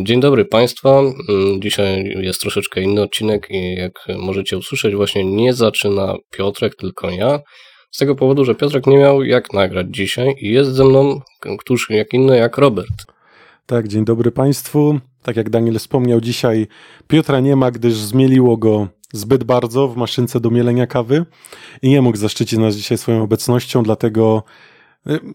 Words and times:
Dzień 0.00 0.20
dobry 0.20 0.44
Państwa. 0.44 0.98
Mm, 0.98 1.62
Dzisiaj 1.62 2.04
jest 2.04 2.40
troszeczkę 2.40 2.80
inny 2.80 3.02
odcinek 3.02 3.46
i 3.50 3.74
jak 3.74 3.92
możecie 4.18 4.58
usłyszeć, 4.58 4.94
właśnie 4.94 5.24
nie 5.24 5.52
zaczyna 5.52 6.14
Piotrek, 6.30 6.76
tylko 6.76 7.10
ja. 7.10 7.40
Z 7.90 7.98
tego 7.98 8.14
powodu, 8.14 8.44
że 8.44 8.54
Piotrek 8.54 8.86
nie 8.86 8.96
miał 8.96 9.24
jak 9.24 9.52
nagrać 9.52 9.86
dzisiaj 9.90 10.34
i 10.40 10.52
jest 10.52 10.70
ze 10.70 10.84
mną 10.84 11.20
któż 11.58 11.90
jak 11.90 12.12
inny 12.12 12.36
jak 12.36 12.58
Robert. 12.58 13.04
Tak, 13.66 13.88
dzień 13.88 14.04
dobry 14.04 14.30
Państwu. 14.30 14.98
Tak 15.22 15.36
jak 15.36 15.50
Daniel 15.50 15.78
wspomniał, 15.78 16.20
dzisiaj 16.20 16.66
Piotra 17.08 17.40
nie 17.40 17.56
ma, 17.56 17.70
gdyż 17.70 17.94
zmieliło 17.94 18.56
go 18.56 18.88
zbyt 19.12 19.44
bardzo 19.44 19.88
w 19.88 19.96
maszynce 19.96 20.40
do 20.40 20.50
mielenia 20.50 20.86
kawy 20.86 21.24
i 21.82 21.88
nie 21.88 22.02
mógł 22.02 22.16
zaszczycić 22.16 22.58
nas 22.58 22.76
dzisiaj 22.76 22.98
swoją 22.98 23.22
obecnością, 23.22 23.82
dlatego 23.82 24.42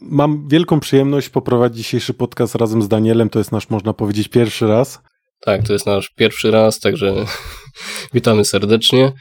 mam 0.02 0.48
wielką 0.48 0.80
przyjemność 0.80 1.30
poprowadzić 1.30 1.78
dzisiejszy 1.78 2.14
podcast 2.14 2.56
razem 2.56 2.82
z 2.82 2.88
Danielem. 2.88 3.30
To 3.30 3.40
jest 3.40 3.52
nasz, 3.52 3.70
można 3.70 3.94
powiedzieć, 3.94 4.28
pierwszy 4.28 4.68
raz. 4.68 5.00
Tak, 5.42 5.68
to 5.68 5.74
jest 5.74 5.86
nasz 5.86 6.10
pierwszy 6.10 6.52
raz, 6.52 6.80
także 6.80 7.16
witamy 8.14 8.46
serdecznie. 8.46 9.12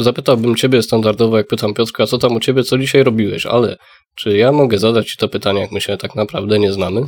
Zapytałbym 0.00 0.56
Ciebie 0.56 0.82
standardowo, 0.82 1.36
jak 1.36 1.46
pytam 1.46 1.74
Piotrka, 1.74 2.06
co 2.06 2.18
tam 2.18 2.32
u 2.32 2.40
Ciebie, 2.40 2.62
co 2.62 2.78
dzisiaj 2.78 3.02
robiłeś, 3.02 3.46
ale 3.46 3.76
czy 4.14 4.36
ja 4.36 4.52
mogę 4.52 4.78
zadać 4.78 5.06
Ci 5.06 5.16
to 5.18 5.28
pytanie, 5.28 5.60
jak 5.60 5.72
my 5.72 5.80
się 5.80 5.96
tak 5.96 6.14
naprawdę 6.14 6.58
nie 6.58 6.72
znamy? 6.72 7.00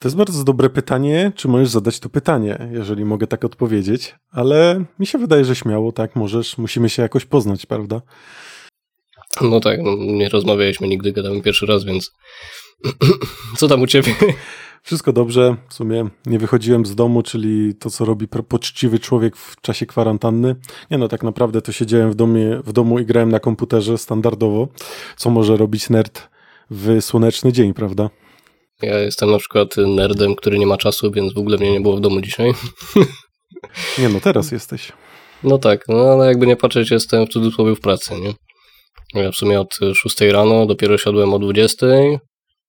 To 0.00 0.08
jest 0.08 0.16
bardzo 0.16 0.44
dobre 0.44 0.70
pytanie. 0.70 1.32
Czy 1.36 1.48
możesz 1.48 1.68
zadać 1.68 2.00
to 2.00 2.08
pytanie, 2.08 2.68
jeżeli 2.72 3.04
mogę 3.04 3.26
tak 3.26 3.44
odpowiedzieć? 3.44 4.14
Ale 4.30 4.84
mi 4.98 5.06
się 5.06 5.18
wydaje, 5.18 5.44
że 5.44 5.56
śmiało, 5.56 5.92
tak, 5.92 6.16
możesz. 6.16 6.58
Musimy 6.58 6.88
się 6.88 7.02
jakoś 7.02 7.24
poznać, 7.24 7.66
prawda? 7.66 8.00
No 9.40 9.60
tak, 9.60 9.82
no, 9.82 9.96
nie 9.96 10.28
rozmawialiśmy 10.28 10.88
nigdy, 10.88 11.12
gadamy 11.12 11.42
pierwszy 11.42 11.66
raz, 11.66 11.84
więc 11.84 12.12
co 13.58 13.68
tam 13.68 13.82
u 13.82 13.86
Ciebie? 13.86 14.14
Wszystko 14.82 15.12
dobrze. 15.12 15.56
W 15.68 15.74
sumie 15.74 16.08
nie 16.26 16.38
wychodziłem 16.38 16.86
z 16.86 16.94
domu, 16.94 17.22
czyli 17.22 17.74
to, 17.74 17.90
co 17.90 18.04
robi 18.04 18.28
poczciwy 18.28 18.98
człowiek 18.98 19.36
w 19.36 19.60
czasie 19.60 19.86
kwarantanny. 19.86 20.56
Nie 20.90 20.98
no, 20.98 21.08
tak 21.08 21.22
naprawdę 21.22 21.62
to 21.62 21.72
siedziałem 21.72 22.10
w, 22.10 22.14
domie, 22.14 22.60
w 22.64 22.72
domu 22.72 22.98
i 22.98 23.06
grałem 23.06 23.30
na 23.30 23.40
komputerze 23.40 23.98
standardowo, 23.98 24.68
co 25.16 25.30
może 25.30 25.56
robić 25.56 25.90
nerd 25.90 26.28
w 26.70 27.00
słoneczny 27.00 27.52
dzień, 27.52 27.74
prawda? 27.74 28.10
Ja 28.82 28.98
jestem 28.98 29.30
na 29.30 29.38
przykład 29.38 29.76
nerdem, 29.76 30.34
który 30.34 30.58
nie 30.58 30.66
ma 30.66 30.76
czasu, 30.76 31.10
więc 31.10 31.34
w 31.34 31.38
ogóle 31.38 31.58
mnie 31.58 31.72
nie 31.72 31.80
było 31.80 31.96
w 31.96 32.00
domu 32.00 32.20
dzisiaj. 32.20 32.52
Nie 33.98 34.08
no, 34.08 34.20
teraz 34.20 34.52
jesteś. 34.52 34.92
No 35.42 35.58
tak, 35.58 35.84
no 35.88 36.12
ale 36.12 36.26
jakby 36.26 36.46
nie 36.46 36.56
patrzeć, 36.56 36.90
jestem 36.90 37.26
w 37.26 37.28
cudzysłowie 37.28 37.74
w 37.74 37.80
pracy, 37.80 38.14
nie? 38.20 38.34
Ja 39.14 39.32
w 39.32 39.36
sumie 39.36 39.60
od 39.60 39.78
6 39.94 40.20
rano, 40.20 40.66
dopiero 40.66 40.98
siadłem 40.98 41.34
o 41.34 41.38
20. 41.38 41.86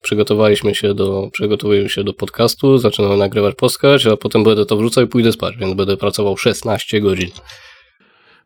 Przygotowaliśmy 0.02 0.76
się 0.76 0.94
do, 0.94 1.30
przygotowujemy 1.34 1.90
się 1.90 2.04
do 2.04 2.14
podcastu, 2.14 2.78
zaczynamy 2.78 3.18
nagrywać 3.18 3.56
podcast, 3.56 4.08
a 4.08 4.18
potem 4.18 4.44
będę 4.44 4.66
to 4.66 4.78
wrzucał 4.78 5.04
i 5.04 5.08
pójdę 5.08 5.32
spać, 5.32 5.58
więc 5.58 5.74
będę 5.74 5.98
pracował 5.98 6.38
16 6.38 7.02
godzin. 7.02 7.30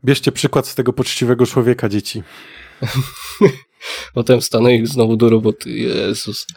Bierzcie 0.05 0.31
przykład 0.31 0.67
z 0.67 0.75
tego 0.75 0.93
poczciwego 0.93 1.45
człowieka, 1.45 1.89
dzieci. 1.89 2.23
potem 4.13 4.41
wstanę 4.41 4.75
i 4.75 4.85
znowu 4.85 5.17
do 5.17 5.29
roboty. 5.29 5.69
Jezus. 5.71 6.47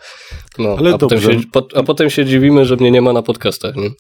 No, 0.59 0.77
Ale 0.79 0.95
a, 0.95 0.99
potem 0.99 1.21
dobrze. 1.21 1.41
się, 1.41 1.47
po, 1.53 1.67
a 1.75 1.83
potem 1.83 2.11
się 2.11 2.25
dziwimy, 2.25 2.65
że 2.65 2.77
mnie 2.77 2.91
nie 2.91 3.03
ma 3.03 3.13
na 3.13 3.23
podcastach, 3.23 3.77
nie? 3.77 3.91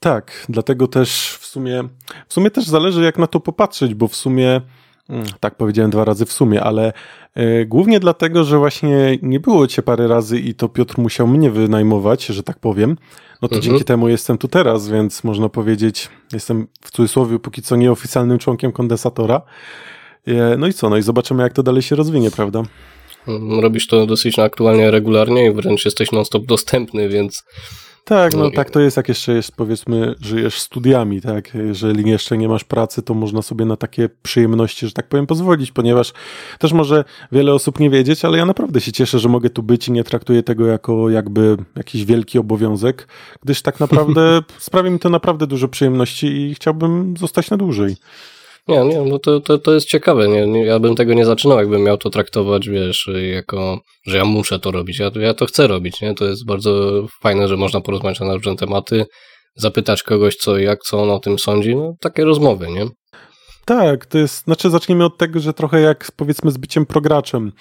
Tak, 0.00 0.46
dlatego 0.48 0.86
też 0.88 1.38
w 1.40 1.46
sumie, 1.46 1.88
w 2.28 2.34
sumie 2.34 2.50
też 2.50 2.64
zależy 2.64 3.02
jak 3.02 3.18
na 3.18 3.26
to 3.26 3.40
popatrzeć, 3.40 3.94
bo 3.94 4.08
w 4.08 4.16
sumie, 4.16 4.60
tak 5.40 5.54
powiedziałem 5.54 5.90
dwa 5.90 6.04
razy 6.04 6.26
w 6.26 6.32
sumie, 6.32 6.62
ale 6.62 6.92
y, 7.38 7.66
głównie 7.68 8.00
dlatego, 8.00 8.44
że 8.44 8.58
właśnie 8.58 9.18
nie 9.22 9.40
było 9.40 9.66
cię 9.66 9.82
parę 9.82 10.08
razy 10.08 10.38
i 10.40 10.54
to 10.54 10.68
Piotr 10.68 10.98
musiał 10.98 11.26
mnie 11.26 11.50
wynajmować, 11.50 12.26
że 12.26 12.42
tak 12.42 12.58
powiem, 12.58 12.96
no 13.42 13.48
to 13.48 13.54
Mhm. 13.54 13.62
dzięki 13.62 13.84
temu 13.84 14.08
jestem 14.08 14.38
tu 14.38 14.48
teraz, 14.48 14.88
więc 14.88 15.24
można 15.24 15.48
powiedzieć, 15.48 16.08
jestem 16.32 16.66
w 16.80 16.90
cudzysłowie 16.90 17.38
póki 17.38 17.62
co 17.62 17.76
nieoficjalnym 17.76 18.38
członkiem 18.38 18.72
kondensatora. 18.72 19.42
E, 20.26 20.56
No 20.58 20.66
i 20.66 20.72
co, 20.72 20.90
no 20.90 20.96
i 20.96 21.02
zobaczymy 21.02 21.42
jak 21.42 21.52
to 21.52 21.62
dalej 21.62 21.82
się 21.82 21.96
rozwinie, 21.96 22.30
prawda? 22.30 22.62
Mm, 23.28 23.60
Robisz 23.60 23.86
to 23.86 24.06
dosyć 24.06 24.38
aktualnie, 24.38 24.90
regularnie 24.90 25.46
i 25.46 25.52
wręcz 25.54 25.84
jesteś 25.84 26.12
non-stop 26.12 26.46
dostępny, 26.46 27.08
więc 27.08 27.44
Tak, 28.04 28.34
no 28.34 28.38
No 28.44 28.50
tak 28.50 28.70
to 28.70 28.80
jest, 28.80 28.96
jak 28.96 29.08
jeszcze 29.08 29.32
jest, 29.32 29.56
powiedzmy, 29.56 30.14
żyjesz 30.20 30.60
studiami, 30.60 31.20
tak? 31.20 31.54
Jeżeli 31.54 32.10
jeszcze 32.10 32.38
nie 32.38 32.48
masz 32.48 32.64
pracy, 32.64 33.02
to 33.02 33.14
można 33.14 33.42
sobie 33.42 33.64
na 33.64 33.76
takie 33.76 34.08
przyjemności, 34.22 34.86
że 34.86 34.92
tak 34.92 35.08
powiem, 35.08 35.26
pozwolić, 35.26 35.72
ponieważ 35.72 36.12
też 36.58 36.72
może 36.72 37.04
wiele 37.32 37.54
osób 37.54 37.80
nie 37.80 37.90
wiedzieć, 37.90 38.24
ale 38.24 38.38
ja 38.38 38.46
naprawdę 38.46 38.80
się 38.80 38.92
cieszę, 38.92 39.18
że 39.18 39.28
mogę 39.28 39.50
tu 39.50 39.62
być 39.62 39.88
i 39.88 39.92
nie 39.92 40.04
traktuję 40.04 40.42
tego 40.42 40.66
jako 40.66 41.10
jakby 41.10 41.56
jakiś 41.76 42.04
wielki 42.04 42.38
obowiązek, 42.38 43.08
gdyż 43.42 43.62
tak 43.62 43.80
naprawdę 43.80 44.42
sprawia 44.58 44.90
mi 44.90 44.98
to 44.98 45.08
naprawdę 45.10 45.46
dużo 45.46 45.68
przyjemności 45.68 46.26
i 46.26 46.54
chciałbym 46.54 47.16
zostać 47.16 47.50
na 47.50 47.56
dłużej. 47.56 47.96
Nie, 48.68 48.84
nie, 48.84 49.00
no 49.00 49.18
to, 49.18 49.40
to, 49.40 49.58
to 49.58 49.74
jest 49.74 49.88
ciekawe. 49.88 50.28
Nie, 50.28 50.46
nie, 50.46 50.64
ja 50.64 50.78
bym 50.78 50.94
tego 50.94 51.14
nie 51.14 51.24
zaczynał, 51.24 51.58
jakbym 51.58 51.82
miał 51.82 51.98
to 51.98 52.10
traktować, 52.10 52.68
wiesz, 52.68 53.10
jako, 53.34 53.80
że 54.06 54.16
ja 54.16 54.24
muszę 54.24 54.58
to 54.58 54.70
robić. 54.70 54.98
Ja, 54.98 55.10
ja 55.16 55.34
to 55.34 55.46
chcę 55.46 55.66
robić, 55.66 56.00
nie? 56.00 56.14
To 56.14 56.24
jest 56.24 56.46
bardzo 56.46 57.02
fajne, 57.22 57.48
że 57.48 57.56
można 57.56 57.80
porozmawiać 57.80 58.20
na 58.20 58.34
różne 58.34 58.56
tematy, 58.56 59.06
zapytać 59.56 60.02
kogoś, 60.02 60.36
co, 60.36 60.58
jak, 60.58 60.82
co 60.82 61.02
on 61.02 61.10
o 61.10 61.18
tym 61.18 61.38
sądzi. 61.38 61.76
No, 61.76 61.94
takie 62.00 62.24
rozmowy, 62.24 62.66
nie? 62.70 62.86
Tak, 63.64 64.06
to 64.06 64.18
jest, 64.18 64.44
znaczy 64.44 64.70
zacznijmy 64.70 65.04
od 65.04 65.18
tego, 65.18 65.40
że 65.40 65.54
trochę 65.54 65.80
jak 65.80 66.12
powiedzmy 66.16 66.50
z 66.50 66.56
byciem 66.56 66.86
prograczem. 66.86 67.52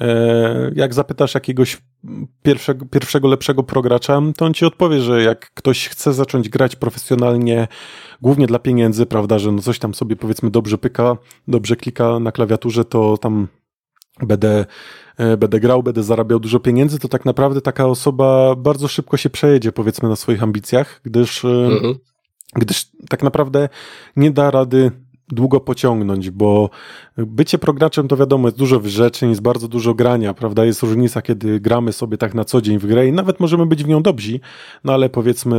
E, 0.00 0.70
jak 0.74 0.94
zapytasz 0.94 1.34
jakiegoś 1.34 1.82
pierwszego, 2.42 2.86
pierwszego 2.86 3.28
lepszego 3.28 3.62
progracza, 3.62 4.22
to 4.36 4.44
on 4.44 4.54
ci 4.54 4.64
odpowie, 4.64 5.00
że 5.00 5.22
jak 5.22 5.50
ktoś 5.54 5.88
chce 5.88 6.12
zacząć 6.12 6.48
grać 6.48 6.76
profesjonalnie, 6.76 7.68
głównie 8.22 8.46
dla 8.46 8.58
pieniędzy, 8.58 9.06
prawda, 9.06 9.38
że 9.38 9.52
no 9.52 9.62
coś 9.62 9.78
tam 9.78 9.94
sobie 9.94 10.16
powiedzmy 10.16 10.50
dobrze 10.50 10.78
pyka, 10.78 11.16
dobrze 11.48 11.76
klika 11.76 12.20
na 12.20 12.32
klawiaturze, 12.32 12.84
to 12.84 13.18
tam 13.18 13.48
będę, 14.22 14.66
e, 15.18 15.36
będę 15.36 15.60
grał, 15.60 15.82
będę 15.82 16.02
zarabiał 16.02 16.40
dużo 16.40 16.60
pieniędzy, 16.60 16.98
to 16.98 17.08
tak 17.08 17.24
naprawdę 17.24 17.60
taka 17.60 17.86
osoba 17.86 18.54
bardzo 18.54 18.88
szybko 18.88 19.16
się 19.16 19.30
przejedzie 19.30 19.72
powiedzmy 19.72 20.08
na 20.08 20.16
swoich 20.16 20.42
ambicjach, 20.42 21.00
gdyż 21.04 21.44
e, 21.44 21.48
Mhm. 21.48 21.94
gdyż 22.54 22.86
tak 23.08 23.22
naprawdę 23.22 23.68
nie 24.16 24.30
da 24.30 24.50
rady 24.50 24.90
długo 25.28 25.60
pociągnąć, 25.60 26.30
bo 26.30 26.70
bycie 27.16 27.58
prograczem 27.58 28.08
to 28.08 28.16
wiadomo, 28.16 28.48
jest 28.48 28.58
dużo 28.58 28.80
wyrzeczeń, 28.80 29.28
jest 29.28 29.42
bardzo 29.42 29.68
dużo 29.68 29.94
grania, 29.94 30.34
prawda? 30.34 30.64
Jest 30.64 30.82
różnica, 30.82 31.22
kiedy 31.22 31.60
gramy 31.60 31.92
sobie 31.92 32.18
tak 32.18 32.34
na 32.34 32.44
co 32.44 32.60
dzień 32.60 32.78
w 32.78 32.86
grę 32.86 33.06
i 33.08 33.12
nawet 33.12 33.40
możemy 33.40 33.66
być 33.66 33.84
w 33.84 33.88
nią 33.88 34.02
dobrzy, 34.02 34.40
no 34.84 34.92
ale 34.92 35.08
powiedzmy, 35.08 35.56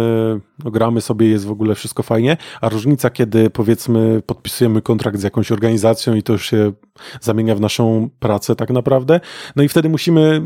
no 0.63 0.71
gramy 0.71 1.01
sobie, 1.01 1.27
jest 1.27 1.45
w 1.45 1.51
ogóle 1.51 1.75
wszystko 1.75 2.03
fajnie, 2.03 2.37
a 2.61 2.69
różnica, 2.69 3.09
kiedy 3.09 3.49
powiedzmy 3.49 4.21
podpisujemy 4.25 4.81
kontrakt 4.81 5.19
z 5.19 5.23
jakąś 5.23 5.51
organizacją 5.51 6.15
i 6.15 6.23
to 6.23 6.33
już 6.33 6.49
się 6.49 6.71
zamienia 7.21 7.55
w 7.55 7.61
naszą 7.61 8.09
pracę 8.19 8.55
tak 8.55 8.69
naprawdę, 8.69 9.19
no 9.55 9.63
i 9.63 9.67
wtedy 9.67 9.89
musimy 9.89 10.41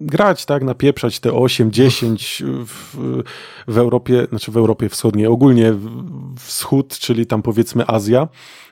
grać, 0.00 0.44
tak, 0.46 0.64
napieprzać 0.64 1.20
te 1.20 1.32
8, 1.32 1.72
10 1.72 2.42
w, 2.46 2.96
w 3.68 3.78
Europie, 3.78 4.26
znaczy 4.28 4.50
w 4.52 4.56
Europie 4.56 4.88
Wschodniej, 4.88 5.26
ogólnie 5.26 5.74
wschód, 6.38 6.98
czyli 6.98 7.26
tam 7.26 7.42
powiedzmy 7.42 7.86
Azja, 7.86 8.28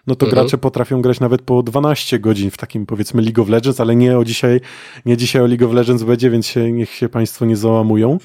no 0.07 0.15
to 0.15 0.27
Mhm. 0.27 0.43
gracze 0.43 0.59
potrafią 0.59 1.03
grać 1.03 1.21
nawet 1.21 1.43
po 1.43 1.63
12 1.63 2.19
godzin 2.19 2.51
w 2.51 2.57
takim 2.57 2.87
powiedzmy 2.87 3.23
League 3.23 3.43
of 3.43 3.49
Legends, 3.49 3.81
ale 3.81 3.97
nie 3.97 4.19
o 4.19 4.25
dzisiaj, 4.25 4.61
nie 5.07 5.17
dzisiaj 5.17 5.43
o 5.43 5.47
League 5.47 5.67
of 5.67 5.73
Legends 5.73 6.03
będzie, 6.03 6.31
więc 6.31 6.47
się, 6.47 6.73
niech 6.73 6.91
się 6.91 7.09
Państwo 7.09 7.45
nie 7.45 7.57
załamują. 7.57 8.19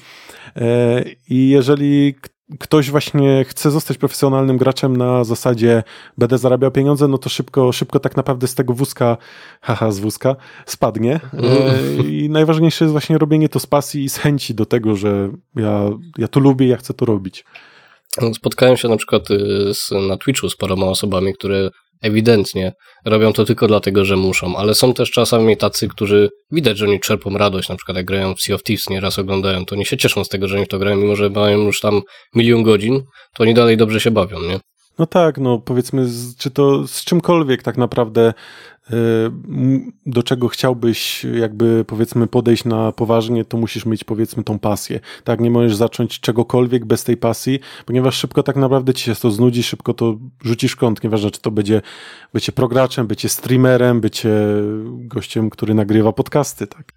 E, 0.56 1.04
I 1.28 1.48
jeżeli 1.48 2.14
ktoś 2.60 2.90
właśnie 2.90 3.44
chce 3.48 3.70
zostać 3.70 3.98
profesjonalnym 3.98 4.56
graczem 4.58 4.96
na 4.96 5.24
zasadzie 5.24 5.82
będę 6.18 6.38
zarabiał 6.38 6.70
pieniądze, 6.70 7.08
no 7.08 7.18
to 7.18 7.28
szybko, 7.28 7.72
szybko 7.72 8.00
tak 8.00 8.16
naprawdę 8.16 8.46
z 8.46 8.54
tego 8.54 8.74
wózka, 8.74 9.16
haha, 9.60 9.92
z 9.92 9.98
wózka, 9.98 10.36
spadnie. 10.66 11.20
E, 11.32 12.02
I 12.08 12.30
najważniejsze 12.30 12.84
jest 12.84 12.92
właśnie 12.92 13.18
robienie 13.18 13.48
to 13.48 13.60
z 13.60 13.66
pasji 13.66 14.04
i 14.04 14.08
z 14.08 14.16
chęci 14.16 14.54
do 14.54 14.66
tego, 14.66 14.96
że 14.96 15.30
ja, 15.56 15.90
ja 16.18 16.28
to 16.28 16.40
lubię, 16.40 16.66
ja 16.66 16.76
chcę 16.76 16.94
to 16.94 17.04
robić. 17.04 17.44
Spotkałem 18.34 18.76
się 18.76 18.88
na 18.88 18.96
przykład 18.96 19.30
y, 19.30 19.74
z, 19.74 19.90
na 20.08 20.16
Twitchu 20.16 20.48
z 20.48 20.56
paroma 20.56 20.86
osobami, 20.86 21.34
które 21.34 21.70
ewidentnie 22.04 22.72
robią 23.04 23.32
to 23.32 23.44
tylko 23.44 23.66
dlatego, 23.66 24.04
że 24.04 24.16
muszą, 24.16 24.56
ale 24.56 24.74
są 24.74 24.94
też 24.94 25.10
czasami 25.10 25.56
tacy, 25.56 25.88
którzy 25.88 26.30
widać, 26.50 26.78
że 26.78 26.86
oni 26.86 27.00
czerpą 27.00 27.38
radość, 27.38 27.68
na 27.68 27.76
przykład 27.76 27.96
jak 27.96 28.06
grają 28.06 28.34
w 28.34 28.42
Sea 28.42 28.54
of 28.54 28.62
Thieves, 28.62 28.90
nieraz 28.90 29.18
oglądają, 29.18 29.64
to 29.64 29.74
oni 29.74 29.86
się 29.86 29.96
cieszą 29.96 30.24
z 30.24 30.28
tego, 30.28 30.48
że 30.48 30.56
oni 30.56 30.64
w 30.64 30.68
to 30.68 30.78
grają, 30.78 30.96
mimo 30.96 31.16
że 31.16 31.30
mają 31.30 31.58
już 31.58 31.80
tam 31.80 32.00
milion 32.34 32.62
godzin, 32.62 33.02
to 33.34 33.42
oni 33.42 33.54
dalej 33.54 33.76
dobrze 33.76 34.00
się 34.00 34.10
bawią, 34.10 34.40
nie? 34.40 34.58
No 34.98 35.06
tak, 35.06 35.38
no 35.38 35.58
powiedzmy, 35.58 36.06
czy 36.38 36.50
to 36.50 36.86
z 36.86 37.04
czymkolwiek 37.04 37.62
tak 37.62 37.76
naprawdę, 37.76 38.34
do 40.06 40.22
czego 40.22 40.48
chciałbyś 40.48 41.24
jakby 41.24 41.84
powiedzmy 41.84 42.26
podejść 42.26 42.64
na 42.64 42.92
poważnie, 42.92 43.44
to 43.44 43.56
musisz 43.56 43.86
mieć 43.86 44.04
powiedzmy 44.04 44.44
tą 44.44 44.58
pasję. 44.58 45.00
Tak, 45.24 45.40
nie 45.40 45.50
możesz 45.50 45.76
zacząć 45.76 46.20
czegokolwiek 46.20 46.84
bez 46.84 47.04
tej 47.04 47.16
pasji, 47.16 47.60
ponieważ 47.86 48.16
szybko 48.16 48.42
tak 48.42 48.56
naprawdę 48.56 48.94
ci 48.94 49.04
się 49.04 49.14
to 49.14 49.30
znudzi, 49.30 49.62
szybko 49.62 49.94
to 49.94 50.18
rzucisz 50.44 50.76
kąt, 50.76 51.04
nieważne 51.04 51.30
czy 51.30 51.40
to 51.40 51.50
będzie 51.50 51.82
bycie 52.34 52.52
prograczem, 52.52 53.06
bycie 53.06 53.28
streamerem, 53.28 54.00
bycie 54.00 54.30
gościem, 54.84 55.50
który 55.50 55.74
nagrywa 55.74 56.12
podcasty, 56.12 56.66
tak. 56.66 56.92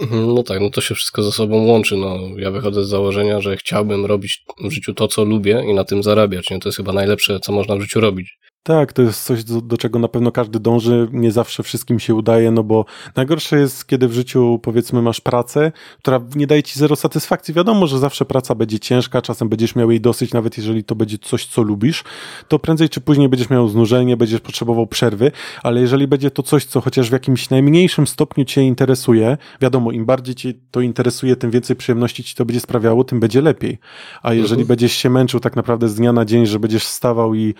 Mhm, 0.00 0.34
no 0.34 0.42
tak, 0.42 0.60
no 0.60 0.70
to 0.70 0.80
się 0.80 0.94
wszystko 0.94 1.22
ze 1.22 1.32
sobą 1.32 1.64
łączy. 1.64 1.96
No, 1.96 2.18
ja 2.36 2.50
wychodzę 2.50 2.84
z 2.84 2.88
założenia, 2.88 3.40
że 3.40 3.56
chciałbym 3.56 4.06
robić 4.06 4.44
w 4.64 4.70
życiu 4.70 4.94
to, 4.94 5.08
co 5.08 5.24
lubię 5.24 5.64
i 5.70 5.74
na 5.74 5.84
tym 5.84 6.02
zarabiać. 6.02 6.50
Nie? 6.50 6.58
To 6.58 6.68
jest 6.68 6.76
chyba 6.76 6.92
najlepsze, 6.92 7.40
co 7.40 7.52
można 7.52 7.76
w 7.76 7.80
życiu 7.80 8.00
robić. 8.00 8.38
Tak, 8.62 8.92
to 8.92 9.02
jest 9.02 9.24
coś, 9.24 9.44
do, 9.44 9.60
do, 9.60 9.76
czego 9.76 9.98
na 9.98 10.08
pewno 10.08 10.32
każdy 10.32 10.60
dąży. 10.60 11.08
Nie 11.12 11.32
zawsze 11.32 11.62
wszystkim 11.62 12.00
się 12.00 12.14
udaje, 12.14 12.50
no 12.50 12.62
bo 12.62 12.84
najgorsze 13.16 13.58
jest, 13.58 13.86
kiedy 13.86 14.08
w 14.08 14.12
życiu, 14.12 14.60
powiedzmy, 14.62 15.02
masz 15.02 15.20
pracę, 15.20 15.72
która 15.98 16.20
nie 16.36 16.46
daje 16.46 16.62
ci 16.62 16.78
zero 16.78 16.96
satysfakcji. 16.96 17.54
Wiadomo, 17.54 17.86
że 17.86 17.98
zawsze 17.98 18.24
praca 18.24 18.54
będzie 18.54 18.78
ciężka, 18.78 19.22
czasem 19.22 19.48
będziesz 19.48 19.76
miał 19.76 19.90
jej 19.90 20.00
dosyć, 20.00 20.32
nawet 20.32 20.56
jeżeli 20.56 20.84
to 20.84 20.94
będzie 20.94 21.18
coś, 21.18 21.46
co 21.46 21.62
lubisz, 21.62 22.04
to 22.48 22.58
prędzej 22.58 22.88
czy 22.88 23.00
później 23.00 23.28
będziesz 23.28 23.50
miał 23.50 23.68
znużenie, 23.68 24.16
będziesz 24.16 24.40
potrzebował 24.40 24.86
przerwy, 24.86 25.32
ale 25.62 25.80
jeżeli 25.80 26.06
będzie 26.06 26.30
to 26.30 26.42
coś, 26.42 26.64
co 26.64 26.80
chociaż 26.80 27.08
w 27.08 27.12
jakimś 27.12 27.50
najmniejszym 27.50 28.06
stopniu 28.06 28.44
cię 28.44 28.62
interesuje, 28.62 29.36
wiadomo, 29.60 29.92
im 29.92 30.06
bardziej 30.06 30.34
cię 30.34 30.52
to 30.70 30.80
interesuje, 30.80 31.36
tym 31.36 31.50
więcej 31.50 31.76
przyjemności 31.76 32.24
ci 32.24 32.34
to 32.34 32.44
będzie 32.44 32.60
sprawiało, 32.60 33.04
tym 33.04 33.20
będzie 33.20 33.40
lepiej. 33.40 33.78
A 34.22 34.34
jeżeli 34.34 34.60
mhm. 34.60 34.68
będziesz 34.68 34.92
się 34.92 35.10
męczył 35.10 35.40
tak 35.40 35.56
naprawdę 35.56 35.88
z 35.88 35.94
dnia 35.94 36.12
na 36.12 36.24
dzień, 36.24 36.46
że 36.46 36.58
będziesz 36.58 36.84
wstawał 36.84 37.34
i 37.34 37.54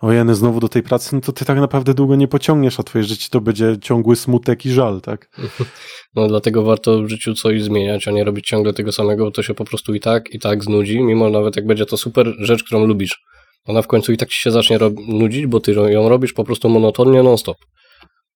ojeny, 0.00 0.34
znowu 0.34 0.60
do 0.60 0.68
tej 0.68 0.82
pracy, 0.82 1.14
no 1.14 1.20
to 1.20 1.32
ty 1.32 1.44
tak 1.44 1.58
naprawdę 1.58 1.94
długo 1.94 2.16
nie 2.16 2.28
pociągniesz, 2.28 2.80
a 2.80 2.82
twoje 2.82 3.04
życie 3.04 3.28
to 3.30 3.40
będzie 3.40 3.76
ciągły 3.82 4.16
smutek 4.16 4.66
i 4.66 4.70
żal, 4.70 5.00
tak? 5.00 5.28
No 6.14 6.28
dlatego 6.28 6.62
warto 6.62 7.02
w 7.02 7.08
życiu 7.08 7.34
coś 7.34 7.62
zmieniać, 7.62 8.08
a 8.08 8.10
nie 8.10 8.24
robić 8.24 8.46
ciągle 8.46 8.72
tego 8.72 8.92
samego, 8.92 9.24
bo 9.24 9.30
to 9.30 9.42
się 9.42 9.54
po 9.54 9.64
prostu 9.64 9.94
i 9.94 10.00
tak, 10.00 10.30
i 10.34 10.38
tak 10.38 10.64
znudzi, 10.64 11.00
mimo 11.00 11.30
nawet 11.30 11.56
jak 11.56 11.66
będzie 11.66 11.86
to 11.86 11.96
super 11.96 12.34
rzecz, 12.38 12.64
którą 12.64 12.86
lubisz. 12.86 13.18
Ona 13.66 13.82
w 13.82 13.86
końcu 13.86 14.12
i 14.12 14.16
tak 14.16 14.28
ci 14.28 14.42
się 14.42 14.50
zacznie 14.50 14.78
nudzić, 15.08 15.46
bo 15.46 15.60
ty 15.60 15.72
ją 15.72 16.08
robisz 16.08 16.32
po 16.32 16.44
prostu 16.44 16.68
monotonnie 16.68 17.22
non-stop. 17.22 17.56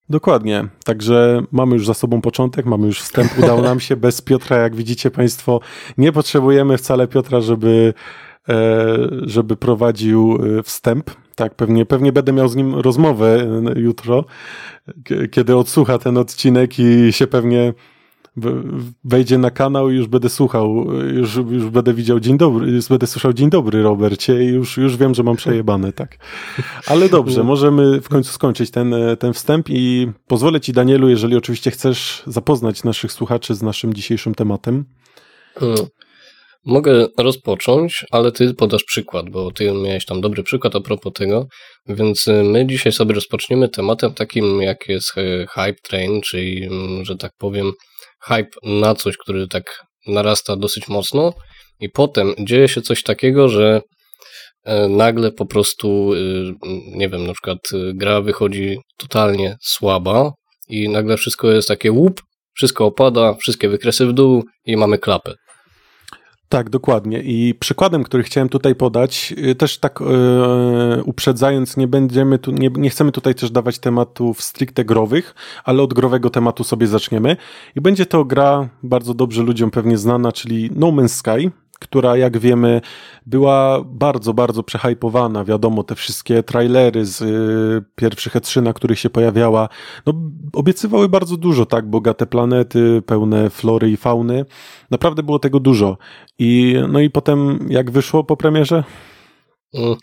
Dokładnie. 0.09 0.67
Także 0.85 1.43
mamy 1.51 1.73
już 1.73 1.85
za 1.85 1.93
sobą 1.93 2.21
początek, 2.21 2.65
mamy 2.65 2.87
już 2.87 3.01
wstęp. 3.01 3.39
Udało 3.39 3.61
nam 3.61 3.79
się 3.79 3.95
bez 3.95 4.21
Piotra, 4.21 4.57
jak 4.57 4.75
widzicie 4.75 5.11
Państwo. 5.11 5.59
Nie 5.97 6.11
potrzebujemy 6.11 6.77
wcale 6.77 7.07
Piotra, 7.07 7.41
żeby, 7.41 7.93
e, 8.49 8.97
żeby 9.21 9.57
prowadził 9.57 10.39
e, 10.59 10.63
wstęp 10.63 11.11
tak, 11.41 11.55
pewnie, 11.55 11.85
pewnie 11.85 12.11
będę 12.11 12.33
miał 12.33 12.47
z 12.47 12.55
nim 12.55 12.75
rozmowę 12.75 13.47
jutro, 13.75 14.25
kiedy 15.31 15.55
odsłucha 15.55 15.97
ten 15.97 16.17
odcinek 16.17 16.79
i 16.79 17.13
się 17.13 17.27
pewnie 17.27 17.73
wejdzie 19.03 19.37
na 19.37 19.51
kanał 19.51 19.89
i 19.89 19.95
już 19.95 20.07
będę 20.07 20.29
słuchał, 20.29 20.85
już, 21.13 21.35
już 21.35 21.69
będę 21.69 21.93
widział 21.93 22.19
dzień 22.19 22.37
dobry, 22.37 22.71
już 22.71 22.87
będę 22.87 23.07
słyszał 23.07 23.33
dzień 23.33 23.49
dobry 23.49 23.83
Robercie 23.83 24.43
i 24.43 24.47
już, 24.47 24.77
już 24.77 24.97
wiem, 24.97 25.15
że 25.15 25.23
mam 25.23 25.35
przejebane, 25.35 25.93
tak. 25.93 26.17
Ale 26.87 27.09
dobrze, 27.09 27.43
możemy 27.43 28.01
w 28.01 28.09
końcu 28.09 28.31
skończyć 28.31 28.71
ten, 28.71 28.95
ten 29.19 29.33
wstęp 29.33 29.69
i 29.69 30.11
pozwolę 30.27 30.61
ci 30.61 30.73
Danielu, 30.73 31.09
jeżeli 31.09 31.35
oczywiście 31.35 31.71
chcesz 31.71 32.23
zapoznać 32.27 32.83
naszych 32.83 33.11
słuchaczy 33.11 33.55
z 33.55 33.61
naszym 33.61 33.93
dzisiejszym 33.93 34.35
tematem. 34.35 34.85
Hmm. 35.55 35.85
Mogę 36.65 37.07
rozpocząć, 37.17 38.05
ale 38.11 38.31
ty 38.31 38.53
podasz 38.53 38.83
przykład, 38.83 39.29
bo 39.29 39.51
ty 39.51 39.71
miałeś 39.71 40.05
tam 40.05 40.21
dobry 40.21 40.43
przykład 40.43 40.75
a 40.75 40.81
propos 40.81 41.13
tego, 41.13 41.47
więc 41.87 42.27
y, 42.27 42.43
my 42.43 42.65
dzisiaj 42.67 42.91
sobie 42.91 43.15
rozpoczniemy 43.15 43.69
tematem 43.69 44.13
takim, 44.13 44.61
jak 44.61 44.89
jest 44.89 45.17
y, 45.17 45.45
hype 45.49 45.81
train, 45.83 46.21
czyli, 46.21 46.63
mm, 46.63 47.05
że 47.05 47.17
tak 47.17 47.31
powiem, 47.37 47.71
hype 48.23 48.49
na 48.63 48.95
coś, 48.95 49.17
który 49.17 49.47
tak 49.47 49.63
narasta 50.07 50.55
dosyć 50.55 50.87
mocno 50.87 51.33
i 51.79 51.89
potem 51.89 52.33
dzieje 52.39 52.67
się 52.67 52.81
coś 52.81 53.03
takiego, 53.03 53.49
że 53.49 53.81
e, 54.63 54.87
nagle 54.87 55.31
po 55.31 55.45
prostu, 55.45 56.13
y, 56.13 56.53
nie 56.95 57.09
wiem, 57.09 57.27
na 57.27 57.33
przykład 57.33 57.57
gra 57.93 58.21
wychodzi 58.21 58.77
totalnie 58.97 59.57
słaba 59.61 60.31
i 60.69 60.89
nagle 60.89 61.17
wszystko 61.17 61.51
jest 61.51 61.67
takie 61.67 61.91
łup, 61.91 62.21
wszystko 62.53 62.85
opada, 62.85 63.33
wszystkie 63.33 63.69
wykresy 63.69 64.05
w 64.05 64.13
dół 64.13 64.43
i 64.65 64.77
mamy 64.77 64.97
klapę. 64.97 65.33
Tak, 66.51 66.69
dokładnie. 66.69 67.21
I 67.21 67.55
przykładem, 67.59 68.03
który 68.03 68.23
chciałem 68.23 68.49
tutaj 68.49 68.75
podać, 68.75 69.33
y, 69.37 69.55
też 69.55 69.77
tak 69.77 69.99
yy, 69.99 71.03
uprzedzając, 71.03 71.77
nie 71.77 71.87
będziemy 71.87 72.39
tu, 72.39 72.51
nie, 72.51 72.69
nie 72.75 72.89
chcemy 72.89 73.11
tutaj 73.11 73.35
też 73.35 73.51
dawać 73.51 73.79
tematów 73.79 74.41
stricte 74.41 74.85
growych, 74.85 75.35
ale 75.63 75.83
od 75.83 75.93
growego 75.93 76.29
tematu 76.29 76.63
sobie 76.63 76.87
zaczniemy. 76.87 77.37
I 77.75 77.81
będzie 77.81 78.05
to 78.05 78.25
gra 78.25 78.69
bardzo 78.83 79.13
dobrze 79.13 79.43
ludziom 79.43 79.71
pewnie 79.71 79.97
znana, 79.97 80.31
czyli 80.31 80.69
No 80.75 80.87
Man's 80.87 81.07
Sky 81.07 81.51
która 81.81 82.17
jak 82.17 82.37
wiemy 82.37 82.81
była 83.25 83.83
bardzo, 83.85 84.33
bardzo 84.33 84.63
przehypowana. 84.63 85.43
Wiadomo, 85.43 85.83
te 85.83 85.95
wszystkie 85.95 86.43
trailery 86.43 87.05
z 87.05 87.21
y, 87.21 87.83
pierwszych 87.95 88.33
E3, 88.33 88.61
na 88.61 88.73
których 88.73 88.99
się 88.99 89.09
pojawiała, 89.09 89.69
no, 90.05 90.13
obiecywały 90.53 91.09
bardzo 91.09 91.37
dużo, 91.37 91.65
tak? 91.65 91.89
Bogate 91.89 92.25
planety, 92.25 93.01
pełne 93.05 93.49
flory 93.49 93.91
i 93.91 93.97
fauny. 93.97 94.45
Naprawdę 94.91 95.23
było 95.23 95.39
tego 95.39 95.59
dużo. 95.59 95.97
I, 96.39 96.75
no 96.89 96.99
i 96.99 97.09
potem 97.09 97.67
jak 97.69 97.91
wyszło 97.91 98.23
po 98.23 98.37
premierze? 98.37 98.83
Mm. 99.73 99.95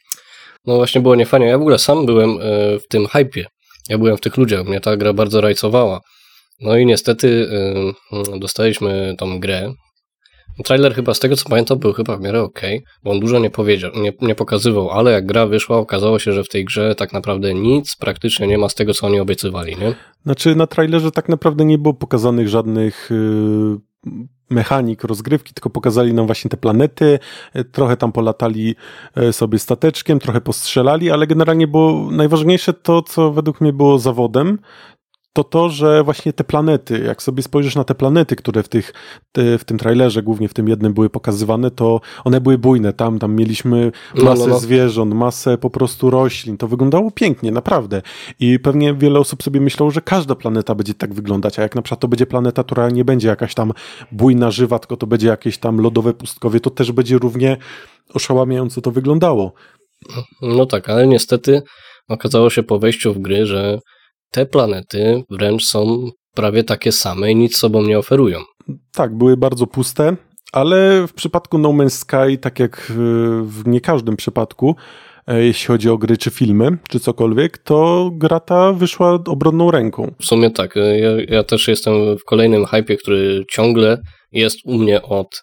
No 0.66 0.76
właśnie 0.76 1.00
było 1.00 1.14
niefajnie. 1.14 1.46
Ja 1.46 1.58
w 1.58 1.60
ogóle 1.60 1.78
sam 1.78 2.06
byłem 2.06 2.30
e, 2.30 2.78
w 2.78 2.88
tym 2.88 3.06
hypie. 3.06 3.46
Ja 3.88 3.98
byłem 3.98 4.16
w 4.16 4.20
tych 4.20 4.36
ludziach. 4.36 4.66
Mnie 4.66 4.80
ta 4.80 4.96
gra 4.96 5.12
bardzo 5.12 5.40
rajcowała. 5.40 6.00
No 6.60 6.76
i 6.76 6.86
niestety 6.86 7.48
e, 8.12 8.38
dostaliśmy 8.38 9.14
tą 9.18 9.40
grę, 9.40 9.72
Trailer 10.64 10.94
chyba 10.94 11.14
z 11.14 11.20
tego 11.20 11.36
co 11.36 11.48
pamiętam 11.48 11.78
był 11.78 11.92
chyba 11.92 12.16
w 12.16 12.20
miarę 12.20 12.42
ok, 12.42 12.60
bo 13.04 13.10
on 13.10 13.20
dużo 13.20 13.38
nie 13.38 13.50
powiedział, 13.50 13.90
nie, 13.96 14.12
nie 14.20 14.34
pokazywał, 14.34 14.90
ale 14.90 15.12
jak 15.12 15.26
gra 15.26 15.46
wyszła, 15.46 15.76
okazało 15.76 16.18
się, 16.18 16.32
że 16.32 16.44
w 16.44 16.48
tej 16.48 16.64
grze 16.64 16.94
tak 16.94 17.12
naprawdę 17.12 17.54
nic 17.54 17.96
praktycznie 17.96 18.46
nie 18.46 18.58
ma 18.58 18.68
z 18.68 18.74
tego, 18.74 18.94
co 18.94 19.06
oni 19.06 19.20
obiecywali, 19.20 19.76
nie? 19.76 19.94
Znaczy 20.24 20.54
na 20.54 20.66
trailerze 20.66 21.10
tak 21.10 21.28
naprawdę 21.28 21.64
nie 21.64 21.78
było 21.78 21.94
pokazanych 21.94 22.48
żadnych 22.48 23.10
yy, 24.06 24.16
mechanik 24.50 25.04
rozgrywki, 25.04 25.54
tylko 25.54 25.70
pokazali 25.70 26.14
nam 26.14 26.26
właśnie 26.26 26.50
te 26.50 26.56
planety, 26.56 27.18
yy, 27.54 27.64
trochę 27.64 27.96
tam 27.96 28.12
polatali 28.12 28.74
yy, 29.16 29.32
sobie 29.32 29.58
stateczkiem, 29.58 30.18
trochę 30.18 30.40
postrzelali, 30.40 31.10
ale 31.10 31.26
generalnie 31.26 31.66
było 31.66 32.10
najważniejsze 32.10 32.72
to, 32.72 33.02
co 33.02 33.32
według 33.32 33.60
mnie 33.60 33.72
było 33.72 33.98
zawodem, 33.98 34.58
to 35.38 35.44
to, 35.44 35.68
że 35.68 36.04
właśnie 36.04 36.32
te 36.32 36.44
planety, 36.44 36.98
jak 37.06 37.22
sobie 37.22 37.42
spojrzysz 37.42 37.74
na 37.74 37.84
te 37.84 37.94
planety, 37.94 38.36
które 38.36 38.62
w, 38.62 38.68
tych, 38.68 38.94
te, 39.32 39.58
w 39.58 39.64
tym 39.64 39.78
trailerze, 39.78 40.22
głównie 40.22 40.48
w 40.48 40.54
tym 40.54 40.68
jednym 40.68 40.94
były 40.94 41.10
pokazywane, 41.10 41.70
to 41.70 42.00
one 42.24 42.40
były 42.40 42.58
bujne. 42.58 42.92
Tam, 42.92 43.18
tam 43.18 43.34
mieliśmy 43.34 43.92
masę 44.14 44.24
no, 44.24 44.34
no, 44.34 44.46
no. 44.46 44.58
zwierząt, 44.58 45.14
masę 45.14 45.58
po 45.58 45.70
prostu 45.70 46.10
roślin. 46.10 46.56
To 46.56 46.68
wyglądało 46.68 47.10
pięknie, 47.10 47.52
naprawdę. 47.52 48.02
I 48.40 48.58
pewnie 48.58 48.94
wiele 48.94 49.18
osób 49.18 49.42
sobie 49.42 49.60
myślało, 49.60 49.90
że 49.90 50.00
każda 50.00 50.34
planeta 50.34 50.74
będzie 50.74 50.94
tak 50.94 51.14
wyglądać, 51.14 51.58
a 51.58 51.62
jak 51.62 51.74
na 51.74 51.82
przykład 51.82 52.00
to 52.00 52.08
będzie 52.08 52.26
planeta, 52.26 52.64
która 52.64 52.90
nie 52.90 53.04
będzie 53.04 53.28
jakaś 53.28 53.54
tam 53.54 53.72
bujna, 54.12 54.50
żywa, 54.50 54.78
tylko 54.78 54.96
to 54.96 55.06
będzie 55.06 55.28
jakieś 55.28 55.58
tam 55.58 55.80
lodowe 55.80 56.14
pustkowie, 56.14 56.60
to 56.60 56.70
też 56.70 56.92
będzie 56.92 57.18
równie 57.18 57.56
oszałamiająco 58.14 58.80
to 58.80 58.90
wyglądało. 58.90 59.52
No 60.42 60.66
tak, 60.66 60.88
ale 60.88 61.06
niestety 61.06 61.62
okazało 62.08 62.50
się 62.50 62.62
po 62.62 62.78
wejściu 62.78 63.14
w 63.14 63.18
gry, 63.18 63.46
że 63.46 63.78
te 64.30 64.46
planety 64.46 65.22
wręcz 65.30 65.64
są 65.64 66.10
prawie 66.34 66.64
takie 66.64 66.92
same 66.92 67.32
i 67.32 67.36
nic 67.36 67.56
sobą 67.56 67.82
nie 67.82 67.98
oferują. 67.98 68.38
Tak, 68.92 69.16
były 69.16 69.36
bardzo 69.36 69.66
puste, 69.66 70.16
ale 70.52 71.06
w 71.06 71.12
przypadku 71.12 71.58
No 71.58 71.68
Man's 71.68 71.90
Sky, 71.90 72.38
tak 72.38 72.58
jak 72.58 72.92
w 73.42 73.62
nie 73.66 73.80
każdym 73.80 74.16
przypadku, 74.16 74.76
e, 75.26 75.44
jeśli 75.44 75.66
chodzi 75.66 75.90
o 75.90 75.98
gry 75.98 76.16
czy 76.16 76.30
filmy, 76.30 76.78
czy 76.88 77.00
cokolwiek, 77.00 77.58
to 77.58 78.10
gra 78.12 78.40
ta 78.40 78.72
wyszła 78.72 79.18
obronną 79.26 79.70
ręką. 79.70 80.14
W 80.20 80.24
sumie 80.24 80.50
tak. 80.50 80.76
E, 80.76 80.98
ja, 80.98 81.10
ja 81.28 81.42
też 81.42 81.68
jestem 81.68 82.18
w 82.18 82.24
kolejnym 82.24 82.66
hypie, 82.66 82.96
który 82.96 83.44
ciągle 83.50 83.98
jest 84.32 84.58
u 84.64 84.78
mnie 84.78 85.02
od 85.02 85.42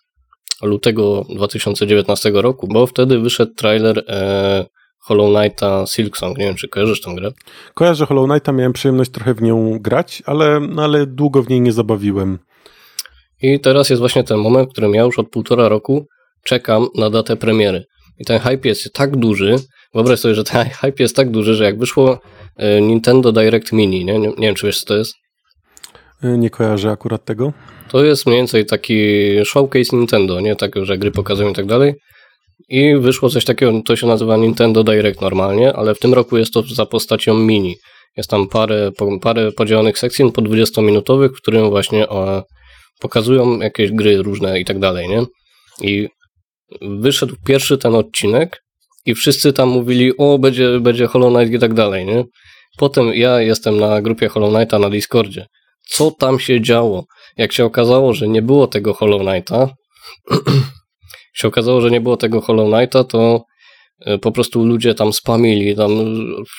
lutego 0.61 1.25
2019 1.35 2.31
roku, 2.33 2.67
bo 2.67 2.87
wtedy 2.87 3.19
wyszedł 3.19 3.53
trailer 3.53 4.03
e, 4.07 4.65
Hollow 5.05 5.35
Knighta 5.35 5.85
Silksong. 5.87 6.37
Nie 6.37 6.45
wiem, 6.45 6.55
czy 6.55 6.67
kojarzysz 6.67 7.01
tą 7.01 7.15
grę? 7.15 7.31
Kojarzę 7.73 8.05
Hollow 8.05 8.29
Knighta, 8.29 8.51
miałem 8.51 8.73
przyjemność 8.73 9.11
trochę 9.11 9.33
w 9.33 9.41
nią 9.41 9.79
grać, 9.79 10.23
ale, 10.25 10.59
no, 10.59 10.83
ale 10.83 11.05
długo 11.05 11.43
w 11.43 11.49
niej 11.49 11.61
nie 11.61 11.71
zabawiłem. 11.71 12.39
I 13.41 13.59
teraz 13.59 13.89
jest 13.89 13.99
właśnie 13.99 14.23
ten 14.23 14.37
moment, 14.37 14.69
w 14.69 14.71
którym 14.71 14.93
ja 14.93 15.03
już 15.03 15.19
od 15.19 15.29
półtora 15.29 15.69
roku 15.69 16.07
czekam 16.43 16.87
na 16.95 17.09
datę 17.09 17.35
premiery. 17.35 17.85
I 18.19 18.25
ten 18.25 18.39
hype 18.39 18.67
jest 18.67 18.93
tak 18.93 19.17
duży, 19.17 19.55
wyobraź 19.93 20.19
sobie, 20.19 20.35
że 20.35 20.43
ten 20.43 20.69
hype 20.81 21.03
jest 21.03 21.15
tak 21.15 21.31
duży, 21.31 21.55
że 21.55 21.63
jak 21.63 21.79
wyszło 21.79 22.19
e, 22.57 22.81
Nintendo 22.81 23.31
Direct 23.31 23.71
Mini, 23.71 24.05
nie, 24.05 24.19
nie, 24.19 24.27
nie 24.27 24.47
wiem, 24.47 24.55
czy 24.55 24.65
wiesz, 24.65 24.79
co 24.79 24.85
to 24.85 24.97
jest? 24.97 25.13
E, 26.23 26.37
nie 26.37 26.49
kojarzę 26.49 26.91
akurat 26.91 27.25
tego. 27.25 27.53
To 27.89 28.03
jest 28.03 28.25
mniej 28.25 28.37
więcej 28.37 28.65
taki 28.65 28.95
showcase 29.45 29.97
Nintendo, 29.97 30.39
nie 30.39 30.55
tak, 30.55 30.71
że 30.81 30.97
gry 30.97 31.11
pokazują 31.11 31.49
i 31.49 31.53
tak 31.53 31.65
dalej. 31.65 31.93
I 32.69 32.95
wyszło 32.95 33.29
coś 33.29 33.45
takiego, 33.45 33.81
to 33.85 33.95
się 33.95 34.07
nazywa 34.07 34.37
Nintendo 34.37 34.83
Direct 34.83 35.21
normalnie, 35.21 35.73
ale 35.73 35.95
w 35.95 35.99
tym 35.99 36.13
roku 36.13 36.37
jest 36.37 36.53
to 36.53 36.61
za 36.61 36.85
postacią 36.85 37.33
mini. 37.33 37.75
Jest 38.17 38.29
tam 38.29 38.47
parę, 38.47 38.91
parę 39.21 39.51
podzielonych 39.51 39.99
sekcji 39.99 40.31
po 40.31 40.41
20-minutowych, 40.41 41.29
w 41.29 41.41
którym 41.41 41.69
właśnie 41.69 42.09
o, 42.09 42.43
pokazują 42.99 43.59
jakieś 43.59 43.91
gry 43.91 44.17
różne 44.17 44.59
i 44.59 44.65
tak 44.65 44.79
dalej, 44.79 45.09
nie? 45.09 45.25
I 45.81 46.07
wyszedł 46.81 47.35
pierwszy 47.45 47.77
ten 47.77 47.95
odcinek 47.95 48.63
i 49.05 49.15
wszyscy 49.15 49.53
tam 49.53 49.69
mówili, 49.69 50.17
o, 50.17 50.39
będzie, 50.39 50.79
będzie 50.79 51.07
Hollow 51.07 51.33
Knight 51.33 51.53
i 51.53 51.59
tak 51.59 51.73
dalej, 51.73 52.05
nie? 52.05 52.23
Potem 52.77 53.13
ja 53.13 53.41
jestem 53.41 53.79
na 53.79 54.01
grupie 54.01 54.27
Hollow 54.29 54.53
Knighta 54.53 54.79
na 54.79 54.89
Discordzie. 54.89 55.45
co 55.89 56.11
tam 56.11 56.39
się 56.39 56.61
działo. 56.61 57.05
Jak 57.37 57.53
się 57.53 57.65
okazało, 57.65 58.13
że 58.13 58.27
nie 58.27 58.41
było 58.41 58.67
tego 58.67 58.93
Hollow 58.93 59.21
Knighta, 59.21 59.69
się 61.35 61.47
okazało, 61.47 61.81
że 61.81 61.91
nie 61.91 62.01
było 62.01 62.17
tego 62.17 62.41
Hollow 62.41 62.73
Knighta, 62.73 63.03
to 63.03 63.45
e, 63.99 64.17
po 64.17 64.31
prostu 64.31 64.65
ludzie 64.65 64.95
tam 64.95 65.13
spamili, 65.13 65.75
tam 65.75 65.91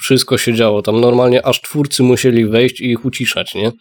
wszystko 0.02 0.38
się 0.38 0.54
działo, 0.54 0.83
tam 0.83 1.00
normalnie 1.00 1.47
aż 1.47 1.61
twórcy 1.61 2.02
musieli 2.02 2.47
wejść 2.47 2.80
i 2.80 2.90
ich 2.90 3.04
uciszać, 3.04 3.54
nie? 3.54 3.73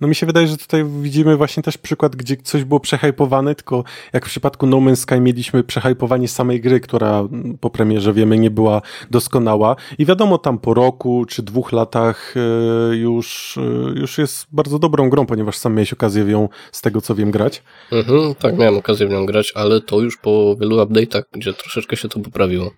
No 0.00 0.08
mi 0.08 0.14
się 0.14 0.26
wydaje, 0.26 0.46
że 0.46 0.56
tutaj 0.56 0.84
widzimy 0.84 1.36
właśnie 1.36 1.62
też 1.62 1.78
przykład, 1.78 2.16
gdzie 2.16 2.36
coś 2.36 2.64
było 2.64 2.80
przehypowane, 2.80 3.54
tylko 3.54 3.84
jak 4.12 4.26
w 4.26 4.28
przypadku 4.28 4.66
No 4.66 4.76
Man's 4.76 4.96
Sky 4.96 5.20
mieliśmy 5.20 5.64
przehypowanie 5.64 6.28
samej 6.28 6.60
gry, 6.60 6.80
która 6.80 7.28
po 7.60 7.70
premierze 7.70 8.12
wiemy 8.12 8.38
nie 8.38 8.50
była 8.50 8.82
doskonała 9.10 9.76
i 9.98 10.06
wiadomo 10.06 10.38
tam 10.38 10.58
po 10.58 10.74
roku 10.74 11.24
czy 11.28 11.42
dwóch 11.42 11.72
latach 11.72 12.34
e, 12.36 12.96
już, 12.96 13.58
e, 13.58 14.00
już 14.00 14.18
jest 14.18 14.46
bardzo 14.52 14.78
dobrą 14.78 15.10
grą, 15.10 15.26
ponieważ 15.26 15.56
sam 15.56 15.74
miałeś 15.74 15.92
okazję 15.92 16.24
w 16.24 16.28
ją 16.28 16.48
z 16.72 16.82
tego 16.82 17.00
co 17.00 17.14
wiem 17.14 17.30
grać. 17.30 17.62
Mhm, 17.92 18.34
tak, 18.34 18.58
miałem 18.58 18.76
okazję 18.76 19.06
w 19.06 19.10
nią 19.10 19.26
grać, 19.26 19.52
ale 19.54 19.80
to 19.80 20.00
już 20.00 20.16
po 20.16 20.56
wielu 20.60 20.76
update'ach, 20.76 21.22
gdzie 21.32 21.52
troszeczkę 21.52 21.96
się 21.96 22.08
to 22.08 22.20
poprawiło. 22.20 22.70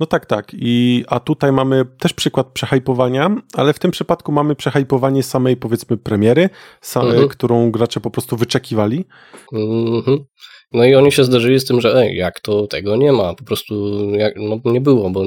No 0.00 0.06
tak, 0.06 0.26
tak. 0.26 0.52
I, 0.52 1.04
a 1.08 1.20
tutaj 1.20 1.52
mamy 1.52 1.84
też 1.98 2.12
przykład 2.12 2.46
przehypowania, 2.46 3.36
ale 3.54 3.72
w 3.72 3.78
tym 3.78 3.90
przypadku 3.90 4.32
mamy 4.32 4.56
przehypowanie 4.56 5.22
samej, 5.22 5.56
powiedzmy, 5.56 5.96
premiery, 5.96 6.50
same, 6.80 7.10
mhm. 7.10 7.28
którą 7.28 7.70
gracze 7.70 8.00
po 8.00 8.10
prostu 8.10 8.36
wyczekiwali. 8.36 9.04
Mhm. 9.52 10.24
No 10.72 10.84
i 10.84 10.94
oni 10.94 11.12
się 11.12 11.24
zderzyli 11.24 11.60
z 11.60 11.64
tym, 11.64 11.80
że 11.80 11.96
ej, 11.96 12.16
jak 12.16 12.40
to 12.40 12.66
tego 12.66 12.96
nie 12.96 13.12
ma, 13.12 13.34
po 13.34 13.44
prostu 13.44 13.74
jak, 14.14 14.34
no, 14.36 14.60
nie 14.64 14.80
było, 14.80 15.10
bo 15.10 15.24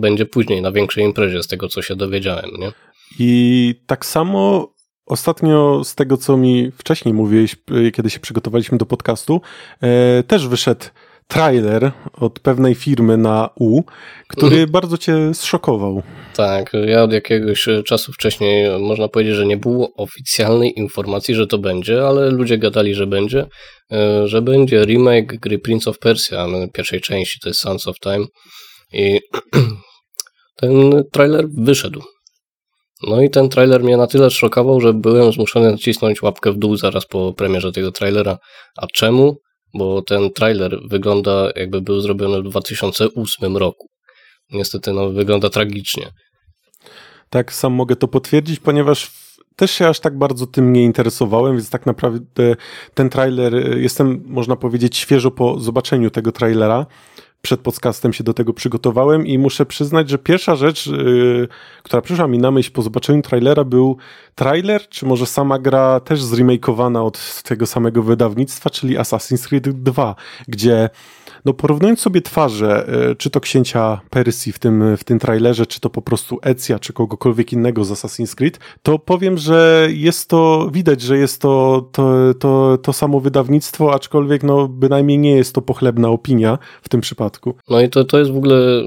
będzie 0.00 0.26
później 0.26 0.62
na 0.62 0.72
większej 0.72 1.04
imprezie 1.04 1.42
z 1.42 1.46
tego, 1.46 1.68
co 1.68 1.82
się 1.82 1.96
dowiedziałem, 1.96 2.50
nie? 2.58 2.72
I 3.18 3.74
tak 3.86 4.06
samo 4.06 4.68
Ostatnio 5.08 5.84
z 5.84 5.94
tego, 5.94 6.16
co 6.16 6.36
mi 6.36 6.70
wcześniej 6.72 7.14
mówiłeś, 7.14 7.56
kiedy 7.92 8.10
się 8.10 8.20
przygotowaliśmy 8.20 8.78
do 8.78 8.86
podcastu, 8.86 9.40
e, 9.80 10.22
też 10.22 10.48
wyszedł 10.48 10.84
trailer 11.28 11.92
od 12.12 12.40
pewnej 12.40 12.74
firmy 12.74 13.16
na 13.16 13.50
U, 13.54 13.82
który 14.28 14.52
mhm. 14.52 14.70
bardzo 14.70 14.98
cię 14.98 15.34
zszokował. 15.34 16.02
Tak, 16.34 16.72
ja 16.86 17.02
od 17.02 17.12
jakiegoś 17.12 17.68
czasu 17.86 18.12
wcześniej 18.12 18.80
można 18.80 19.08
powiedzieć, 19.08 19.34
że 19.34 19.46
nie 19.46 19.56
było 19.56 19.94
oficjalnej 19.96 20.78
informacji, 20.78 21.34
że 21.34 21.46
to 21.46 21.58
będzie, 21.58 22.06
ale 22.06 22.30
ludzie 22.30 22.58
gadali, 22.58 22.94
że 22.94 23.06
będzie, 23.06 23.46
e, 23.92 24.28
że 24.28 24.42
będzie 24.42 24.84
remake 24.84 25.38
gry 25.40 25.58
Prince 25.58 25.88
of 25.88 25.98
Persia, 25.98 26.46
pierwszej 26.72 27.00
części, 27.00 27.38
to 27.42 27.48
jest 27.48 27.60
Sons 27.60 27.88
of 27.88 27.98
Time 27.98 28.26
i 28.92 29.20
ten 30.60 31.02
trailer 31.12 31.46
wyszedł. 31.48 32.02
No 33.02 33.22
i 33.22 33.30
ten 33.30 33.48
trailer 33.48 33.82
mnie 33.82 33.96
na 33.96 34.06
tyle 34.06 34.30
szokował, 34.30 34.80
że 34.80 34.92
byłem 34.92 35.32
zmuszony 35.32 35.70
nacisnąć 35.72 36.22
łapkę 36.22 36.52
w 36.52 36.58
dół 36.58 36.76
zaraz 36.76 37.06
po 37.06 37.32
premierze 37.32 37.72
tego 37.72 37.92
trailera. 37.92 38.38
A 38.76 38.86
czemu? 38.86 39.36
Bo 39.74 40.02
ten 40.02 40.30
trailer 40.30 40.78
wygląda 40.88 41.50
jakby 41.56 41.80
był 41.80 42.00
zrobiony 42.00 42.42
w 42.42 42.50
2008 42.50 43.56
roku. 43.56 43.88
Niestety 44.50 44.92
no, 44.92 45.10
wygląda 45.10 45.50
tragicznie. 45.50 46.10
Tak, 47.30 47.52
sam 47.52 47.72
mogę 47.72 47.96
to 47.96 48.08
potwierdzić, 48.08 48.60
ponieważ 48.60 49.10
też 49.56 49.70
się 49.70 49.88
aż 49.88 50.00
tak 50.00 50.18
bardzo 50.18 50.46
tym 50.46 50.72
nie 50.72 50.82
interesowałem, 50.82 51.56
więc 51.56 51.70
tak 51.70 51.86
naprawdę 51.86 52.54
ten 52.94 53.10
trailer, 53.10 53.54
y, 53.54 53.80
jestem, 53.80 54.22
można 54.26 54.56
powiedzieć, 54.56 54.96
świeżo 54.96 55.30
po 55.30 55.60
zobaczeniu 55.60 56.10
tego 56.10 56.32
trailera 56.32 56.86
przed 57.42 57.60
podcastem 57.60 58.12
się 58.12 58.24
do 58.24 58.34
tego 58.34 58.52
przygotowałem 58.52 59.26
i 59.26 59.38
muszę 59.38 59.66
przyznać, 59.66 60.10
że 60.10 60.18
pierwsza 60.18 60.56
rzecz, 60.56 60.86
yy, 60.86 61.48
która 61.82 62.02
przyszła 62.02 62.28
mi 62.28 62.38
na 62.38 62.50
myśl 62.50 62.72
po 62.72 62.82
zobaczeniu 62.82 63.22
trailera 63.22 63.64
był 63.64 63.96
trailer, 64.38 64.88
czy 64.88 65.06
może 65.06 65.26
sama 65.26 65.58
gra 65.58 66.00
też 66.00 66.22
zremakeowana 66.22 67.02
od 67.02 67.42
tego 67.42 67.66
samego 67.66 68.02
wydawnictwa, 68.02 68.70
czyli 68.70 68.96
Assassin's 68.96 69.48
Creed 69.48 69.68
2, 69.68 70.14
gdzie 70.48 70.90
no 71.44 71.54
porównując 71.54 72.00
sobie 72.00 72.22
twarze, 72.22 72.86
e, 73.10 73.14
czy 73.14 73.30
to 73.30 73.40
księcia 73.40 74.00
Persji 74.10 74.52
w 74.52 74.58
tym, 74.58 74.96
w 74.96 75.04
tym 75.04 75.18
trailerze, 75.18 75.66
czy 75.66 75.80
to 75.80 75.90
po 75.90 76.02
prostu 76.02 76.38
Ecja, 76.42 76.78
czy 76.78 76.92
kogokolwiek 76.92 77.52
innego 77.52 77.84
z 77.84 77.90
Assassin's 77.90 78.34
Creed, 78.34 78.58
to 78.82 78.98
powiem, 78.98 79.38
że 79.38 79.88
jest 79.90 80.28
to, 80.28 80.70
widać, 80.72 81.00
że 81.00 81.18
jest 81.18 81.40
to, 81.40 81.88
to, 81.92 82.34
to, 82.34 82.78
to 82.82 82.92
samo 82.92 83.20
wydawnictwo, 83.20 83.94
aczkolwiek 83.94 84.42
no 84.42 84.68
bynajmniej 84.68 85.18
nie 85.18 85.36
jest 85.36 85.54
to 85.54 85.62
pochlebna 85.62 86.08
opinia 86.08 86.58
w 86.82 86.88
tym 86.88 87.00
przypadku. 87.00 87.54
No 87.70 87.80
i 87.80 87.88
to, 87.88 88.04
to 88.04 88.18
jest 88.18 88.30
w 88.30 88.36
ogóle, 88.36 88.82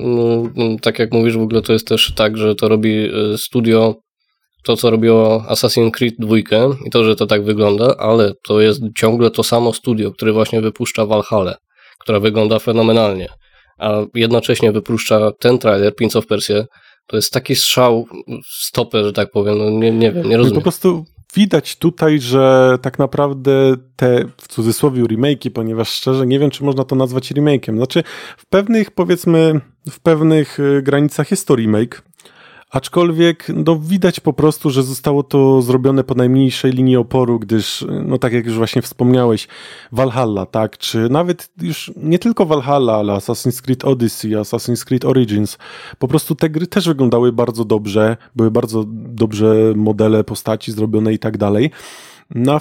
no, 0.55 0.75
tak 0.81 0.99
jak 0.99 1.11
mówisz, 1.13 1.37
w 1.37 1.41
ogóle 1.41 1.61
to 1.61 1.73
jest 1.73 1.87
też 1.87 2.13
tak, 2.15 2.37
że 2.37 2.55
to 2.55 2.67
robi 2.67 3.09
e, 3.33 3.37
studio 3.37 3.95
to, 4.63 4.77
co 4.77 4.89
robiło 4.89 5.45
Assassin's 5.49 5.91
Creed 5.91 6.15
2 6.19 6.37
i 6.85 6.89
to, 6.91 7.03
że 7.03 7.15
to 7.15 7.27
tak 7.27 7.43
wygląda, 7.43 7.95
ale 7.97 8.33
to 8.47 8.61
jest 8.61 8.81
ciągle 8.97 9.31
to 9.31 9.43
samo 9.43 9.73
studio, 9.73 10.11
które 10.11 10.33
właśnie 10.33 10.61
wypuszcza 10.61 11.05
Valhalla 11.05 11.55
która 12.01 12.19
wygląda 12.19 12.59
fenomenalnie, 12.59 13.27
a 13.77 13.91
jednocześnie 14.15 14.71
wypuszcza 14.71 15.31
ten 15.39 15.57
trailer, 15.57 15.95
Prince 15.95 16.15
of 16.15 16.27
Persia, 16.27 16.63
to 17.07 17.15
jest 17.15 17.33
taki 17.33 17.55
strzał 17.55 18.07
w 18.27 18.65
stopę, 18.65 19.03
że 19.03 19.13
tak 19.13 19.31
powiem, 19.31 19.57
no 19.57 19.69
nie, 19.69 19.91
nie 19.91 20.11
wiem, 20.11 20.29
nie 20.29 20.37
rozumiem. 20.37 20.55
Po 20.55 20.61
prostu 20.61 21.05
widać 21.35 21.75
tutaj, 21.75 22.19
że 22.19 22.77
tak 22.81 22.99
naprawdę 22.99 23.75
te 23.95 24.25
w 24.37 24.47
cudzysłowie 24.47 25.03
remake'i, 25.03 25.49
ponieważ 25.49 25.89
szczerze 25.89 26.27
nie 26.27 26.39
wiem, 26.39 26.49
czy 26.49 26.63
można 26.63 26.83
to 26.83 26.95
nazwać 26.95 27.31
remake'iem. 27.31 27.75
Znaczy, 27.75 28.03
w 28.37 28.45
pewnych 28.45 28.91
powiedzmy, 28.91 29.61
w 29.89 29.99
pewnych 29.99 30.59
y, 30.59 30.81
granicach 30.81 31.31
jest 31.31 31.47
to 31.47 31.55
remake, 31.55 32.01
Aczkolwiek 32.71 33.47
no, 33.65 33.79
widać 33.79 34.19
po 34.19 34.33
prostu, 34.33 34.69
że 34.69 34.83
zostało 34.83 35.23
to 35.23 35.61
zrobione 35.61 36.03
po 36.03 36.15
najmniejszej 36.15 36.71
linii 36.71 36.97
oporu, 36.97 37.39
gdyż, 37.39 37.85
no 38.05 38.17
tak 38.17 38.33
jak 38.33 38.45
już 38.45 38.57
właśnie 38.57 38.81
wspomniałeś, 38.81 39.47
Valhalla, 39.91 40.45
tak, 40.45 40.77
czy 40.77 41.09
nawet 41.09 41.49
już 41.61 41.91
nie 41.97 42.19
tylko 42.19 42.45
Valhalla, 42.45 42.93
ale 42.93 43.13
Assassin's 43.13 43.61
Creed 43.61 43.85
Odyssey, 43.85 44.31
Assassin's 44.31 44.85
Creed 44.85 45.05
Origins, 45.05 45.57
po 45.99 46.07
prostu 46.07 46.35
te 46.35 46.49
gry 46.49 46.67
też 46.67 46.87
wyglądały 46.87 47.31
bardzo 47.31 47.65
dobrze, 47.65 48.17
były 48.35 48.51
bardzo 48.51 48.83
dobrze 48.87 49.73
modele 49.75 50.23
postaci 50.23 50.71
zrobione 50.71 51.13
i 51.13 51.19
tak 51.19 51.37
dalej. 51.37 51.71
No, 52.35 52.59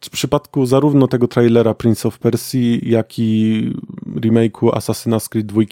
w 0.00 0.10
przypadku 0.10 0.66
zarówno 0.66 1.08
tego 1.08 1.28
trailera 1.28 1.74
Prince 1.74 2.06
of 2.06 2.18
Persia, 2.18 2.58
jak 2.82 3.18
i 3.18 3.72
remake'u 4.20 4.70
Assassin's 4.70 5.28
Creed 5.28 5.46
2, 5.46 5.62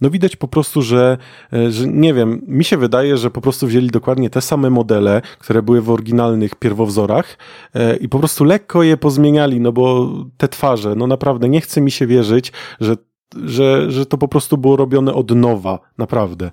no 0.00 0.10
widać 0.10 0.36
po 0.36 0.48
prostu, 0.48 0.82
że, 0.82 1.18
e, 1.52 1.70
że 1.70 1.86
nie 1.86 2.14
wiem, 2.14 2.42
mi 2.46 2.64
się 2.64 2.76
wydaje, 2.76 3.16
że 3.16 3.30
po 3.30 3.40
prostu 3.40 3.66
wzięli 3.66 3.90
dokładnie 3.90 4.30
te 4.30 4.40
same 4.40 4.70
modele, 4.70 5.22
które 5.38 5.62
były 5.62 5.80
w 5.80 5.90
oryginalnych 5.90 6.54
pierwowzorach 6.54 7.38
e, 7.74 7.96
i 7.96 8.08
po 8.08 8.18
prostu 8.18 8.44
lekko 8.44 8.82
je 8.82 8.96
pozmieniali, 8.96 9.60
no 9.60 9.72
bo 9.72 10.12
te 10.36 10.48
twarze, 10.48 10.94
no 10.94 11.06
naprawdę 11.06 11.48
nie 11.48 11.60
chce 11.60 11.80
mi 11.80 11.90
się 11.90 12.06
wierzyć, 12.06 12.52
że 12.80 12.96
że, 13.44 13.90
że 13.90 14.06
to 14.06 14.18
po 14.18 14.28
prostu 14.28 14.58
było 14.58 14.76
robione 14.76 15.14
od 15.14 15.30
nowa, 15.30 15.78
naprawdę. 15.98 16.50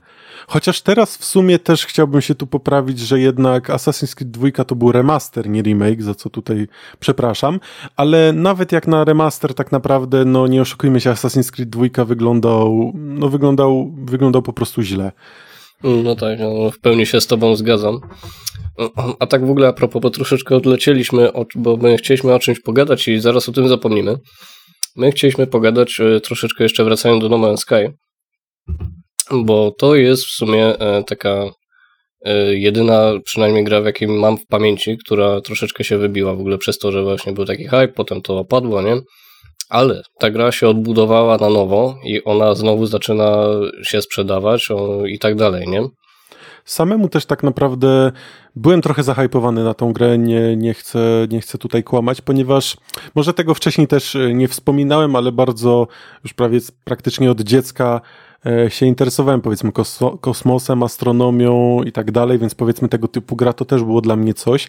Chociaż 0.47 0.81
teraz 0.81 1.17
w 1.17 1.25
sumie 1.25 1.59
też 1.59 1.85
chciałbym 1.85 2.21
się 2.21 2.35
tu 2.35 2.47
poprawić, 2.47 2.99
że 2.99 3.19
jednak 3.19 3.69
Assassin's 3.69 4.15
Creed 4.15 4.31
2 4.31 4.63
to 4.63 4.75
był 4.75 4.91
remaster, 4.91 5.49
nie 5.49 5.61
remake, 5.61 6.03
za 6.03 6.15
co 6.15 6.29
tutaj 6.29 6.67
przepraszam, 6.99 7.59
ale 7.95 8.33
nawet 8.33 8.71
jak 8.71 8.87
na 8.87 9.03
remaster 9.03 9.53
tak 9.53 9.71
naprawdę, 9.71 10.25
no 10.25 10.47
nie 10.47 10.61
oszukujmy 10.61 11.01
się, 11.01 11.09
Assassin's 11.09 11.51
Creed 11.51 11.69
2 11.69 12.05
wyglądał, 12.05 12.91
no 12.95 13.29
wyglądał, 13.29 13.91
wyglądał 14.05 14.41
po 14.41 14.53
prostu 14.53 14.81
źle. 14.81 15.11
No 15.83 16.15
tak, 16.15 16.39
no, 16.39 16.71
w 16.71 16.79
pełni 16.79 17.05
się 17.05 17.21
z 17.21 17.27
tobą 17.27 17.55
zgadzam. 17.55 17.99
A 19.19 19.27
tak 19.27 19.45
w 19.45 19.49
ogóle 19.49 19.67
a 19.67 19.73
propos, 19.73 20.01
bo 20.01 20.09
troszeczkę 20.09 20.55
odlecieliśmy, 20.55 21.29
bo 21.55 21.77
my 21.77 21.97
chcieliśmy 21.97 22.33
o 22.33 22.39
czymś 22.39 22.59
pogadać 22.59 23.07
i 23.07 23.19
zaraz 23.19 23.49
o 23.49 23.51
tym 23.51 23.67
zapomnimy. 23.67 24.17
My 24.95 25.11
chcieliśmy 25.11 25.47
pogadać 25.47 25.99
e, 25.99 26.19
troszeczkę 26.19 26.63
jeszcze 26.63 26.83
wracając 26.83 27.21
do 27.21 27.29
No 27.29 27.37
Man's 27.37 27.57
Sky, 27.57 27.93
bo 29.31 29.71
to 29.71 29.95
jest 29.95 30.25
w 30.25 30.31
sumie 30.31 30.79
e, 30.79 31.03
taka 31.03 31.45
e, 32.25 32.55
jedyna 32.55 33.11
przynajmniej 33.23 33.63
gra, 33.63 33.81
w 33.81 33.85
jakiej 33.85 34.07
mam 34.07 34.37
w 34.37 34.47
pamięci, 34.47 34.97
która 34.97 35.41
troszeczkę 35.41 35.83
się 35.83 35.97
wybiła 35.97 36.35
w 36.35 36.39
ogóle 36.39 36.57
przez 36.57 36.77
to, 36.77 36.91
że 36.91 37.03
właśnie 37.03 37.33
był 37.33 37.45
taki 37.45 37.63
hype, 37.63 37.87
potem 37.87 38.21
to 38.21 38.37
opadło, 38.37 38.81
nie? 38.81 38.97
Ale 39.69 40.01
ta 40.19 40.29
gra 40.29 40.51
się 40.51 40.67
odbudowała 40.67 41.37
na 41.37 41.49
nowo 41.49 41.97
i 42.03 42.23
ona 42.23 42.55
znowu 42.55 42.85
zaczyna 42.85 43.45
się 43.83 44.01
sprzedawać 44.01 44.67
i 45.07 45.19
tak 45.19 45.35
dalej, 45.35 45.67
nie? 45.67 45.87
Samemu 46.65 47.09
też 47.09 47.25
tak 47.25 47.43
naprawdę 47.43 48.11
byłem 48.55 48.81
trochę 48.81 49.03
zahypowany 49.03 49.63
na 49.63 49.73
tą 49.73 49.93
grę, 49.93 50.17
nie, 50.17 50.55
nie, 50.55 50.73
chcę, 50.73 51.27
nie 51.29 51.41
chcę 51.41 51.57
tutaj 51.57 51.83
kłamać, 51.83 52.21
ponieważ 52.21 52.77
może 53.15 53.33
tego 53.33 53.53
wcześniej 53.53 53.87
też 53.87 54.15
e, 54.15 54.33
nie 54.33 54.47
wspominałem, 54.47 55.15
ale 55.15 55.31
bardzo 55.31 55.87
już 56.23 56.33
prawie 56.33 56.59
praktycznie 56.83 57.31
od 57.31 57.41
dziecka 57.41 58.01
się 58.69 58.85
interesowałem 58.85 59.41
powiedzmy 59.41 59.71
kosmosem, 60.21 60.83
astronomią 60.83 61.83
i 61.83 61.91
tak 61.91 62.11
dalej, 62.11 62.39
więc 62.39 62.55
powiedzmy 62.55 62.89
tego 62.89 63.07
typu 63.07 63.35
gra 63.35 63.53
to 63.53 63.65
też 63.65 63.83
było 63.83 64.01
dla 64.01 64.15
mnie 64.15 64.33
coś. 64.33 64.67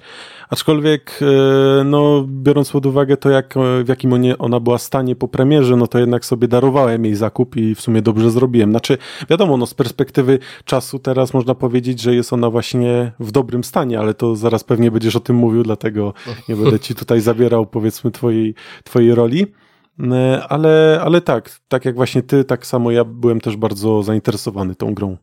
Aczkolwiek, 0.51 1.21
e, 1.23 1.85
no, 1.85 2.25
biorąc 2.29 2.71
pod 2.71 2.87
uwagę 2.87 3.17
to, 3.17 3.31
jak, 3.31 3.55
w 3.85 3.89
jakim 3.89 4.07
ona 4.39 4.61
była 4.61 4.79
stanie 4.79 5.17
po 5.17 5.29
premierze, 5.29 5.77
no 5.77 5.87
to 5.87 5.99
jednak 5.99 6.25
sobie 6.25 6.49
darowałem 6.49 7.05
jej 7.05 7.15
zakup 7.15 7.57
i 7.57 7.75
w 7.75 7.81
sumie 7.81 8.03
dobrze 8.03 8.31
zrobiłem. 8.31 8.71
Znaczy, 8.71 8.99
wiadomo, 9.31 9.57
no 9.57 9.67
z 9.67 9.75
perspektywy 9.75 10.39
czasu 10.65 10.99
teraz 10.99 11.35
można 11.35 11.55
powiedzieć, 11.55 12.01
że 12.01 12.15
jest 12.15 12.33
ona 12.33 12.51
właśnie 12.51 13.13
w 13.21 13.31
dobrym 13.31 13.65
stanie, 13.65 13.99
ale 13.99 14.15
to 14.15 14.37
zaraz 14.37 14.65
pewnie 14.65 14.91
będziesz 14.91 15.17
o 15.17 15.21
tym 15.21 15.37
mówił, 15.37 15.63
dlatego 15.63 16.15
nie 16.49 16.57
będę 16.57 16.81
ci 16.81 16.95
tutaj 16.95 17.21
zabierał 17.21 17.67
powiedzmy 17.67 18.11
twojej, 18.11 18.55
twojej 18.85 19.15
roli. 19.15 19.47
E, 20.01 20.43
ale, 20.49 21.01
ale 21.05 21.21
tak, 21.21 21.51
tak 21.69 21.85
jak 21.85 21.95
właśnie 21.95 22.23
ty, 22.23 22.45
tak 22.45 22.67
samo 22.67 22.91
ja 22.91 23.05
byłem 23.05 23.41
też 23.41 23.57
bardzo 23.57 24.03
zainteresowany 24.03 24.75
tą 24.75 24.95
grą. 24.95 25.17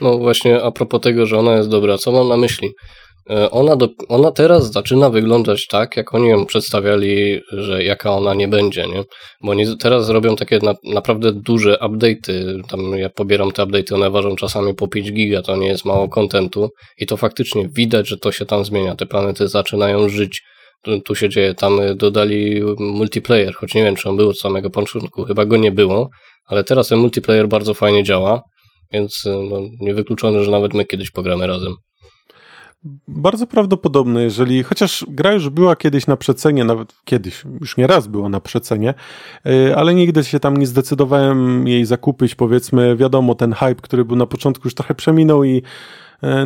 No 0.00 0.18
właśnie, 0.18 0.62
a 0.62 0.70
propos 0.70 1.00
tego, 1.00 1.26
że 1.26 1.38
ona 1.38 1.56
jest 1.56 1.68
dobra, 1.68 1.98
co 1.98 2.12
mam 2.12 2.28
na 2.28 2.36
myśli? 2.36 2.74
E, 3.30 3.50
ona, 3.50 3.76
do, 3.76 3.88
ona 4.08 4.30
teraz 4.30 4.72
zaczyna 4.72 5.10
wyglądać 5.10 5.66
tak, 5.66 5.96
jak 5.96 6.14
oni 6.14 6.28
ją 6.28 6.46
przedstawiali, 6.46 7.40
że 7.52 7.84
jaka 7.84 8.10
ona 8.12 8.34
nie 8.34 8.48
będzie, 8.48 8.86
nie? 8.86 9.04
Bo 9.42 9.50
oni 9.50 9.78
teraz 9.78 10.08
robią 10.08 10.36
takie 10.36 10.58
na, 10.62 10.74
naprawdę 10.84 11.32
duże 11.32 11.78
update'y. 11.80 12.62
Tam 12.68 12.80
ja 12.96 13.08
pobieram 13.10 13.52
te 13.52 13.62
update'y, 13.62 13.94
one 13.94 14.10
ważą 14.10 14.36
czasami 14.36 14.74
po 14.74 14.88
5 14.88 15.12
giga, 15.12 15.42
to 15.42 15.56
nie 15.56 15.66
jest 15.66 15.84
mało 15.84 16.08
kontentu 16.08 16.70
i 16.98 17.06
to 17.06 17.16
faktycznie 17.16 17.68
widać, 17.68 18.08
że 18.08 18.18
to 18.18 18.32
się 18.32 18.46
tam 18.46 18.64
zmienia. 18.64 18.96
Te 18.96 19.06
planety 19.06 19.48
zaczynają 19.48 20.08
żyć. 20.08 20.42
Tu, 21.04 21.14
się 21.14 21.28
dzieje. 21.28 21.54
Tam 21.54 21.80
dodali 21.96 22.62
multiplayer, 22.78 23.54
choć 23.54 23.74
nie 23.74 23.84
wiem, 23.84 23.96
czy 23.96 24.08
on 24.08 24.16
był 24.16 24.28
od 24.28 24.38
samego 24.38 24.70
początku. 24.70 25.24
Chyba 25.24 25.44
go 25.44 25.56
nie 25.56 25.72
było, 25.72 26.08
ale 26.46 26.64
teraz 26.64 26.88
ten 26.88 26.98
multiplayer 26.98 27.48
bardzo 27.48 27.74
fajnie 27.74 28.04
działa, 28.04 28.42
więc 28.92 29.24
no, 29.50 29.60
niewykluczone, 29.80 30.44
że 30.44 30.50
nawet 30.50 30.74
my 30.74 30.84
kiedyś 30.84 31.10
pogramy 31.10 31.46
razem. 31.46 31.74
Bardzo 33.08 33.46
prawdopodobne, 33.46 34.22
jeżeli, 34.22 34.62
chociaż 34.62 35.04
gra 35.08 35.32
już 35.32 35.48
była 35.48 35.76
kiedyś 35.76 36.06
na 36.06 36.16
przecenie, 36.16 36.64
nawet 36.64 36.94
kiedyś, 37.04 37.44
już 37.60 37.76
nie 37.76 37.86
raz 37.86 38.06
była 38.06 38.28
na 38.28 38.40
przecenie, 38.40 38.94
e, 39.46 39.76
ale 39.76 39.94
nigdy 39.94 40.24
się 40.24 40.40
tam 40.40 40.56
nie 40.56 40.66
zdecydowałem 40.66 41.68
jej 41.68 41.84
zakupić, 41.84 42.34
powiedzmy, 42.34 42.96
wiadomo, 42.96 43.34
ten 43.34 43.52
hype, 43.52 43.74
który 43.74 44.04
był 44.04 44.16
na 44.16 44.26
początku 44.26 44.66
już 44.66 44.74
trochę 44.74 44.94
przeminął 44.94 45.44
i 45.44 45.56
e, 45.56 45.62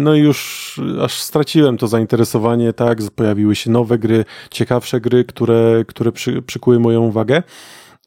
no 0.00 0.14
i 0.14 0.19
już 0.19 0.81
aż 1.02 1.21
straciłem 1.21 1.79
to 1.79 1.88
zainteresowanie, 1.88 2.73
tak, 2.73 2.99
pojawiły 3.17 3.57
się 3.57 3.71
nowe 3.71 3.99
gry, 3.99 4.25
ciekawsze 4.50 5.00
gry, 5.00 5.25
które, 5.25 5.85
które 5.88 6.12
przy, 6.12 6.43
przykuły 6.43 6.81
moją 6.81 7.00
uwagę. 7.00 7.43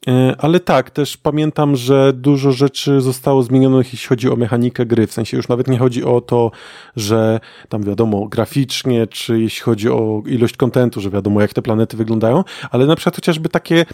E, 0.08 0.36
ale 0.38 0.60
tak, 0.60 0.90
też 0.90 1.18
pamiętam, 1.18 1.76
że 1.76 2.14
dużo 2.14 2.52
rzeczy 2.52 3.02
zostało 3.02 3.44
zmienionych, 3.44 3.94
jeśli 3.94 4.08
chodzi 4.08 4.30
o 4.30 4.36
mechanikę 4.36 4.86
gry. 4.86 5.08
W 5.08 5.14
sensie 5.14 5.38
już 5.38 5.48
nawet 5.48 5.68
nie 5.68 5.78
chodzi 5.78 6.04
o 6.04 6.22
to, 6.22 6.52
że 6.96 7.40
tam 7.70 7.84
wiadomo 7.84 8.28
graficznie, 8.28 9.08
czy 9.08 9.40
jeśli 9.40 9.62
chodzi 9.62 9.90
o 9.90 10.24
ilość 10.26 10.58
kontentu, 10.58 11.02
że 11.02 11.10
wiadomo 11.10 11.42
jak 11.42 11.54
te 11.54 11.62
planety 11.62 11.98
wyglądają, 11.98 12.44
ale 12.72 12.86
na 12.86 12.96
przykład 12.96 13.16
chociażby 13.16 13.50
takie, 13.50 13.86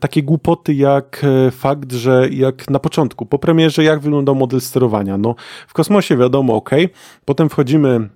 takie 0.00 0.22
głupoty 0.22 0.74
jak 0.74 1.24
e, 1.24 1.50
fakt, 1.50 1.92
że 1.92 2.28
jak 2.30 2.70
na 2.70 2.78
początku, 2.78 3.26
po 3.26 3.38
premierze, 3.38 3.84
jak 3.84 4.00
wyglądał 4.00 4.34
model 4.34 4.60
sterowania. 4.60 5.18
No, 5.18 5.34
w 5.68 5.72
kosmosie 5.72 6.16
wiadomo, 6.16 6.54
ok, 6.54 6.70
potem 7.24 7.48
wchodzimy 7.48 7.88
e, 7.88 8.08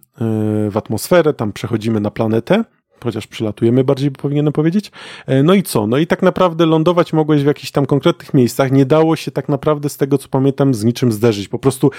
w 0.70 0.76
atmosferę, 0.76 1.34
tam 1.34 1.52
przechodzimy 1.52 2.00
na 2.00 2.10
planetę, 2.10 2.64
chociaż 3.04 3.26
przylatujemy 3.26 3.84
bardziej 3.84 4.10
powinienem 4.10 4.52
powiedzieć. 4.52 4.90
E, 5.26 5.42
no 5.42 5.54
i 5.54 5.62
co? 5.62 5.86
No 5.86 5.98
i 5.98 6.06
tak 6.06 6.22
naprawdę 6.22 6.66
lądować 6.66 7.12
mogłeś 7.12 7.42
w 7.42 7.46
jakichś 7.46 7.70
tam 7.70 7.86
konkretnych 7.86 8.34
miejscach. 8.34 8.72
Nie 8.72 8.86
dało 8.86 9.16
się 9.16 9.30
tak 9.30 9.48
naprawdę 9.48 9.88
z 9.88 9.96
tego, 9.96 10.18
co 10.18 10.28
pamiętam, 10.28 10.74
z 10.74 10.84
niczym 10.84 11.12
zderzyć. 11.12 11.48
Po 11.48 11.58
prostu 11.58 11.90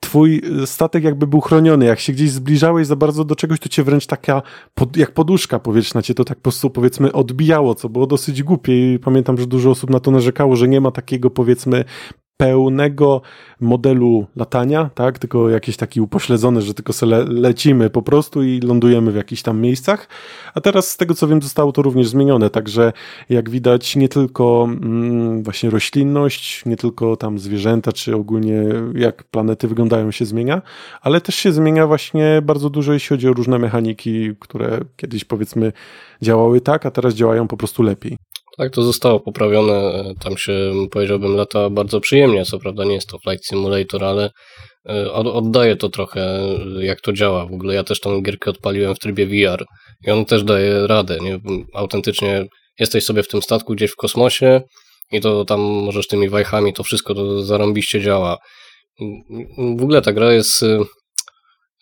twój 0.00 0.42
statek 0.64 1.04
jakby 1.04 1.26
był 1.26 1.40
chroniony. 1.40 1.84
Jak 1.84 2.00
się 2.00 2.12
gdzieś 2.12 2.30
zbliżałeś 2.30 2.86
za 2.86 2.96
bardzo 2.96 3.24
do 3.24 3.36
czegoś, 3.36 3.60
to 3.60 3.68
cię 3.68 3.82
wręcz 3.82 4.06
taka, 4.06 4.42
pod, 4.74 4.96
jak 4.96 5.10
poduszka 5.10 5.58
powietrzna 5.58 6.02
cię 6.02 6.14
to 6.14 6.24
tak 6.24 6.38
po 6.38 6.42
prostu 6.42 6.70
powiedzmy 6.70 7.12
odbijało, 7.12 7.74
co 7.74 7.88
było 7.88 8.06
dosyć 8.06 8.42
głupie 8.42 8.94
i 8.94 8.98
pamiętam, 8.98 9.38
że 9.38 9.46
dużo 9.46 9.70
osób 9.70 9.90
na 9.90 10.00
to 10.00 10.10
narzekało, 10.10 10.56
że 10.56 10.68
nie 10.68 10.80
ma 10.80 10.90
takiego 10.90 11.30
powiedzmy 11.30 11.84
pełnego 12.38 13.22
modelu 13.60 14.26
latania, 14.36 14.90
tak? 14.94 15.18
Tylko 15.18 15.50
jakiś 15.50 15.76
taki 15.76 16.00
upośledzony, 16.00 16.62
że 16.62 16.74
tylko 16.74 16.92
sobie 16.92 17.12
le 17.12 17.24
lecimy 17.24 17.90
po 17.90 18.02
prostu 18.02 18.42
i 18.42 18.60
lądujemy 18.60 19.12
w 19.12 19.16
jakichś 19.16 19.42
tam 19.42 19.60
miejscach. 19.60 20.08
A 20.54 20.60
teraz 20.60 20.90
z 20.90 20.96
tego 20.96 21.14
co 21.14 21.28
wiem 21.28 21.42
zostało 21.42 21.72
to 21.72 21.82
również 21.82 22.08
zmienione, 22.08 22.50
także 22.50 22.92
jak 23.28 23.50
widać 23.50 23.96
nie 23.96 24.08
tylko 24.08 24.68
mm, 24.70 25.42
właśnie 25.42 25.70
roślinność, 25.70 26.64
nie 26.66 26.76
tylko 26.76 27.16
tam 27.16 27.38
zwierzęta, 27.38 27.92
czy 27.92 28.16
ogólnie 28.16 28.64
jak 28.94 29.24
planety 29.24 29.68
wyglądają 29.68 30.10
się 30.10 30.24
zmienia, 30.24 30.62
ale 31.02 31.20
też 31.20 31.34
się 31.34 31.52
zmienia 31.52 31.86
właśnie 31.86 32.42
bardzo 32.42 32.70
dużo 32.70 32.92
jeśli 32.92 33.08
chodzi 33.08 33.28
o 33.28 33.32
różne 33.32 33.58
mechaniki, 33.58 34.36
które 34.38 34.80
kiedyś 34.96 35.24
powiedzmy 35.24 35.72
działały 36.22 36.60
tak, 36.60 36.86
a 36.86 36.90
teraz 36.90 37.14
działają 37.14 37.48
po 37.48 37.56
prostu 37.56 37.82
lepiej. 37.82 38.16
Tak, 38.58 38.72
to 38.72 38.82
zostało 38.82 39.20
poprawione. 39.20 40.04
Tam 40.20 40.36
się, 40.36 40.72
powiedziałbym, 40.90 41.36
lata 41.36 41.70
bardzo 41.70 42.00
przyjemnie. 42.00 42.44
Co 42.44 42.58
prawda 42.58 42.84
nie 42.84 42.94
jest 42.94 43.08
to 43.08 43.18
Flight 43.18 43.46
Simulator, 43.46 44.04
ale 44.04 44.30
e, 44.88 45.12
oddaje 45.12 45.76
to 45.76 45.88
trochę, 45.88 46.40
jak 46.80 47.00
to 47.00 47.12
działa. 47.12 47.46
W 47.46 47.52
ogóle 47.52 47.74
ja 47.74 47.84
też 47.84 48.00
tą 48.00 48.22
gierkę 48.22 48.50
odpaliłem 48.50 48.94
w 48.94 48.98
trybie 48.98 49.26
VR 49.26 49.64
i 50.06 50.10
on 50.10 50.24
też 50.24 50.44
daje 50.44 50.86
radę. 50.86 51.18
Nie? 51.20 51.38
Autentycznie 51.74 52.46
jesteś 52.78 53.04
sobie 53.04 53.22
w 53.22 53.28
tym 53.28 53.42
statku 53.42 53.74
gdzieś 53.74 53.90
w 53.90 53.96
kosmosie 53.96 54.60
i 55.12 55.20
to 55.20 55.44
tam 55.44 55.60
możesz 55.60 56.06
tymi 56.06 56.28
wajchami, 56.28 56.72
to 56.72 56.82
wszystko 56.82 57.14
to 57.14 57.42
zarąbiście 57.42 58.00
działa. 58.00 58.38
W 59.78 59.82
ogóle 59.82 60.02
ta 60.02 60.12
gra 60.12 60.32
jest 60.32 60.62
e, 60.62 60.80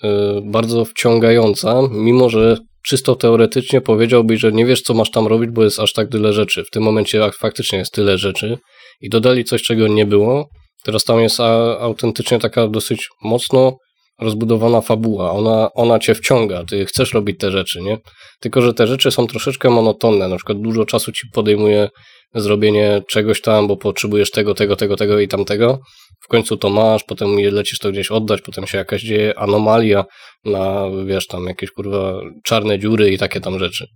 e, 0.02 0.40
bardzo 0.44 0.84
wciągająca, 0.84 1.82
mimo 1.90 2.30
że 2.30 2.56
czysto 2.88 3.14
teoretycznie 3.14 3.80
powiedziałbyś, 3.80 4.40
że 4.40 4.52
nie 4.52 4.66
wiesz, 4.66 4.82
co 4.82 4.94
masz 4.94 5.10
tam 5.10 5.26
robić, 5.26 5.50
bo 5.50 5.64
jest 5.64 5.80
aż 5.80 5.92
tak 5.92 6.08
tyle 6.08 6.32
rzeczy. 6.32 6.64
W 6.64 6.70
tym 6.70 6.82
momencie 6.82 7.30
faktycznie 7.40 7.78
jest 7.78 7.92
tyle 7.92 8.18
rzeczy 8.18 8.58
i 9.00 9.08
dodali 9.08 9.44
coś, 9.44 9.62
czego 9.62 9.88
nie 9.88 10.06
było. 10.06 10.48
Teraz 10.84 11.04
tam 11.04 11.20
jest 11.20 11.40
autentycznie 11.80 12.38
taka 12.38 12.68
dosyć 12.68 13.08
mocno 13.22 13.76
rozbudowana 14.20 14.80
fabuła. 14.80 15.32
Ona, 15.32 15.68
ona 15.74 15.98
cię 15.98 16.14
wciąga, 16.14 16.64
ty 16.64 16.86
chcesz 16.86 17.12
robić 17.12 17.38
te 17.38 17.50
rzeczy, 17.50 17.82
nie? 17.82 17.98
Tylko, 18.40 18.62
że 18.62 18.74
te 18.74 18.86
rzeczy 18.86 19.10
są 19.10 19.26
troszeczkę 19.26 19.70
monotonne. 19.70 20.28
Na 20.28 20.36
przykład 20.36 20.60
dużo 20.60 20.84
czasu 20.84 21.12
ci 21.12 21.26
podejmuje 21.32 21.88
zrobienie 22.34 23.02
czegoś 23.08 23.40
tam, 23.40 23.66
bo 23.66 23.76
potrzebujesz 23.76 24.30
tego, 24.30 24.54
tego, 24.54 24.76
tego, 24.76 24.96
tego 24.96 25.20
i 25.20 25.28
tamtego. 25.28 25.78
W 26.26 26.28
końcu 26.28 26.56
to 26.56 26.70
masz, 26.70 27.04
potem 27.04 27.28
lecisz 27.38 27.78
to 27.78 27.92
gdzieś 27.92 28.10
oddać, 28.10 28.42
potem 28.42 28.66
się 28.66 28.78
jakaś 28.78 29.02
dzieje 29.02 29.38
anomalia 29.38 30.04
na, 30.44 30.84
wiesz, 31.06 31.26
tam 31.26 31.44
jakieś 31.46 31.70
kurwa 31.70 32.20
czarne 32.44 32.78
dziury 32.78 33.10
i 33.10 33.18
takie 33.18 33.40
tam 33.40 33.58
rzeczy. 33.58 33.86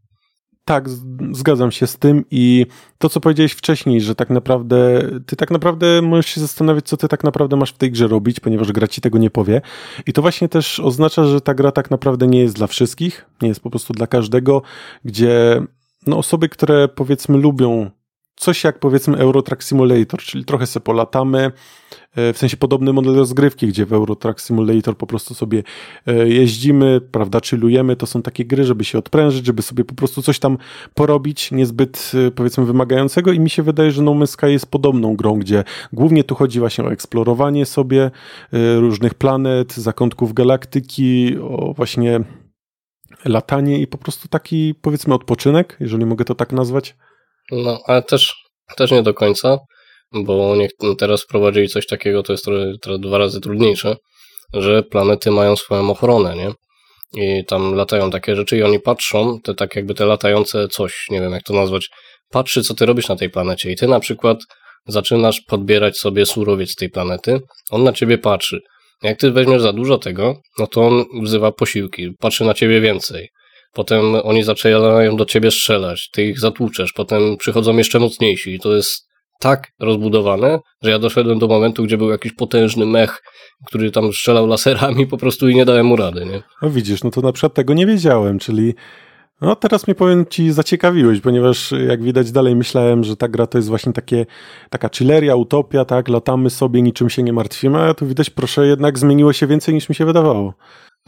Tak, 0.64 0.88
zgadzam 1.32 1.70
się 1.70 1.86
z 1.86 1.96
tym 1.96 2.24
i 2.30 2.66
to, 2.98 3.08
co 3.08 3.20
powiedziałeś 3.20 3.52
wcześniej, 3.52 4.00
że 4.00 4.14
tak 4.14 4.30
naprawdę, 4.30 5.08
ty 5.26 5.36
tak 5.36 5.50
naprawdę 5.50 6.02
możesz 6.02 6.26
się 6.26 6.40
zastanawiać, 6.40 6.84
co 6.84 6.96
ty 6.96 7.08
tak 7.08 7.24
naprawdę 7.24 7.56
masz 7.56 7.72
w 7.72 7.76
tej 7.76 7.90
grze 7.90 8.08
robić, 8.08 8.40
ponieważ 8.40 8.72
gra 8.72 8.88
ci 8.88 9.00
tego 9.00 9.18
nie 9.18 9.30
powie. 9.30 9.60
I 10.06 10.12
to 10.12 10.22
właśnie 10.22 10.48
też 10.48 10.80
oznacza, 10.80 11.24
że 11.24 11.40
ta 11.40 11.54
gra 11.54 11.72
tak 11.72 11.90
naprawdę 11.90 12.26
nie 12.26 12.40
jest 12.40 12.54
dla 12.54 12.66
wszystkich, 12.66 13.26
nie 13.42 13.48
jest 13.48 13.60
po 13.60 13.70
prostu 13.70 13.92
dla 13.92 14.06
każdego, 14.06 14.62
gdzie 15.04 15.62
no, 16.06 16.18
osoby, 16.18 16.48
które 16.48 16.88
powiedzmy 16.88 17.38
lubią 17.38 17.90
coś 18.40 18.64
jak 18.64 18.78
powiedzmy 18.78 19.16
Eurotrack 19.16 19.62
Simulator, 19.62 20.20
czyli 20.20 20.44
trochę 20.44 20.66
se 20.66 20.80
polatamy, 20.80 21.52
e, 22.16 22.32
w 22.32 22.38
sensie 22.38 22.56
podobny 22.56 22.92
model 22.92 23.14
rozgrywki, 23.14 23.66
gdzie 23.66 23.86
w 23.86 23.92
Eurotrack 23.92 24.40
Simulator 24.40 24.96
po 24.96 25.06
prostu 25.06 25.34
sobie 25.34 25.62
e, 26.06 26.28
jeździmy, 26.28 27.00
prawda, 27.00 27.40
chillujemy, 27.44 27.96
to 27.96 28.06
są 28.06 28.22
takie 28.22 28.44
gry, 28.44 28.64
żeby 28.64 28.84
się 28.84 28.98
odprężyć, 28.98 29.46
żeby 29.46 29.62
sobie 29.62 29.84
po 29.84 29.94
prostu 29.94 30.22
coś 30.22 30.38
tam 30.38 30.58
porobić, 30.94 31.50
niezbyt 31.50 32.12
e, 32.26 32.30
powiedzmy 32.30 32.64
wymagającego 32.64 33.32
i 33.32 33.40
mi 33.40 33.50
się 33.50 33.62
wydaje, 33.62 33.90
że 33.90 34.02
No 34.02 34.12
Man's 34.12 34.26
Sky 34.26 34.52
jest 34.52 34.70
podobną 34.70 35.16
grą, 35.16 35.38
gdzie 35.38 35.64
głównie 35.92 36.24
tu 36.24 36.34
chodzi 36.34 36.58
właśnie 36.60 36.84
o 36.84 36.92
eksplorowanie 36.92 37.66
sobie 37.66 38.10
różnych 38.76 39.14
planet, 39.14 39.74
zakątków 39.74 40.34
galaktyki, 40.34 41.36
o 41.38 41.74
właśnie 41.76 42.20
latanie 43.24 43.78
i 43.80 43.86
po 43.86 43.98
prostu 43.98 44.28
taki 44.28 44.74
powiedzmy 44.82 45.14
odpoczynek, 45.14 45.76
jeżeli 45.80 46.06
mogę 46.06 46.24
to 46.24 46.34
tak 46.34 46.52
nazwać. 46.52 46.96
No, 47.50 47.80
ale 47.86 48.02
też, 48.02 48.34
też 48.76 48.90
nie 48.90 49.02
do 49.02 49.14
końca, 49.14 49.58
bo 50.12 50.56
niech 50.56 50.70
teraz 50.98 51.22
wprowadzili 51.22 51.68
coś 51.68 51.86
takiego, 51.86 52.22
to 52.22 52.32
jest 52.32 52.44
trochę 52.82 52.98
dwa 52.98 53.18
razy 53.18 53.40
trudniejsze, 53.40 53.96
że 54.52 54.82
planety 54.82 55.30
mają 55.30 55.56
swoją 55.56 55.90
ochronę, 55.90 56.36
nie? 56.36 56.52
I 57.14 57.44
tam 57.44 57.74
latają 57.74 58.10
takie 58.10 58.36
rzeczy 58.36 58.58
i 58.58 58.62
oni 58.62 58.80
patrzą, 58.80 59.40
te 59.44 59.54
tak 59.54 59.76
jakby 59.76 59.94
te 59.94 60.06
latające 60.06 60.68
coś, 60.68 61.06
nie 61.10 61.20
wiem 61.20 61.32
jak 61.32 61.42
to 61.42 61.54
nazwać, 61.54 61.88
patrzy 62.30 62.62
co 62.62 62.74
ty 62.74 62.86
robisz 62.86 63.08
na 63.08 63.16
tej 63.16 63.30
planecie 63.30 63.72
i 63.72 63.76
ty 63.76 63.88
na 63.88 64.00
przykład 64.00 64.38
zaczynasz 64.86 65.40
podbierać 65.40 65.98
sobie 65.98 66.26
surowiec 66.26 66.74
tej 66.74 66.90
planety, 66.90 67.40
on 67.70 67.84
na 67.84 67.92
ciebie 67.92 68.18
patrzy. 68.18 68.60
Jak 69.02 69.18
ty 69.18 69.30
weźmiesz 69.30 69.62
za 69.62 69.72
dużo 69.72 69.98
tego, 69.98 70.34
no 70.58 70.66
to 70.66 70.80
on 70.82 71.04
wzywa 71.22 71.52
posiłki, 71.52 72.10
patrzy 72.18 72.44
na 72.44 72.54
ciebie 72.54 72.80
więcej. 72.80 73.28
Potem 73.72 74.14
oni 74.14 74.42
zaczynają 74.42 75.16
do 75.16 75.24
ciebie 75.24 75.50
strzelać, 75.50 76.10
ty 76.12 76.24
ich 76.24 76.40
zatłuczesz, 76.40 76.92
potem 76.92 77.36
przychodzą 77.36 77.76
jeszcze 77.76 77.98
mocniejsi 77.98 78.54
i 78.54 78.60
to 78.60 78.74
jest 78.74 79.10
tak 79.40 79.72
rozbudowane, 79.80 80.58
że 80.82 80.90
ja 80.90 80.98
doszedłem 80.98 81.38
do 81.38 81.48
momentu, 81.48 81.84
gdzie 81.84 81.98
był 81.98 82.10
jakiś 82.10 82.32
potężny 82.32 82.86
mech, 82.86 83.22
który 83.66 83.90
tam 83.90 84.12
strzelał 84.12 84.46
laserami 84.46 85.06
po 85.06 85.16
prostu 85.18 85.48
i 85.48 85.54
nie 85.54 85.64
dałem 85.64 85.86
mu 85.86 85.96
rady, 85.96 86.26
nie? 86.26 86.42
No 86.62 86.70
widzisz, 86.70 87.04
no 87.04 87.10
to 87.10 87.20
na 87.20 87.32
przykład 87.32 87.54
tego 87.54 87.74
nie 87.74 87.86
wiedziałem, 87.86 88.38
czyli 88.38 88.74
no 89.40 89.56
teraz 89.56 89.86
mnie 89.86 89.94
powiem 89.94 90.26
ci 90.26 90.52
zaciekawiłeś, 90.52 91.20
ponieważ 91.20 91.72
jak 91.88 92.02
widać 92.02 92.32
dalej 92.32 92.56
myślałem, 92.56 93.04
że 93.04 93.16
ta 93.16 93.28
gra 93.28 93.46
to 93.46 93.58
jest 93.58 93.68
właśnie 93.68 93.92
takie, 93.92 94.26
taka 94.70 94.88
chilleria, 94.88 95.36
utopia, 95.36 95.84
tak, 95.84 96.08
latamy 96.08 96.50
sobie, 96.50 96.82
niczym 96.82 97.10
się 97.10 97.22
nie 97.22 97.32
martwimy, 97.32 97.78
a 97.78 97.94
tu 97.94 98.06
widać, 98.06 98.30
proszę, 98.30 98.66
jednak 98.66 98.98
zmieniło 98.98 99.32
się 99.32 99.46
więcej 99.46 99.74
niż 99.74 99.88
mi 99.88 99.94
się 99.94 100.04
wydawało. 100.04 100.54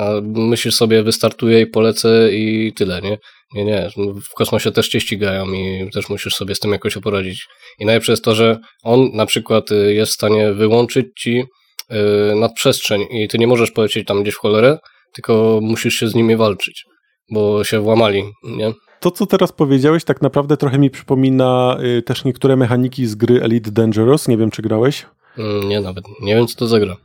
A 0.02 0.20
myślisz 0.24 0.74
sobie, 0.74 1.02
wystartuję 1.02 1.60
i 1.60 1.66
polecę 1.66 2.32
i 2.32 2.72
tyle, 2.72 3.00
nie? 3.02 3.18
Nie, 3.54 3.64
nie. 3.64 3.88
W 4.30 4.34
kosmosie 4.34 4.72
też 4.72 4.88
cię 4.88 5.00
ścigają 5.00 5.52
i 5.52 5.90
też 5.94 6.08
musisz 6.08 6.34
sobie 6.34 6.54
z 6.54 6.60
tym 6.60 6.72
jakoś 6.72 6.98
poradzić. 6.98 7.46
I 7.78 7.86
najlepsze 7.86 8.12
jest 8.12 8.24
to, 8.24 8.34
że 8.34 8.58
on 8.82 9.10
na 9.14 9.26
przykład 9.26 9.72
y, 9.72 9.94
jest 9.94 10.12
w 10.12 10.14
stanie 10.14 10.52
wyłączyć 10.52 11.06
ci 11.18 11.38
y, 11.40 12.34
nadprzestrzeń 12.36 13.04
i 13.10 13.28
ty 13.28 13.38
nie 13.38 13.46
możesz 13.46 13.70
polecieć 13.70 14.06
tam 14.06 14.22
gdzieś 14.22 14.34
w 14.34 14.38
cholerę, 14.38 14.78
tylko 15.12 15.58
musisz 15.62 15.94
się 15.94 16.08
z 16.08 16.14
nimi 16.14 16.36
walczyć, 16.36 16.84
bo 17.30 17.64
się 17.64 17.80
włamali, 17.80 18.22
nie? 18.44 18.72
To, 19.00 19.10
co 19.10 19.26
teraz 19.26 19.52
powiedziałeś, 19.52 20.04
tak 20.04 20.22
naprawdę 20.22 20.56
trochę 20.56 20.78
mi 20.78 20.90
przypomina 20.90 21.78
y, 21.98 22.02
też 22.02 22.24
niektóre 22.24 22.56
mechaniki 22.56 23.06
z 23.06 23.14
gry 23.14 23.42
Elite 23.42 23.70
Dangerous. 23.70 24.28
Nie 24.28 24.36
wiem, 24.36 24.50
czy 24.50 24.62
grałeś? 24.62 25.06
Mm, 25.38 25.68
nie, 25.68 25.80
nawet. 25.80 26.04
Nie 26.20 26.34
wiem, 26.34 26.46
co 26.46 26.56
to 26.56 26.66
za 26.66 26.80
gra. 26.80 26.96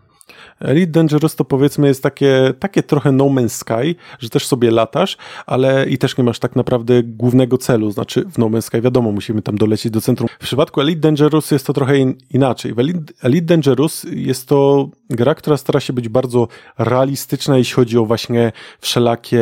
Elite 0.60 0.92
Dangerous 0.92 1.36
to 1.36 1.46
powiedzmy 1.46 1.88
jest 1.88 2.04
takie, 2.04 2.54
takie 2.60 2.84
trochę 2.84 3.12
No 3.12 3.26
Man's 3.26 3.50
Sky, 3.50 3.96
że 4.20 4.30
też 4.30 4.48
sobie 4.48 4.72
latasz, 4.72 5.18
ale 5.46 5.86
i 5.90 5.98
też 5.98 6.18
nie 6.18 6.24
masz 6.24 6.40
tak 6.40 6.56
naprawdę 6.56 7.04
głównego 7.04 7.58
celu, 7.58 7.92
znaczy 7.92 8.26
w 8.26 8.38
No 8.38 8.46
Man's 8.50 8.62
Sky 8.62 8.82
wiadomo, 8.82 9.12
musimy 9.12 9.42
tam 9.42 9.58
dolecieć 9.58 9.92
do 9.92 10.02
centrum. 10.02 10.30
W 10.40 10.44
przypadku 10.44 10.82
Elite 10.82 11.00
Dangerous 11.00 11.52
jest 11.52 11.68
to 11.68 11.74
trochę 11.74 11.98
in, 11.98 12.16
inaczej. 12.34 12.74
W 12.74 12.80
Elite, 12.80 13.14
Elite 13.24 13.46
Dangerous 13.46 14.06
jest 14.12 14.48
to 14.48 14.90
gra, 15.10 15.36
która 15.36 15.58
stara 15.58 15.80
się 15.80 15.94
być 15.94 16.10
bardzo 16.10 16.48
realistyczna, 16.78 17.58
jeśli 17.58 17.74
chodzi 17.74 17.98
o 17.98 18.06
właśnie 18.06 18.52
wszelakie 18.80 19.40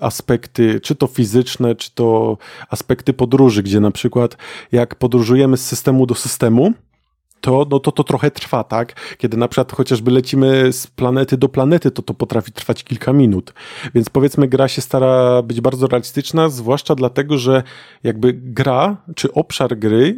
aspekty, 0.00 0.80
czy 0.80 0.94
to 0.94 1.06
fizyczne, 1.06 1.74
czy 1.74 1.90
to 1.94 2.38
aspekty 2.70 3.12
podróży, 3.12 3.62
gdzie 3.62 3.80
na 3.80 3.90
przykład 3.90 4.36
jak 4.72 4.94
podróżujemy 4.94 5.56
z 5.56 5.66
systemu 5.66 6.06
do 6.06 6.14
systemu, 6.14 6.72
to, 7.40 7.66
no 7.70 7.80
to 7.80 7.92
to 7.92 8.04
trochę 8.04 8.30
trwa, 8.30 8.64
tak? 8.64 9.16
Kiedy 9.18 9.36
na 9.36 9.48
przykład 9.48 9.72
chociażby 9.72 10.10
lecimy 10.10 10.72
z 10.72 10.86
planety 10.86 11.36
do 11.36 11.48
planety, 11.48 11.90
to 11.90 12.02
to 12.02 12.14
potrafi 12.14 12.52
trwać 12.52 12.84
kilka 12.84 13.12
minut. 13.12 13.52
Więc 13.94 14.08
powiedzmy, 14.08 14.48
gra 14.48 14.68
się 14.68 14.82
stara 14.82 15.42
być 15.42 15.60
bardzo 15.60 15.86
realistyczna, 15.86 16.48
zwłaszcza 16.48 16.94
dlatego, 16.94 17.38
że 17.38 17.62
jakby 18.04 18.32
gra, 18.32 18.96
czy 19.14 19.32
obszar 19.32 19.78
gry, 19.78 20.16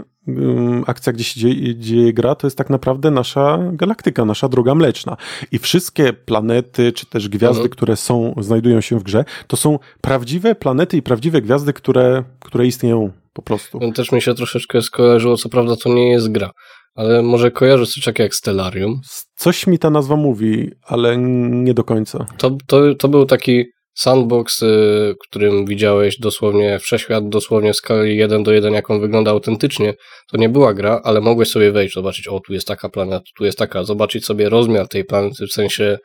akcja, 0.87 1.13
gdzie 1.13 1.25
się 1.25 1.41
dzieje, 1.41 1.77
dzieje 1.77 2.13
gra, 2.13 2.35
to 2.35 2.47
jest 2.47 2.59
tak 2.59 2.71
naprawdę 2.71 3.11
nasza 3.11 3.59
galaktyka, 3.73 4.25
nasza 4.25 4.49
droga 4.49 4.75
mleczna. 4.75 5.17
I 5.53 5.59
wszystkie 5.59 6.13
planety, 6.13 6.93
czy 6.93 7.07
też 7.07 7.29
gwiazdy, 7.29 7.63
mhm. 7.63 7.71
które 7.71 7.97
są, 7.97 8.35
znajdują 8.41 8.81
się 8.81 8.99
w 8.99 9.03
grze, 9.03 9.25
to 9.47 9.57
są 9.57 9.79
prawdziwe 10.01 10.55
planety 10.55 10.97
i 10.97 11.03
prawdziwe 11.03 11.43
gwiazdy, 11.43 11.73
które, 11.73 12.25
które 12.41 12.67
istnieją 12.67 13.11
po 13.33 13.43
prostu. 13.43 13.81
Też 13.95 14.13
mi 14.13 14.23
się 14.23 14.35
troszeczkę 14.35 14.83
skojarzyło, 14.83 15.37
co 15.37 15.49
prawda 15.49 15.77
to 15.77 15.89
nie 15.89 16.11
jest 16.11 16.33
gra, 16.33 16.51
ale 16.99 17.23
może 17.23 17.51
kojarzysz 17.51 17.95
coś 17.95 18.05
takiego 18.05 18.23
jak 18.23 18.35
Stellarium? 18.35 19.01
Coś 19.37 19.67
mi 19.67 19.79
ta 19.79 19.91
nazwa 19.91 20.17
mówi, 20.17 20.71
ale 20.83 21.17
nie 21.51 21.75
do 21.75 21.85
końca. 21.85 22.27
To, 22.39 22.57
to, 22.67 22.95
to 22.95 23.09
był 23.09 23.27
taki 23.27 23.65
sandbox, 23.95 24.63
y, 24.63 25.15
którym 25.29 25.67
widziałeś 25.67 26.19
dosłownie 26.19 26.79
wszechświat, 26.79 27.29
dosłownie 27.29 27.73
w 27.73 27.77
skali 27.77 28.17
1 28.17 28.43
do 28.43 28.53
1, 28.53 28.75
jak 28.75 28.91
on 28.91 29.01
wygląda 29.01 29.31
autentycznie. 29.31 29.95
To 30.31 30.37
nie 30.37 30.49
była 30.49 30.75
gra, 30.75 31.01
ale 31.05 31.21
mogłeś 31.21 31.49
sobie 31.49 31.73
wejść, 31.73 31.95
zobaczyć, 31.95 32.29
o 32.29 32.41
tu 32.41 32.53
jest 32.53 32.67
taka 32.67 32.89
planeta, 32.89 33.25
tu 33.37 33.45
jest 33.45 33.59
taka, 33.59 33.85
zobaczyć 33.85 34.25
sobie 34.25 34.49
rozmiar 34.49 34.89
tej 34.89 35.05
planety, 35.05 35.47
w 35.47 35.53
sensie 35.53 35.99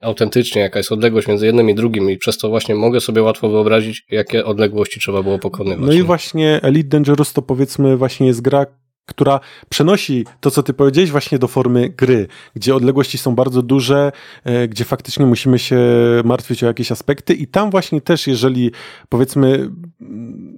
autentycznie, 0.00 0.62
jaka 0.62 0.78
jest 0.78 0.92
odległość 0.92 1.28
między 1.28 1.46
jednym 1.46 1.70
i 1.70 1.74
drugim 1.74 2.10
i 2.10 2.16
przez 2.16 2.38
to 2.38 2.48
właśnie 2.48 2.74
mogę 2.74 3.00
sobie 3.00 3.22
łatwo 3.22 3.48
wyobrazić, 3.48 4.02
jakie 4.10 4.44
odległości 4.44 5.00
trzeba 5.00 5.22
było 5.22 5.38
pokonywać. 5.38 5.86
No 5.86 5.92
i 5.92 6.02
właśnie 6.02 6.60
Elite 6.62 6.88
Dangerous 6.88 7.32
to 7.32 7.42
powiedzmy 7.42 7.96
właśnie 7.96 8.26
jest 8.26 8.42
gra, 8.42 8.66
która 9.06 9.40
przenosi 9.68 10.26
to, 10.40 10.50
co 10.50 10.62
ty 10.62 10.74
powiedziałeś, 10.74 11.10
właśnie 11.10 11.38
do 11.38 11.48
formy 11.48 11.88
gry, 11.88 12.26
gdzie 12.54 12.74
odległości 12.74 13.18
są 13.18 13.34
bardzo 13.34 13.62
duże, 13.62 14.12
e, 14.44 14.68
gdzie 14.68 14.84
faktycznie 14.84 15.26
musimy 15.26 15.58
się 15.58 15.80
martwić 16.24 16.64
o 16.64 16.66
jakieś 16.66 16.92
aspekty 16.92 17.34
i 17.34 17.46
tam 17.46 17.70
właśnie 17.70 18.00
też, 18.00 18.26
jeżeli 18.26 18.70
powiedzmy 19.08 19.70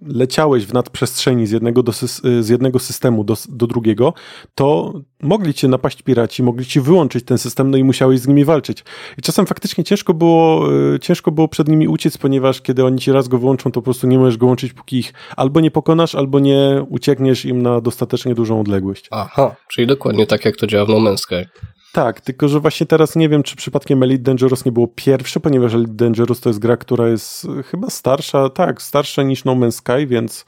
leciałeś 0.06 0.66
w 0.66 0.72
nadprzestrzeni 0.72 1.46
z 1.46 1.50
jednego, 1.50 1.82
do, 1.82 1.92
z 2.40 2.48
jednego 2.48 2.78
systemu 2.78 3.24
do, 3.24 3.36
do 3.48 3.66
drugiego, 3.66 4.14
to 4.54 4.92
mogli 5.22 5.54
cię 5.54 5.68
napaść 5.68 6.02
piraci, 6.02 6.42
mogli 6.42 6.66
ci 6.66 6.80
wyłączyć 6.80 7.24
ten 7.24 7.38
system, 7.38 7.70
no 7.70 7.76
i 7.76 7.84
musiałeś 7.84 8.20
z 8.20 8.28
nimi 8.28 8.44
walczyć. 8.44 8.84
I 9.18 9.22
czasem 9.22 9.46
faktycznie 9.46 9.84
ciężko 9.84 10.14
było, 10.14 10.68
e, 10.94 11.00
ciężko 11.00 11.30
było 11.30 11.48
przed 11.48 11.68
nimi 11.68 11.88
uciec, 11.88 12.18
ponieważ 12.18 12.60
kiedy 12.60 12.84
oni 12.84 12.98
ci 12.98 13.12
raz 13.12 13.28
go 13.28 13.38
wyłączą, 13.38 13.70
to 13.70 13.80
po 13.80 13.84
prostu 13.84 14.06
nie 14.06 14.18
możesz 14.18 14.36
go 14.36 14.46
łączyć, 14.46 14.72
póki 14.72 14.98
ich 14.98 15.12
albo 15.36 15.60
nie 15.60 15.70
pokonasz, 15.70 16.14
albo 16.14 16.38
nie 16.38 16.84
uciekniesz 16.88 17.44
im 17.44 17.62
na 17.62 17.80
dostatecznie 17.80 18.33
dużą 18.34 18.60
odległość. 18.60 19.08
Aha, 19.10 19.56
czyli 19.68 19.86
dokładnie 19.86 20.26
tak 20.26 20.44
jak 20.44 20.56
to 20.56 20.66
działa 20.66 20.84
w 20.84 20.88
No 20.88 20.96
Man's 20.96 21.16
Sky. 21.16 21.46
Tak, 21.92 22.20
tylko 22.20 22.48
że 22.48 22.60
właśnie 22.60 22.86
teraz 22.86 23.16
nie 23.16 23.28
wiem, 23.28 23.42
czy 23.42 23.56
przypadkiem 23.56 24.02
Elite 24.02 24.22
Dangerous 24.22 24.64
nie 24.64 24.72
było 24.72 24.88
pierwsze, 24.88 25.40
ponieważ 25.40 25.74
Elite 25.74 25.92
Dangerous 25.92 26.40
to 26.40 26.50
jest 26.50 26.58
gra, 26.58 26.76
która 26.76 27.08
jest 27.08 27.46
chyba 27.70 27.90
starsza, 27.90 28.48
tak, 28.48 28.82
starsza 28.82 29.22
niż 29.22 29.44
No 29.44 29.52
Man's 29.52 29.72
Sky, 29.72 30.06
więc 30.06 30.44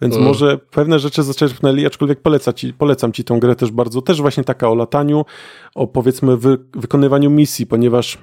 więc 0.00 0.14
mm. 0.14 0.26
może 0.26 0.58
pewne 0.58 0.98
rzeczy 0.98 1.22
zaczerpnęli, 1.22 1.86
aczkolwiek 1.86 2.20
poleca 2.20 2.52
ci, 2.52 2.72
polecam 2.72 3.12
ci 3.12 3.24
tę 3.24 3.38
grę 3.40 3.56
też 3.56 3.70
bardzo, 3.70 4.02
też 4.02 4.20
właśnie 4.20 4.44
taka 4.44 4.70
o 4.70 4.74
lataniu, 4.74 5.24
o 5.74 5.86
powiedzmy 5.86 6.36
wy, 6.36 6.58
wykonywaniu 6.74 7.30
misji, 7.30 7.66
ponieważ 7.66 8.18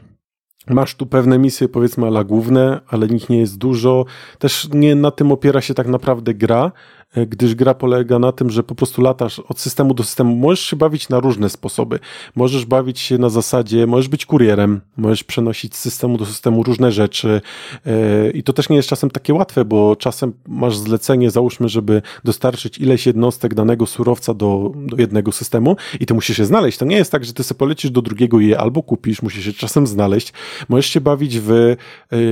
Masz 0.67 0.95
tu 0.95 1.05
pewne 1.05 1.39
misje, 1.39 1.69
powiedzmy, 1.69 2.07
ale 2.07 2.25
główne, 2.25 2.81
ale 2.87 3.07
nich 3.07 3.29
nie 3.29 3.39
jest 3.39 3.57
dużo. 3.57 4.05
Też 4.39 4.67
nie 4.73 4.95
na 4.95 5.11
tym 5.11 5.31
opiera 5.31 5.61
się 5.61 5.73
tak 5.73 5.87
naprawdę 5.87 6.33
gra, 6.33 6.71
E, 7.02 7.02
gdyż 7.15 7.55
gra 7.55 7.73
polega 7.73 8.19
na 8.19 8.31
tym, 8.31 8.49
że 8.49 8.63
po 8.63 8.75
prostu 8.75 9.01
latasz 9.01 9.39
od 9.39 9.59
systemu 9.59 9.93
do 9.93 10.03
systemu. 10.03 10.35
Możesz 10.35 10.59
się 10.59 10.75
bawić 10.75 11.09
na 11.09 11.19
różne 11.19 11.49
sposoby. 11.49 11.99
Możesz 12.35 12.65
bawić 12.65 12.99
się 12.99 13.17
na 13.17 13.29
zasadzie, 13.29 13.87
możesz 13.87 14.07
być 14.07 14.25
kurierem, 14.25 14.81
możesz 14.97 15.23
przenosić 15.23 15.75
z 15.75 15.79
systemu 15.79 16.17
do 16.17 16.25
systemu 16.25 16.63
różne 16.63 16.91
rzeczy 16.91 17.41
e, 17.85 18.29
i 18.31 18.43
to 18.43 18.53
też 18.53 18.69
nie 18.69 18.75
jest 18.75 18.89
czasem 18.89 19.09
takie 19.09 19.33
łatwe, 19.33 19.65
bo 19.65 19.95
czasem 19.95 20.33
masz 20.47 20.77
zlecenie, 20.77 21.31
załóżmy, 21.31 21.69
żeby 21.69 22.01
dostarczyć 22.23 22.77
ileś 22.77 23.05
jednostek 23.05 23.53
danego 23.53 23.85
surowca 23.85 24.33
do, 24.33 24.71
do 24.75 24.97
jednego 24.97 25.31
systemu 25.31 25.75
i 25.99 26.05
ty 26.05 26.13
musisz 26.13 26.39
je 26.39 26.45
znaleźć. 26.45 26.77
To 26.77 26.85
nie 26.85 26.95
jest 26.95 27.11
tak, 27.11 27.25
że 27.25 27.33
ty 27.33 27.43
sobie 27.43 27.59
polecisz 27.59 27.91
do 27.91 28.01
drugiego 28.01 28.39
i 28.39 28.47
je 28.47 28.59
albo 28.59 28.83
kupisz, 28.83 29.21
musisz 29.21 29.45
się 29.45 29.53
czasem 29.53 29.87
znaleźć. 29.87 30.33
Możesz 30.69 30.85
się 30.85 31.01
bawić 31.01 31.39
w 31.39 31.51
e, 31.51 31.75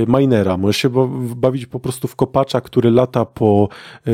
minera, 0.06 0.56
możesz 0.56 0.76
się 0.76 0.90
bawić 1.36 1.66
po 1.66 1.80
prostu 1.80 2.08
w 2.08 2.16
kopacza, 2.16 2.60
który 2.60 2.90
lata 2.90 3.24
po 3.24 3.68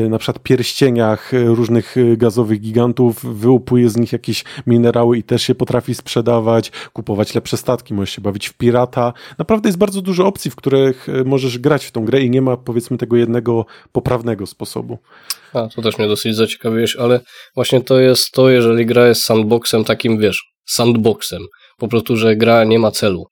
na 0.09 0.17
przykład 0.17 0.39
pierścieniach 0.59 1.33
e, 1.33 1.43
różnych 1.43 1.97
e, 1.97 2.17
gazowych 2.17 2.59
gigantów, 2.59 3.25
wyłupuje 3.25 3.89
z 3.89 3.97
nich 3.97 4.11
jakieś 4.11 4.43
minerały 4.67 5.17
i 5.17 5.23
też 5.23 5.41
się 5.43 5.55
potrafi 5.55 5.95
sprzedawać, 5.95 6.71
kupować 6.93 7.35
lepsze 7.35 7.57
statki, 7.57 7.93
możesz 7.93 8.15
się 8.15 8.21
bawić 8.21 8.47
w 8.47 8.53
pirata. 8.53 9.13
Naprawdę 9.37 9.69
jest 9.69 9.77
bardzo 9.77 10.01
dużo 10.01 10.25
opcji, 10.25 10.51
w 10.51 10.55
których 10.55 11.09
e, 11.09 11.23
możesz 11.23 11.59
grać 11.59 11.85
w 11.85 11.91
tą 11.91 12.05
grę 12.05 12.21
i 12.21 12.29
nie 12.29 12.41
ma 12.41 12.57
powiedzmy 12.57 12.97
tego 12.97 13.17
jednego 13.17 13.65
poprawnego 13.91 14.45
sposobu. 14.45 14.97
A, 15.53 15.67
to 15.67 15.81
też 15.81 15.97
mnie 15.97 16.07
dosyć 16.07 16.35
zaciekawiłeś, 16.35 16.95
ale 16.95 17.19
właśnie 17.55 17.81
to 17.81 17.99
jest 17.99 18.31
to, 18.31 18.49
jeżeli 18.49 18.85
gra 18.85 19.07
jest 19.07 19.23
sandboxem 19.23 19.83
takim, 19.83 20.17
wiesz, 20.17 20.43
sandboxem. 20.65 21.41
Po 21.77 21.87
prostu, 21.87 22.15
że 22.15 22.35
gra 22.35 22.63
nie 22.63 22.79
ma 22.79 22.91
celu. 22.91 23.25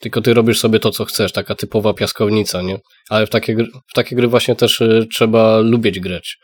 Tylko 0.00 0.20
ty 0.20 0.34
robisz 0.34 0.58
sobie 0.58 0.78
to, 0.78 0.90
co 0.90 1.04
chcesz, 1.04 1.32
taka 1.32 1.54
typowa 1.54 1.94
piaskownica, 1.94 2.62
nie? 2.62 2.78
Ale 3.10 3.26
w 3.26 3.30
takie, 3.30 3.56
w 3.90 3.94
takie 3.94 4.16
gry 4.16 4.28
właśnie 4.28 4.54
też 4.54 4.82
trzeba 5.12 5.58
lubić 5.58 6.00
grać. 6.00 6.36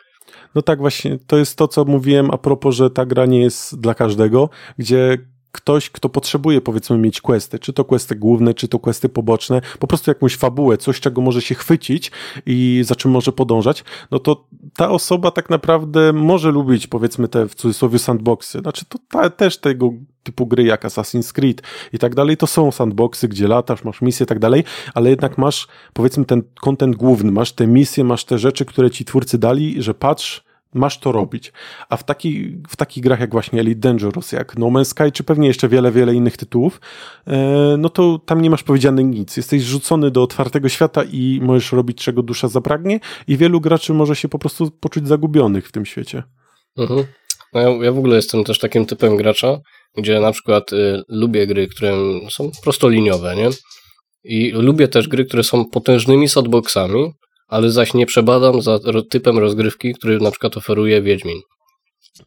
No 0.54 0.62
tak, 0.62 0.78
właśnie, 0.78 1.18
to 1.26 1.36
jest 1.36 1.56
to, 1.56 1.68
co 1.68 1.84
mówiłem 1.84 2.30
a 2.30 2.38
propos, 2.38 2.74
że 2.74 2.90
ta 2.90 3.06
gra 3.06 3.26
nie 3.26 3.40
jest 3.40 3.80
dla 3.80 3.94
każdego, 3.94 4.48
gdzie 4.78 5.18
ktoś, 5.52 5.90
kto 5.90 6.08
potrzebuje 6.08 6.60
powiedzmy 6.60 6.98
mieć 6.98 7.20
questy, 7.20 7.58
czy 7.58 7.72
to 7.72 7.84
questy 7.84 8.16
główne, 8.16 8.54
czy 8.54 8.68
to 8.68 8.78
questy 8.78 9.08
poboczne, 9.08 9.60
po 9.78 9.86
prostu 9.86 10.10
jakąś 10.10 10.36
fabułę, 10.36 10.78
coś 10.78 11.00
czego 11.00 11.20
może 11.20 11.42
się 11.42 11.54
chwycić 11.54 12.10
i 12.46 12.80
za 12.84 12.94
czym 12.94 13.10
może 13.10 13.32
podążać, 13.32 13.84
no 14.10 14.18
to 14.18 14.44
ta 14.76 14.90
osoba 14.90 15.30
tak 15.30 15.50
naprawdę 15.50 16.12
może 16.12 16.50
lubić 16.50 16.86
powiedzmy 16.86 17.28
te 17.28 17.48
w 17.48 17.54
cudzysłowie 17.54 17.98
sandboxy. 17.98 18.58
Znaczy 18.58 18.84
to 18.88 18.98
ta, 19.08 19.30
też 19.30 19.58
tego 19.58 19.92
typu 20.22 20.46
gry 20.46 20.64
jak 20.64 20.84
Assassin's 20.84 21.32
Creed 21.32 21.62
i 21.92 21.98
tak 21.98 22.14
dalej, 22.14 22.36
to 22.36 22.46
są 22.46 22.72
sandboxy, 22.72 23.28
gdzie 23.28 23.48
latasz, 23.48 23.84
masz 23.84 24.02
misje 24.02 24.24
i 24.24 24.26
tak 24.26 24.38
dalej, 24.38 24.64
ale 24.94 25.10
jednak 25.10 25.38
masz 25.38 25.68
powiedzmy 25.92 26.24
ten 26.24 26.42
content 26.60 26.96
główny, 26.96 27.32
masz 27.32 27.52
te 27.52 27.66
misje, 27.66 28.04
masz 28.04 28.24
te 28.24 28.38
rzeczy, 28.38 28.64
które 28.64 28.90
ci 28.90 29.04
twórcy 29.04 29.38
dali, 29.38 29.82
że 29.82 29.94
patrz, 29.94 30.44
masz 30.74 30.98
to 30.98 31.12
robić. 31.12 31.52
A 31.88 31.96
w, 31.96 32.04
taki, 32.04 32.56
w 32.68 32.76
takich 32.76 33.02
grach 33.02 33.20
jak 33.20 33.32
właśnie 33.32 33.60
Elite 33.60 33.80
Dangerous, 33.80 34.32
jak 34.32 34.58
No 34.58 34.66
Man's 34.66 34.84
Sky, 34.84 35.12
czy 35.12 35.24
pewnie 35.24 35.48
jeszcze 35.48 35.68
wiele, 35.68 35.92
wiele 35.92 36.14
innych 36.14 36.36
tytułów, 36.36 36.80
e, 37.26 37.76
no 37.78 37.88
to 37.88 38.18
tam 38.18 38.40
nie 38.40 38.50
masz 38.50 38.62
powiedziane 38.62 39.04
nic. 39.04 39.36
Jesteś 39.36 39.62
rzucony 39.62 40.10
do 40.10 40.22
otwartego 40.22 40.68
świata 40.68 41.02
i 41.12 41.40
możesz 41.42 41.72
robić 41.72 41.98
czego 41.98 42.22
dusza 42.22 42.48
zapragnie 42.48 43.00
i 43.26 43.36
wielu 43.36 43.60
graczy 43.60 43.94
może 43.94 44.16
się 44.16 44.28
po 44.28 44.38
prostu 44.38 44.70
poczuć 44.70 45.08
zagubionych 45.08 45.68
w 45.68 45.72
tym 45.72 45.86
świecie. 45.86 46.22
Mhm. 46.78 47.04
No 47.52 47.60
ja, 47.60 47.68
ja 47.68 47.92
w 47.92 47.98
ogóle 47.98 48.16
jestem 48.16 48.44
też 48.44 48.58
takim 48.58 48.86
typem 48.86 49.16
gracza, 49.16 49.58
gdzie 49.96 50.20
na 50.20 50.32
przykład 50.32 50.72
y, 50.72 51.02
lubię 51.08 51.46
gry, 51.46 51.68
które 51.68 51.96
są 52.30 52.50
prostoliniowe, 52.62 53.36
nie? 53.36 53.48
I 54.24 54.50
lubię 54.50 54.88
też 54.88 55.08
gry, 55.08 55.24
które 55.24 55.42
są 55.42 55.64
potężnymi 55.64 56.28
sandboxami, 56.28 57.12
ale 57.50 57.70
zaś 57.70 57.94
nie 57.94 58.06
przebadam 58.06 58.62
za 58.62 58.78
typem 59.10 59.38
rozgrywki, 59.38 59.94
który 59.94 60.20
na 60.20 60.30
przykład 60.30 60.56
oferuje 60.56 61.02
Wiedźmin. 61.02 61.40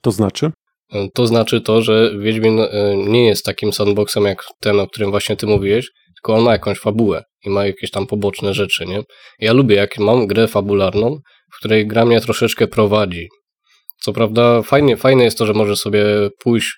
To 0.01 0.12
znaczy? 0.12 0.51
Y, 0.95 1.09
to 1.13 1.27
znaczy 1.27 1.62
to, 1.62 1.81
że 1.81 2.12
Wiedźmin 2.19 2.59
y, 2.59 2.69
nie 2.97 3.25
jest 3.25 3.45
takim 3.45 3.73
sandboxem 3.73 4.23
jak 4.25 4.43
ten, 4.59 4.79
o 4.79 4.88
którym 4.88 5.12
właśnie 5.12 5.36
ty 5.36 5.47
mówiłeś, 5.47 5.89
tylko 6.15 6.33
on 6.33 6.43
ma 6.43 6.51
jakąś 6.51 6.79
fabułę 6.79 7.23
i 7.45 7.49
ma 7.49 7.65
jakieś 7.65 7.91
tam 7.91 8.07
poboczne 8.07 8.53
rzeczy, 8.53 8.86
nie? 8.86 9.03
Ja 9.39 9.53
lubię, 9.53 9.75
jak 9.75 9.97
mam 9.97 10.27
grę 10.27 10.47
fabularną, 10.47 11.19
w 11.53 11.57
której 11.57 11.88
gra 11.88 12.05
mnie 12.05 12.21
troszeczkę 12.21 12.67
prowadzi. 12.67 13.27
Co 14.01 14.13
prawda 14.13 14.62
fajnie, 14.62 14.97
fajne 14.97 15.23
jest 15.23 15.38
to, 15.38 15.45
że 15.45 15.53
możesz 15.53 15.79
sobie 15.79 16.05
pójść 16.39 16.77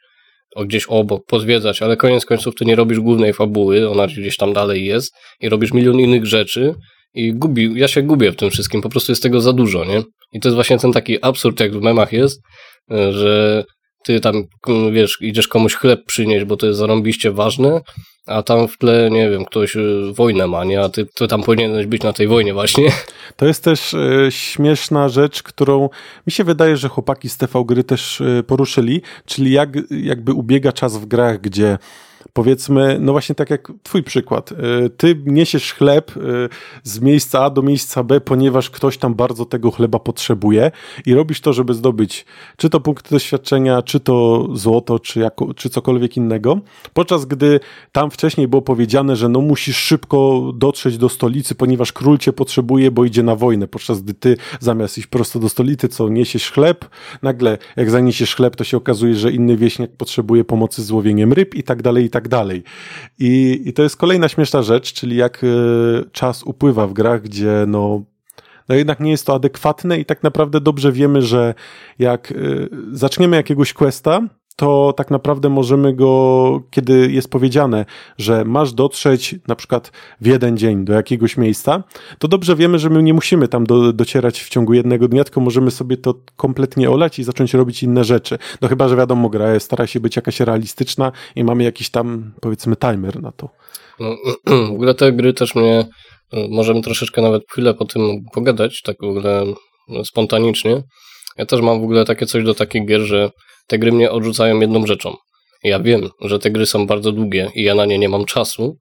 gdzieś 0.63 0.85
obok, 0.85 1.25
pozwiedzać, 1.27 1.81
ale 1.81 1.97
koniec 1.97 2.25
końców 2.25 2.55
ty 2.55 2.65
nie 2.65 2.75
robisz 2.75 2.99
głównej 2.99 3.33
fabuły, 3.33 3.89
ona 3.89 4.07
gdzieś 4.07 4.37
tam 4.37 4.53
dalej 4.53 4.85
jest 4.85 5.13
i 5.41 5.49
robisz 5.49 5.73
milion 5.73 5.99
innych 5.99 6.25
rzeczy 6.25 6.75
i 7.15 7.33
gubi, 7.33 7.71
ja 7.75 7.87
się 7.87 8.01
gubię 8.01 8.31
w 8.31 8.35
tym 8.35 8.49
wszystkim, 8.49 8.81
po 8.81 8.89
prostu 8.89 9.11
jest 9.11 9.23
tego 9.23 9.41
za 9.41 9.53
dużo, 9.53 9.85
nie? 9.85 10.03
I 10.31 10.39
to 10.39 10.47
jest 10.47 10.55
właśnie 10.55 10.77
ten 10.77 10.91
taki 10.91 11.25
absurd, 11.25 11.59
jak 11.59 11.73
w 11.73 11.81
memach 11.81 12.13
jest, 12.13 12.41
że 12.89 13.63
ty 14.05 14.19
tam, 14.19 14.43
wiesz, 14.91 15.17
idziesz 15.21 15.47
komuś 15.47 15.75
chleb 15.75 16.05
przynieść, 16.05 16.45
bo 16.45 16.57
to 16.57 16.67
jest 16.67 16.79
zarąbiście 16.79 17.31
ważne, 17.31 17.81
a 18.25 18.43
tam 18.43 18.67
w 18.67 18.77
tle, 18.77 19.09
nie 19.11 19.29
wiem, 19.29 19.45
ktoś 19.45 19.75
y, 19.75 20.01
wojnę 20.13 20.47
ma, 20.47 20.63
nie? 20.63 20.81
A 20.81 20.89
ty, 20.89 21.05
ty 21.05 21.27
tam 21.27 21.43
powinieneś 21.43 21.85
być 21.85 22.03
na 22.03 22.13
tej 22.13 22.27
wojnie 22.27 22.53
właśnie. 22.53 22.91
To 23.37 23.45
jest 23.45 23.63
też 23.63 23.93
y, 23.93 24.27
śmieszna 24.29 25.09
rzecz, 25.09 25.43
którą 25.43 25.89
mi 26.27 26.31
się 26.33 26.43
wydaje, 26.43 26.77
że 26.77 26.89
chłopaki 26.89 27.29
z 27.29 27.37
TV 27.37 27.63
Gry 27.65 27.83
też 27.83 28.23
poruszyli, 28.47 29.01
czyli 29.25 29.51
jak 29.51 29.69
jakby 29.89 30.33
ubiega 30.33 30.71
czas 30.71 30.97
w 30.97 31.05
grach, 31.05 31.41
gdzie 31.41 31.77
powiedzmy, 32.33 32.97
no 33.01 33.11
właśnie 33.11 33.35
tak 33.35 33.49
jak 33.49 33.71
twój 33.83 34.03
przykład, 34.03 34.51
y, 34.51 34.89
ty 34.89 35.21
niesiesz 35.25 35.73
chleb 35.73 36.17
y, 36.17 36.21
z 36.83 36.99
miejsca 36.99 37.43
A 37.43 37.49
do 37.49 37.61
miejsca 37.61 38.03
B, 38.03 38.21
ponieważ 38.21 38.69
ktoś 38.69 38.97
tam 38.97 39.15
bardzo 39.15 39.45
tego 39.45 39.71
chleba 39.71 39.99
potrzebuje 39.99 40.71
i 41.05 41.13
robisz 41.13 41.41
to, 41.41 41.53
żeby 41.53 41.73
zdobyć 41.73 42.25
czy 42.57 42.69
to 42.69 42.79
punkty 42.79 43.09
doświadczenia, 43.09 43.81
czy 43.81 43.99
to 43.99 44.47
złoto, 44.53 44.99
czy, 44.99 45.19
jako, 45.19 45.53
czy 45.53 45.69
cokolwiek 45.69 46.17
innego, 46.17 46.59
podczas 46.93 47.25
gdy 47.25 47.59
tam 47.91 48.11
wcześniej 48.11 48.47
było 48.47 48.61
powiedziane, 48.61 49.15
że 49.15 49.29
no 49.29 49.41
musisz 49.41 49.77
szybko 49.77 50.51
dotrzeć 50.55 50.97
do 50.97 51.09
stolicy, 51.09 51.55
ponieważ 51.55 51.93
król 51.93 52.17
cię 52.17 52.33
potrzebuje, 52.33 52.91
bo 52.91 53.05
idzie 53.05 53.23
na 53.23 53.35
wojnę, 53.35 53.67
podczas 53.67 54.01
gdy 54.01 54.13
ty 54.13 54.37
zamiast 54.59 54.97
iść 54.97 55.07
prosto 55.07 55.39
do 55.39 55.49
stolicy, 55.49 55.87
co 55.87 56.09
niesiesz 56.09 56.51
chleb, 56.51 56.85
nagle 57.21 57.57
jak 57.75 57.91
zaniesiesz 57.91 58.35
chleb, 58.35 58.55
to 58.55 58.63
się 58.63 58.77
okazuje, 58.77 59.15
że 59.15 59.31
inny 59.31 59.57
wieśniak 59.57 59.91
potrzebuje 59.91 60.43
pomocy 60.43 60.83
z 60.83 60.91
łowieniem 60.91 61.33
ryb 61.33 61.55
i 61.55 61.63
tak 61.63 61.81
dalej, 61.81 62.05
i 62.05 62.09
tak 62.15 62.27
dalej. 62.27 62.63
I, 63.19 63.61
i 63.65 63.73
to 63.73 63.83
jest 63.83 63.97
kolejna 63.97 64.27
śmieszna 64.27 64.61
rzecz, 64.61 64.93
czyli 64.93 65.15
jak 65.15 65.43
y, 65.43 65.47
czas 66.11 66.43
upływa 66.43 66.87
w 66.87 66.93
grach, 66.93 67.21
gdzie 67.21 67.65
no 67.67 68.01
no 68.69 68.75
jednak 68.75 68.99
nie 68.99 69.11
jest 69.11 69.25
to 69.25 69.33
adekwatne 69.33 69.99
i 69.99 70.05
tak 70.05 70.23
naprawdę 70.23 70.61
dobrze 70.61 70.91
wiemy, 70.91 71.21
że 71.21 71.53
jak 71.99 72.31
y, 72.31 72.69
zaczniemy 72.91 73.35
jakiegoś 73.37 73.73
questa, 73.73 74.21
to 74.55 74.93
tak 74.97 75.11
naprawdę 75.11 75.49
możemy 75.49 75.93
go, 75.93 76.61
kiedy 76.71 77.11
jest 77.11 77.29
powiedziane, 77.29 77.85
że 78.17 78.45
masz 78.45 78.73
dotrzeć 78.73 79.35
na 79.47 79.55
przykład 79.55 79.91
w 80.21 80.25
jeden 80.25 80.57
dzień 80.57 80.85
do 80.85 80.93
jakiegoś 80.93 81.37
miejsca, 81.37 81.83
to 82.19 82.27
dobrze 82.27 82.55
wiemy, 82.55 82.79
że 82.79 82.89
my 82.89 83.03
nie 83.03 83.13
musimy 83.13 83.47
tam 83.47 83.65
do, 83.65 83.93
docierać 83.93 84.43
w 84.43 84.49
ciągu 84.49 84.73
jednego 84.73 85.07
dnia, 85.07 85.23
tylko 85.23 85.41
możemy 85.41 85.71
sobie 85.71 85.97
to 85.97 86.15
kompletnie 86.35 86.91
olać 86.91 87.19
i 87.19 87.23
zacząć 87.23 87.53
robić 87.53 87.83
inne 87.83 88.03
rzeczy. 88.03 88.37
No 88.61 88.67
chyba, 88.67 88.87
że 88.87 88.95
wiadomo, 88.95 89.29
gra 89.29 89.59
stara 89.59 89.87
się 89.87 89.99
być 89.99 90.15
jakaś 90.15 90.39
realistyczna 90.39 91.11
i 91.35 91.43
mamy 91.43 91.63
jakiś 91.63 91.89
tam, 91.89 92.33
powiedzmy, 92.41 92.75
timer 92.75 93.21
na 93.21 93.31
to. 93.31 93.49
No, 93.99 94.15
w 94.69 94.71
ogóle 94.71 94.93
te 94.93 95.11
gry 95.11 95.33
też 95.33 95.55
mnie, 95.55 95.85
możemy 96.49 96.81
troszeczkę 96.81 97.21
nawet 97.21 97.43
chwilę 97.51 97.73
po 97.73 97.85
tym 97.85 98.01
pogadać, 98.33 98.81
tak 98.81 98.95
w 99.01 99.09
ogóle 99.09 99.43
spontanicznie. 100.03 100.83
Ja 101.37 101.45
też 101.45 101.61
mam 101.61 101.81
w 101.81 101.83
ogóle 101.83 102.05
takie 102.05 102.25
coś 102.25 102.43
do 102.43 102.53
takich 102.53 102.85
gier, 102.85 103.01
że 103.01 103.29
te 103.67 103.79
gry 103.79 103.91
mnie 103.91 104.11
odrzucają 104.11 104.59
jedną 104.59 104.87
rzeczą. 104.87 105.15
Ja 105.63 105.79
wiem, 105.79 106.09
że 106.21 106.39
te 106.39 106.51
gry 106.51 106.65
są 106.65 106.87
bardzo 106.87 107.11
długie 107.11 107.51
i 107.55 107.63
ja 107.63 107.75
na 107.75 107.85
nie 107.85 107.97
nie 107.97 108.09
mam 108.09 108.25
czasu, 108.25 108.77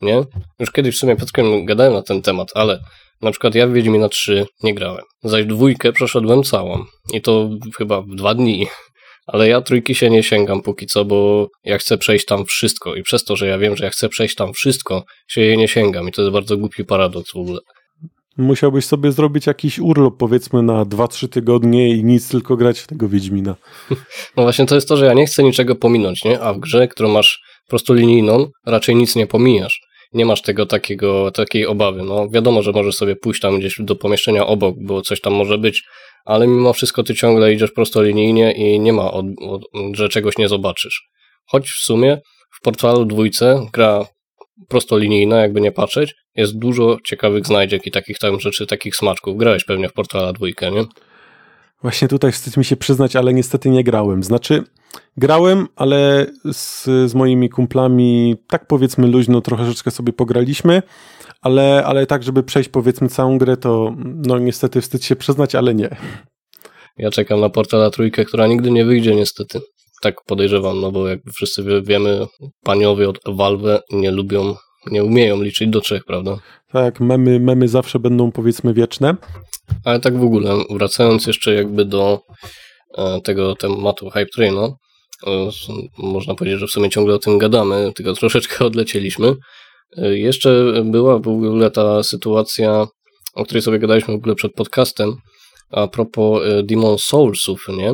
nie? 0.00 0.22
Już 0.58 0.72
kiedyś 0.72 0.96
w 0.96 0.98
sumie 0.98 1.16
Piotrkiem 1.16 1.64
gadałem 1.64 1.92
na 1.92 2.02
ten 2.02 2.22
temat, 2.22 2.48
ale 2.54 2.80
na 3.22 3.30
przykład 3.30 3.54
ja 3.54 3.66
w 3.66 3.72
Wiedźmina 3.72 4.08
3 4.08 4.46
nie 4.62 4.74
grałem. 4.74 5.04
Zaś 5.22 5.44
dwójkę 5.44 5.92
przeszedłem 5.92 6.42
całą 6.42 6.84
i 7.12 7.22
to 7.22 7.50
chyba 7.78 8.02
w 8.02 8.14
dwa 8.14 8.34
dni. 8.34 8.66
Ale 9.26 9.48
ja 9.48 9.60
trójki 9.60 9.94
się 9.94 10.10
nie 10.10 10.22
sięgam 10.22 10.62
póki 10.62 10.86
co, 10.86 11.04
bo 11.04 11.48
ja 11.64 11.78
chcę 11.78 11.98
przejść 11.98 12.24
tam 12.24 12.44
wszystko 12.44 12.94
i 12.94 13.02
przez 13.02 13.24
to, 13.24 13.36
że 13.36 13.46
ja 13.46 13.58
wiem, 13.58 13.76
że 13.76 13.84
ja 13.84 13.90
chcę 13.90 14.08
przejść 14.08 14.34
tam 14.34 14.52
wszystko, 14.52 15.04
się 15.28 15.40
jej 15.40 15.58
nie 15.58 15.68
sięgam 15.68 16.08
i 16.08 16.12
to 16.12 16.22
jest 16.22 16.32
bardzo 16.32 16.56
głupi 16.56 16.84
paradoks 16.84 17.32
w 17.32 17.36
ogóle 17.36 17.60
musiałbyś 18.38 18.84
sobie 18.84 19.12
zrobić 19.12 19.46
jakiś 19.46 19.78
urlop, 19.78 20.16
powiedzmy 20.18 20.62
na 20.62 20.84
2-3 20.84 21.28
tygodnie 21.28 21.88
i 21.88 22.04
nic, 22.04 22.28
tylko 22.28 22.56
grać 22.56 22.78
w 22.80 22.86
tego 22.86 23.08
Wiedźmina. 23.08 23.54
No 24.36 24.42
właśnie 24.42 24.66
to 24.66 24.74
jest 24.74 24.88
to, 24.88 24.96
że 24.96 25.06
ja 25.06 25.14
nie 25.14 25.26
chcę 25.26 25.42
niczego 25.42 25.76
pominąć, 25.76 26.24
nie? 26.24 26.40
A 26.40 26.52
w 26.52 26.58
grze, 26.58 26.88
którą 26.88 27.08
masz 27.08 27.40
prostolinijną, 27.68 28.46
raczej 28.66 28.96
nic 28.96 29.16
nie 29.16 29.26
pomijasz. 29.26 29.80
Nie 30.12 30.26
masz 30.26 30.42
tego 30.42 30.66
takiego, 30.66 31.30
takiej 31.30 31.66
obawy. 31.66 32.02
No 32.02 32.28
wiadomo, 32.28 32.62
że 32.62 32.72
możesz 32.72 32.94
sobie 32.94 33.16
pójść 33.16 33.40
tam 33.40 33.58
gdzieś 33.58 33.74
do 33.78 33.96
pomieszczenia 33.96 34.46
obok, 34.46 34.76
bo 34.80 35.02
coś 35.02 35.20
tam 35.20 35.32
może 35.32 35.58
być, 35.58 35.84
ale 36.24 36.46
mimo 36.46 36.72
wszystko 36.72 37.02
ty 37.02 37.14
ciągle 37.14 37.52
idziesz 37.52 37.72
prostolinijnie 37.72 38.52
i 38.52 38.80
nie 38.80 38.92
ma, 38.92 39.10
od, 39.10 39.26
od, 39.40 39.62
że 39.92 40.08
czegoś 40.08 40.38
nie 40.38 40.48
zobaczysz. 40.48 41.08
Choć 41.46 41.70
w 41.70 41.84
sumie 41.84 42.20
w 42.58 42.62
portalu 42.62 43.04
dwójce 43.04 43.66
gra 43.72 44.06
prostolinijna, 44.68 45.40
jakby 45.40 45.60
nie 45.60 45.72
patrzeć, 45.72 46.14
jest 46.38 46.58
dużo 46.58 46.96
ciekawych 47.04 47.46
znajdziek 47.46 47.86
i 47.86 47.90
takich 47.90 48.18
tam 48.18 48.40
rzeczy, 48.40 48.66
takich 48.66 48.96
smaczków. 48.96 49.36
Grałeś 49.36 49.64
pewnie 49.64 49.88
w 49.88 49.92
Portala 49.92 50.32
dwójkę, 50.32 50.70
nie? 50.70 50.84
Właśnie 51.82 52.08
tutaj 52.08 52.32
wstyd 52.32 52.56
mi 52.56 52.64
się 52.64 52.76
przyznać, 52.76 53.16
ale 53.16 53.34
niestety 53.34 53.70
nie 53.70 53.84
grałem. 53.84 54.22
Znaczy, 54.22 54.64
grałem, 55.16 55.66
ale 55.76 56.26
z, 56.52 56.84
z 56.84 57.14
moimi 57.14 57.48
kumplami 57.48 58.36
tak 58.48 58.66
powiedzmy 58.66 59.06
luźno 59.06 59.40
troszeczkę 59.40 59.90
sobie 59.90 60.12
pograliśmy, 60.12 60.82
ale, 61.42 61.84
ale 61.86 62.06
tak, 62.06 62.22
żeby 62.22 62.42
przejść 62.42 62.68
powiedzmy 62.68 63.08
całą 63.08 63.38
grę, 63.38 63.56
to 63.56 63.94
no 64.26 64.38
niestety 64.38 64.80
wstyd 64.80 65.04
się 65.04 65.16
przyznać, 65.16 65.54
ale 65.54 65.74
nie. 65.74 65.96
Ja 66.98 67.10
czekam 67.10 67.40
na 67.40 67.48
Portala 67.48 67.90
trójkę, 67.90 68.24
która 68.24 68.46
nigdy 68.46 68.70
nie 68.70 68.84
wyjdzie 68.84 69.14
niestety. 69.14 69.60
Tak 70.02 70.14
podejrzewam, 70.26 70.80
no 70.80 70.92
bo 70.92 71.08
jak 71.08 71.20
wszyscy 71.34 71.82
wiemy, 71.82 72.26
paniowie 72.62 73.08
od 73.08 73.18
Valve 73.26 73.80
nie 73.90 74.10
lubią 74.10 74.54
nie 74.86 75.04
umieją 75.04 75.42
liczyć 75.42 75.68
do 75.68 75.80
trzech, 75.80 76.04
prawda? 76.04 76.38
Tak, 76.72 77.00
memy, 77.00 77.40
memy 77.40 77.68
zawsze 77.68 77.98
będą 77.98 78.32
powiedzmy 78.32 78.74
wieczne. 78.74 79.16
Ale 79.84 80.00
tak 80.00 80.18
w 80.18 80.22
ogóle, 80.22 80.56
wracając 80.70 81.26
jeszcze 81.26 81.54
jakby 81.54 81.84
do 81.84 82.20
e, 82.98 83.20
tego 83.20 83.54
tematu 83.54 84.10
Hype 84.10 84.26
Traina, 84.26 84.68
e, 85.26 85.48
można 85.98 86.34
powiedzieć, 86.34 86.60
że 86.60 86.66
w 86.66 86.70
sumie 86.70 86.90
ciągle 86.90 87.14
o 87.14 87.18
tym 87.18 87.38
gadamy, 87.38 87.92
tylko 87.94 88.12
troszeczkę 88.12 88.64
odlecieliśmy. 88.66 89.34
E, 89.96 90.18
jeszcze 90.18 90.72
była 90.84 91.18
w 91.18 91.28
ogóle 91.28 91.70
ta 91.70 92.02
sytuacja, 92.02 92.86
o 93.34 93.44
której 93.44 93.62
sobie 93.62 93.78
gadaliśmy 93.78 94.14
w 94.14 94.16
ogóle 94.16 94.34
przed 94.34 94.52
podcastem, 94.52 95.16
a 95.70 95.88
propos 95.88 96.42
Demon 96.64 96.98
Soulsów, 96.98 97.66
nie? 97.68 97.92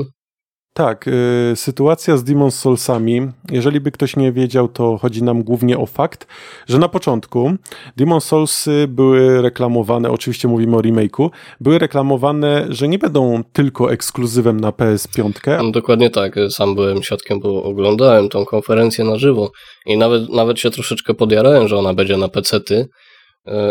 Tak, 0.76 1.08
y, 1.08 1.56
sytuacja 1.56 2.16
z 2.16 2.24
Demon's 2.24 2.50
Soulsami, 2.50 3.20
jeżeli 3.50 3.80
by 3.80 3.90
ktoś 3.90 4.16
nie 4.16 4.32
wiedział, 4.32 4.68
to 4.68 4.98
chodzi 4.98 5.22
nam 5.22 5.42
głównie 5.42 5.78
o 5.78 5.86
fakt, 5.86 6.26
że 6.66 6.78
na 6.78 6.88
początku 6.88 7.52
Demon's 7.98 8.20
Soulsy 8.20 8.86
były 8.88 9.42
reklamowane, 9.42 10.10
oczywiście 10.10 10.48
mówimy 10.48 10.76
o 10.76 10.80
remake'u, 10.80 11.30
były 11.60 11.78
reklamowane, 11.78 12.66
że 12.68 12.88
nie 12.88 12.98
będą 12.98 13.42
tylko 13.52 13.92
ekskluzywem 13.92 14.60
na 14.60 14.70
PS5. 14.70 15.32
No, 15.62 15.70
dokładnie 15.70 16.10
tak, 16.10 16.34
sam 16.50 16.74
byłem 16.74 17.02
świadkiem, 17.02 17.40
bo 17.40 17.62
oglądałem 17.62 18.28
tą 18.28 18.44
konferencję 18.44 19.04
na 19.04 19.16
żywo 19.16 19.50
i 19.86 19.96
nawet, 19.96 20.28
nawet 20.28 20.58
się 20.60 20.70
troszeczkę 20.70 21.14
podjarałem, 21.14 21.68
że 21.68 21.76
ona 21.76 21.94
będzie 21.94 22.16
na 22.16 22.28
PC-ty, 22.28 22.76
E, 22.76 22.88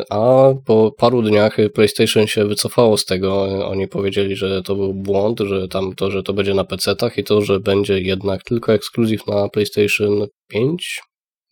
a 0.09 0.53
po 0.65 0.91
paru 0.97 1.21
dniach 1.21 1.57
PlayStation 1.73 2.27
się 2.27 2.45
wycofało 2.45 2.97
z 2.97 3.05
tego. 3.05 3.47
E, 3.47 3.65
oni 3.65 3.87
powiedzieli, 3.87 4.35
że 4.35 4.63
to 4.63 4.75
był 4.75 4.93
błąd, 4.93 5.39
że 5.39 5.67
tam 5.67 5.95
to, 5.95 6.11
że 6.11 6.23
to 6.23 6.33
będzie 6.33 6.53
na 6.53 6.63
PC-tach 6.63 7.17
i 7.17 7.23
to, 7.23 7.41
że 7.41 7.59
będzie 7.59 7.99
jednak 8.01 8.43
tylko 8.43 8.73
ekskluzyw 8.73 9.27
na 9.27 9.49
PlayStation 9.49 10.27
5. 10.47 11.01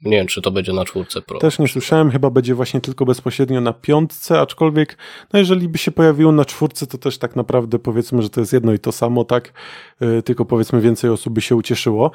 Nie 0.01 0.17
wiem, 0.17 0.27
czy 0.27 0.41
to 0.41 0.51
będzie 0.51 0.73
na 0.73 0.85
czwórce 0.85 1.21
Pro. 1.21 1.39
Też 1.39 1.59
nie 1.59 1.67
słyszałem, 1.67 2.11
chyba 2.11 2.29
będzie 2.29 2.55
właśnie 2.55 2.81
tylko 2.81 3.05
bezpośrednio 3.05 3.61
na 3.61 3.73
piątce, 3.73 4.39
aczkolwiek, 4.39 4.97
no 5.33 5.39
jeżeli 5.39 5.69
by 5.69 5.77
się 5.77 5.91
pojawiło 5.91 6.31
na 6.31 6.45
czwórce, 6.45 6.87
to 6.87 6.97
też 6.97 7.17
tak 7.17 7.35
naprawdę 7.35 7.79
powiedzmy, 7.79 8.21
że 8.21 8.29
to 8.29 8.39
jest 8.39 8.53
jedno 8.53 8.73
i 8.73 8.79
to 8.79 8.91
samo, 8.91 9.23
tak? 9.23 9.53
Yy, 9.99 10.23
tylko 10.23 10.45
powiedzmy 10.45 10.81
więcej 10.81 11.09
osób 11.09 11.33
by 11.33 11.41
się 11.41 11.55
ucieszyło. 11.55 12.11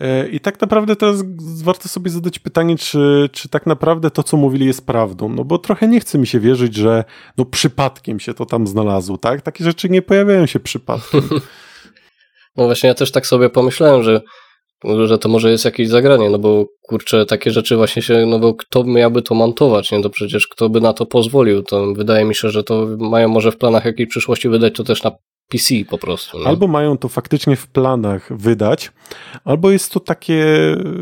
Yy, 0.00 0.28
I 0.28 0.40
tak 0.40 0.60
naprawdę 0.60 0.96
teraz 0.96 1.22
warto 1.62 1.88
sobie 1.88 2.10
zadać 2.10 2.38
pytanie, 2.38 2.76
czy, 2.76 3.28
czy 3.32 3.48
tak 3.48 3.66
naprawdę 3.66 4.10
to, 4.10 4.22
co 4.22 4.36
mówili, 4.36 4.66
jest 4.66 4.86
prawdą. 4.86 5.28
No 5.28 5.44
bo 5.44 5.58
trochę 5.58 5.88
nie 5.88 6.00
chce 6.00 6.18
mi 6.18 6.26
się 6.26 6.40
wierzyć, 6.40 6.74
że 6.74 7.04
no 7.36 7.44
przypadkiem 7.44 8.20
się 8.20 8.34
to 8.34 8.46
tam 8.46 8.66
znalazło, 8.66 9.18
tak? 9.18 9.42
Takie 9.42 9.64
rzeczy 9.64 9.88
nie 9.88 10.02
pojawiają 10.02 10.46
się 10.46 10.60
przypadkiem. 10.60 11.22
No 12.56 12.64
właśnie 12.64 12.88
ja 12.88 12.94
też 12.94 13.12
tak 13.12 13.26
sobie 13.26 13.50
pomyślałem, 13.50 14.02
że, 14.02 14.20
że 15.06 15.18
to 15.18 15.28
może 15.28 15.50
jest 15.50 15.64
jakieś 15.64 15.88
zagranie, 15.88 16.30
no 16.30 16.38
bo 16.38 16.66
kurczę, 16.82 17.26
takie 17.26 17.50
rzeczy 17.50 17.76
właśnie 17.76 18.02
się, 18.02 18.26
no 18.26 18.38
bo 18.38 18.54
kto 18.54 18.84
miałby 18.84 19.22
to 19.22 19.34
montować, 19.34 19.92
nie? 19.92 20.02
To 20.02 20.10
przecież 20.10 20.48
kto 20.48 20.68
by 20.68 20.80
na 20.80 20.92
to 20.92 21.06
pozwolił, 21.06 21.62
to 21.62 21.94
wydaje 21.94 22.24
mi 22.24 22.34
się, 22.34 22.50
że 22.50 22.64
to 22.64 22.86
mają 22.98 23.28
może 23.28 23.52
w 23.52 23.56
planach 23.56 23.84
jakiejś 23.84 24.08
przyszłości 24.08 24.48
wydać 24.48 24.74
to 24.74 24.84
też 24.84 25.02
na 25.02 25.10
PC 25.50 25.74
po 25.90 25.98
prostu. 25.98 26.38
Nie? 26.38 26.46
Albo 26.46 26.66
mają 26.66 26.98
to 26.98 27.08
faktycznie 27.08 27.56
w 27.56 27.66
planach 27.66 28.36
wydać, 28.36 28.92
albo 29.44 29.70
jest 29.70 29.92
to 29.92 30.00
takie 30.00 30.46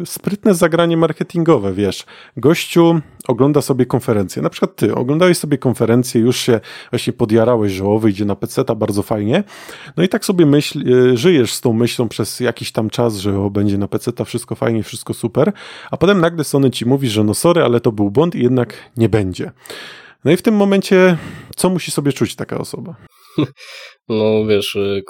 sprytne 0.04 0.54
zagranie 0.54 0.96
marketingowe, 0.96 1.72
wiesz. 1.72 2.06
Gościu 2.36 3.00
ogląda 3.28 3.62
sobie 3.62 3.86
konferencję, 3.86 4.42
na 4.42 4.50
przykład 4.50 4.76
ty 4.76 4.94
oglądałeś 4.94 5.38
sobie 5.38 5.58
konferencję, 5.58 6.20
już 6.20 6.36
się 6.36 6.60
właśnie 6.90 7.12
podjarałeś, 7.12 7.72
że 7.72 7.84
o, 7.84 7.98
wyjdzie 7.98 8.24
na 8.24 8.36
PC-ta 8.36 8.74
bardzo 8.74 9.02
fajnie, 9.02 9.44
no 9.96 10.02
i 10.02 10.08
tak 10.08 10.24
sobie 10.24 10.46
myśl, 10.46 10.84
e, 11.12 11.16
żyjesz 11.16 11.52
z 11.52 11.60
tą 11.60 11.72
myślą 11.72 12.08
przez 12.08 12.40
jakiś 12.40 12.72
tam 12.72 12.90
czas, 12.90 13.16
że 13.16 13.40
o, 13.40 13.50
będzie 13.50 13.78
na 13.78 13.88
PC-ta 13.88 14.24
wszystko 14.24 14.54
fajnie, 14.54 14.82
wszystko 14.82 15.14
super, 15.14 15.52
a 15.90 15.96
potem 15.96 16.20
nagle 16.20 16.44
Sony 16.44 16.70
ci 16.70 16.86
mówi, 16.86 17.08
że 17.08 17.24
no 17.24 17.34
sorry, 17.34 17.62
ale 17.62 17.80
to 17.80 17.92
był 17.92 18.10
błąd 18.10 18.34
i 18.34 18.42
jednak 18.42 18.74
nie 18.96 19.08
będzie. 19.08 19.50
No 20.24 20.30
i 20.30 20.36
w 20.36 20.42
tym 20.42 20.56
momencie, 20.56 21.16
co 21.56 21.70
musi 21.70 21.90
sobie 21.90 22.12
czuć 22.12 22.36
taka 22.36 22.58
osoba? 22.58 22.94
no 24.08 24.46
wiesz, 24.46 24.74
y, 24.74 25.02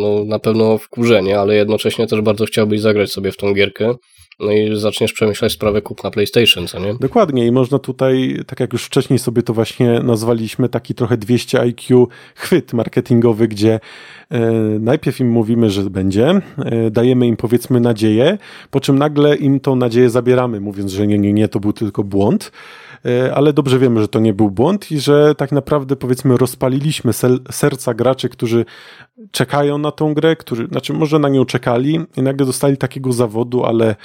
no 0.00 0.24
na 0.24 0.38
pewno 0.38 0.78
wkurzenie, 0.78 1.40
ale 1.40 1.54
jednocześnie 1.54 2.06
też 2.06 2.20
bardzo 2.20 2.44
chciałbyś 2.44 2.80
zagrać 2.80 3.12
sobie 3.12 3.32
w 3.32 3.36
tą 3.36 3.54
gierkę. 3.54 3.94
No 4.40 4.52
i 4.52 4.76
zaczniesz 4.76 5.12
przemyślać 5.12 5.52
sprawę 5.52 5.82
kup 5.82 6.04
na 6.04 6.10
PlayStation, 6.10 6.66
co 6.66 6.80
nie? 6.80 6.94
Dokładnie 6.94 7.46
i 7.46 7.52
można 7.52 7.78
tutaj, 7.78 8.40
tak 8.46 8.60
jak 8.60 8.72
już 8.72 8.84
wcześniej 8.84 9.18
sobie 9.18 9.42
to 9.42 9.54
właśnie 9.54 10.00
nazwaliśmy, 10.00 10.68
taki 10.68 10.94
trochę 10.94 11.16
200 11.16 11.60
IQ 11.60 12.08
chwyt 12.34 12.72
marketingowy, 12.72 13.48
gdzie 13.48 13.80
e, 14.30 14.40
najpierw 14.80 15.20
im 15.20 15.30
mówimy, 15.30 15.70
że 15.70 15.90
będzie, 15.90 16.40
e, 16.58 16.90
dajemy 16.90 17.26
im 17.26 17.36
powiedzmy 17.36 17.80
nadzieję, 17.80 18.38
po 18.70 18.80
czym 18.80 18.98
nagle 18.98 19.36
im 19.36 19.60
tą 19.60 19.76
nadzieję 19.76 20.10
zabieramy, 20.10 20.60
mówiąc, 20.60 20.92
że 20.92 21.06
nie, 21.06 21.18
nie, 21.18 21.32
nie, 21.32 21.48
to 21.48 21.60
był 21.60 21.72
tylko 21.72 22.04
błąd. 22.04 22.52
E, 23.04 23.34
ale 23.34 23.52
dobrze 23.52 23.78
wiemy, 23.78 24.00
że 24.00 24.08
to 24.08 24.18
nie 24.18 24.34
był 24.34 24.50
błąd 24.50 24.92
i 24.92 25.00
że 25.00 25.34
tak 25.34 25.52
naprawdę 25.52 25.96
powiedzmy 25.96 26.36
rozpaliliśmy 26.36 27.12
serca 27.50 27.94
graczy, 27.94 28.28
którzy 28.28 28.64
czekają 29.30 29.78
na 29.78 29.90
tą 29.90 30.14
grę, 30.14 30.36
którzy, 30.36 30.66
znaczy 30.66 30.92
może 30.92 31.18
na 31.18 31.28
nią 31.28 31.44
czekali 31.44 32.00
i 32.16 32.22
nagle 32.22 32.46
dostali 32.46 32.76
takiego 32.76 33.12
zawodu, 33.12 33.64
ale 33.64 33.96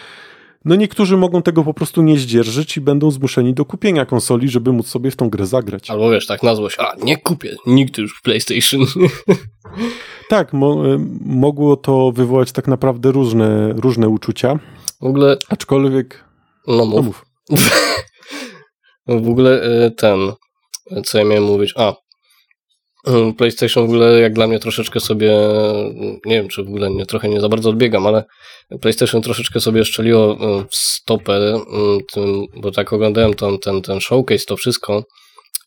no 0.65 0.75
niektórzy 0.75 1.17
mogą 1.17 1.41
tego 1.41 1.63
po 1.63 1.73
prostu 1.73 2.01
nie 2.01 2.19
zdzierżyć 2.19 2.77
i 2.77 2.81
będą 2.81 3.11
zmuszeni 3.11 3.53
do 3.53 3.65
kupienia 3.65 4.05
konsoli, 4.05 4.49
żeby 4.49 4.73
móc 4.73 4.87
sobie 4.87 5.11
w 5.11 5.15
tą 5.15 5.29
grę 5.29 5.45
zagrać. 5.45 5.89
Albo 5.89 6.11
wiesz, 6.11 6.27
tak 6.27 6.43
na 6.43 6.55
złość, 6.55 6.77
a 6.79 6.95
nie 7.03 7.17
kupię, 7.17 7.55
nigdy 7.65 8.01
już 8.01 8.21
PlayStation. 8.21 8.85
tak, 10.29 10.53
mo 10.53 10.87
e, 10.87 11.05
mogło 11.25 11.77
to 11.77 12.11
wywołać 12.11 12.51
tak 12.51 12.67
naprawdę 12.67 13.11
różne, 13.11 13.73
różne 13.73 14.09
uczucia. 14.09 14.59
W 15.01 15.05
ogóle... 15.05 15.37
Aczkolwiek... 15.49 16.23
No 16.67 16.85
mów. 16.85 16.95
No 16.95 17.01
mów. 17.01 17.25
W 19.19 19.29
ogóle 19.29 19.61
e, 19.61 19.91
ten, 19.91 20.31
co 21.05 21.17
ja 21.17 21.23
miałem 21.23 21.43
mówić, 21.43 21.73
a 21.75 21.93
mm, 23.07 23.33
PlayStation 23.33 23.83
w 23.83 23.89
ogóle 23.89 24.19
jak 24.19 24.33
dla 24.33 24.47
mnie 24.47 24.59
troszeczkę 24.59 24.99
sobie, 24.99 25.37
nie 26.25 26.35
wiem 26.35 26.47
czy 26.47 26.63
w 26.63 26.67
ogóle 26.67 26.89
nie, 26.89 27.05
trochę 27.05 27.29
nie 27.29 27.41
za 27.41 27.49
bardzo 27.49 27.69
odbiegam, 27.69 28.07
ale 28.07 28.23
PlayStation 28.81 29.21
troszeczkę 29.21 29.59
sobie 29.59 29.85
szczeliło 29.85 30.33
e, 30.33 30.65
w 30.69 30.75
stopę, 30.75 31.61
mm, 32.17 32.45
bo 32.55 32.71
tak 32.71 32.93
oglądałem 32.93 33.33
ten, 33.33 33.59
ten, 33.59 33.81
ten 33.81 34.01
showcase, 34.01 34.45
to 34.45 34.57
wszystko 34.57 35.03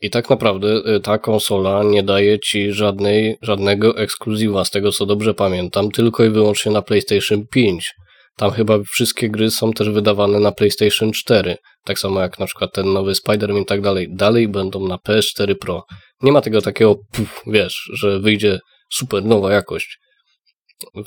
i 0.05 0.11
tak 0.11 0.31
naprawdę 0.31 0.69
e, 0.69 1.01
ta 1.01 1.19
konsola 1.19 1.83
nie 1.83 2.03
daje 2.03 2.41
ci 2.41 2.73
żadnej, 2.73 3.37
żadnego 3.43 3.99
ekskluzywa, 3.99 4.65
z 4.65 4.71
tego 4.71 4.93
co 4.93 5.07
dobrze 5.07 5.35
pamiętam, 5.35 5.91
tylko 5.91 6.25
i 6.25 6.31
wyłącznie 6.31 6.73
na 6.73 6.83
PlayStation 6.83 7.47
5. 7.47 7.95
Tam 8.37 8.51
chyba 8.51 8.79
wszystkie 8.83 9.31
gry 9.31 9.51
są 9.51 9.73
też 9.73 9.91
wydawane 9.91 10.41
na 10.41 10.53
PlayStation 10.53 11.13
4. 11.13 11.57
Tak 11.85 11.99
samo 11.99 12.21
jak 12.21 12.39
na 12.39 12.47
przykład 12.47 12.73
ten 12.73 12.93
nowy 12.93 13.13
Spider-Man 13.13 13.63
i 13.63 13.67
tak 13.67 13.81
dalej. 13.81 14.09
Dalej 14.15 14.49
będą 14.49 14.89
na 14.89 14.97
PS4 14.97 15.55
Pro. 15.55 15.85
Nie 16.23 16.33
ma 16.33 16.41
tego 16.41 16.63
takiego, 16.63 16.97
puf, 17.13 17.43
wiesz, 17.47 17.91
że 17.93 18.21
wyjdzie 18.21 18.59
super 18.93 19.25
nowa 19.25 19.53
jakość 19.53 19.99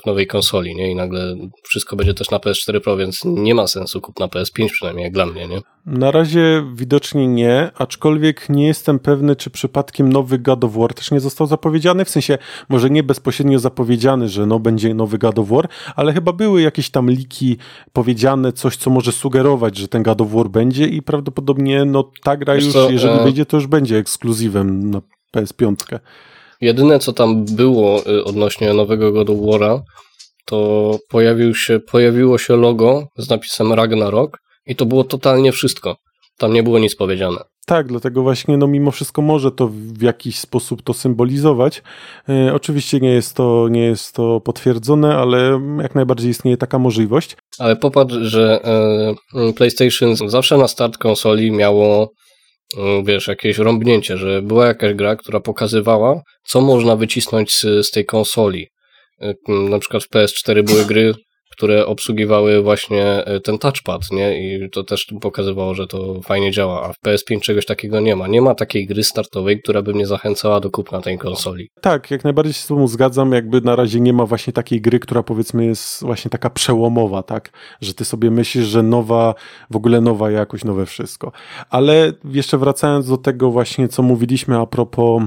w 0.02 0.06
nowej 0.06 0.26
konsoli, 0.26 0.76
nie? 0.76 0.90
I 0.90 0.94
nagle 0.94 1.36
wszystko 1.62 1.96
będzie 1.96 2.14
też 2.14 2.30
na 2.30 2.38
PS4 2.38 2.80
Pro, 2.80 2.96
więc 2.96 3.20
nie 3.24 3.54
ma 3.54 3.66
sensu 3.66 4.00
kup 4.00 4.20
na 4.20 4.26
PS5 4.26 4.68
przynajmniej, 4.72 5.04
jak 5.04 5.12
dla 5.12 5.26
mnie, 5.26 5.48
nie? 5.48 5.60
Na 5.86 6.10
razie 6.10 6.64
widocznie 6.74 7.28
nie, 7.28 7.70
aczkolwiek 7.74 8.48
nie 8.48 8.66
jestem 8.66 8.98
pewny, 8.98 9.36
czy 9.36 9.50
przypadkiem 9.50 10.12
nowy 10.12 10.38
God 10.38 10.64
of 10.64 10.72
War 10.72 10.94
też 10.94 11.10
nie 11.10 11.20
został 11.20 11.46
zapowiedziany, 11.46 12.04
w 12.04 12.10
sensie 12.10 12.38
może 12.68 12.90
nie 12.90 13.02
bezpośrednio 13.02 13.58
zapowiedziany, 13.58 14.28
że 14.28 14.46
no 14.46 14.60
będzie 14.60 14.94
nowy 14.94 15.18
God 15.18 15.38
of 15.38 15.48
War, 15.48 15.68
ale 15.96 16.12
chyba 16.12 16.32
były 16.32 16.62
jakieś 16.62 16.90
tam 16.90 17.10
liki 17.10 17.56
powiedziane, 17.92 18.52
coś 18.52 18.76
co 18.76 18.90
może 18.90 19.12
sugerować, 19.12 19.76
że 19.76 19.88
ten 19.88 20.02
God 20.02 20.20
of 20.20 20.30
War 20.30 20.48
będzie 20.48 20.86
i 20.86 21.02
prawdopodobnie 21.02 21.84
no 21.84 22.10
ta 22.22 22.36
gra 22.36 22.54
Wiesz 22.54 22.64
już, 22.64 22.72
co, 22.72 22.90
jeżeli 22.90 23.20
e... 23.20 23.22
wyjdzie, 23.22 23.46
to 23.46 23.56
już 23.56 23.66
będzie 23.66 23.96
ekskluzywem 23.98 24.90
na 24.90 25.02
PS5. 25.36 25.98
Jedyne, 26.60 26.98
co 26.98 27.12
tam 27.12 27.44
było 27.44 28.06
y, 28.06 28.24
odnośnie 28.24 28.72
nowego 28.72 29.12
God 29.12 29.30
of 29.30 29.36
War'a, 29.36 29.80
to 30.44 30.98
pojawił 31.08 31.54
się, 31.54 31.80
pojawiło 31.80 32.38
się 32.38 32.56
logo 32.56 33.08
z 33.16 33.30
napisem 33.30 33.72
Ragnarok 33.72 34.38
i 34.66 34.76
to 34.76 34.86
było 34.86 35.04
totalnie 35.04 35.52
wszystko. 35.52 35.96
Tam 36.38 36.52
nie 36.52 36.62
było 36.62 36.78
nic 36.78 36.96
powiedziane. 36.96 37.38
Tak, 37.66 37.86
dlatego 37.86 38.22
właśnie, 38.22 38.56
no 38.56 38.66
mimo 38.66 38.90
wszystko 38.90 39.22
może 39.22 39.52
to 39.52 39.68
w 39.68 40.02
jakiś 40.02 40.38
sposób 40.38 40.82
to 40.82 40.94
symbolizować. 40.94 41.82
E, 42.28 42.54
oczywiście 42.54 43.00
nie 43.00 43.10
jest, 43.10 43.36
to, 43.36 43.68
nie 43.70 43.84
jest 43.84 44.14
to 44.14 44.40
potwierdzone, 44.40 45.16
ale 45.16 45.60
jak 45.82 45.94
najbardziej 45.94 46.30
istnieje 46.30 46.56
taka 46.56 46.78
możliwość. 46.78 47.36
Ale 47.58 47.76
popatrz, 47.76 48.14
że 48.14 48.60
e, 49.34 49.52
PlayStation 49.52 50.16
zawsze 50.16 50.58
na 50.58 50.68
start 50.68 50.98
konsoli 50.98 51.50
miało 51.52 52.12
wiesz, 53.04 53.26
jakieś 53.28 53.58
rąbnięcie, 53.58 54.16
że 54.16 54.42
była 54.42 54.66
jakaś 54.66 54.94
gra, 54.94 55.16
która 55.16 55.40
pokazywała, 55.40 56.22
co 56.44 56.60
można 56.60 56.96
wycisnąć 56.96 57.52
z, 57.56 57.86
z 57.86 57.90
tej 57.90 58.04
konsoli. 58.04 58.68
Y, 59.22 59.34
na 59.48 59.78
przykład 59.78 60.04
w 60.04 60.10
PS4 60.10 60.62
były 60.62 60.84
gry, 60.84 61.14
które 61.58 61.86
obsługiwały 61.86 62.62
właśnie 62.62 63.04
e, 63.04 63.40
ten 63.40 63.58
touchpad, 63.58 64.02
nie? 64.10 64.56
I 64.56 64.70
to 64.70 64.84
też 64.84 65.06
pokazywało, 65.20 65.74
że 65.74 65.86
to 65.86 66.20
fajnie 66.22 66.50
działa, 66.50 66.82
a 66.82 66.92
w 66.92 67.00
PS5 67.00 67.40
czegoś 67.40 67.66
takiego 67.66 68.00
nie 68.00 68.16
ma. 68.16 68.28
Nie 68.28 68.42
ma 68.42 68.54
takiej 68.54 68.86
gry 68.86 69.04
startowej, 69.04 69.62
która 69.62 69.82
by 69.82 69.94
mnie 69.94 70.06
zachęcała 70.06 70.60
do 70.60 70.70
kupna 70.70 71.00
tej 71.00 71.18
konsoli. 71.18 71.70
Tak, 71.80 72.10
jak 72.10 72.24
najbardziej 72.24 72.54
się 72.54 72.60
z 72.60 72.66
tobą 72.66 72.88
zgadzam, 72.88 73.32
jakby 73.32 73.60
na 73.60 73.76
razie 73.76 74.00
nie 74.00 74.12
ma 74.12 74.26
właśnie 74.26 74.52
takiej 74.52 74.80
gry, 74.80 75.00
która 75.00 75.22
powiedzmy 75.22 75.66
jest 75.66 76.02
właśnie 76.02 76.30
taka 76.30 76.50
przełomowa, 76.50 77.22
tak? 77.22 77.50
Że 77.80 77.94
ty 77.94 78.04
sobie 78.04 78.30
myślisz, 78.30 78.64
że 78.64 78.82
nowa, 78.82 79.34
w 79.70 79.76
ogóle 79.76 80.00
nowa 80.00 80.30
jakoś, 80.30 80.64
nowe 80.64 80.86
wszystko. 80.86 81.32
Ale 81.70 82.12
jeszcze 82.24 82.58
wracając 82.58 83.08
do 83.08 83.16
tego 83.16 83.50
właśnie, 83.50 83.88
co 83.88 84.02
mówiliśmy 84.02 84.58
a 84.58 84.66
propos 84.66 85.22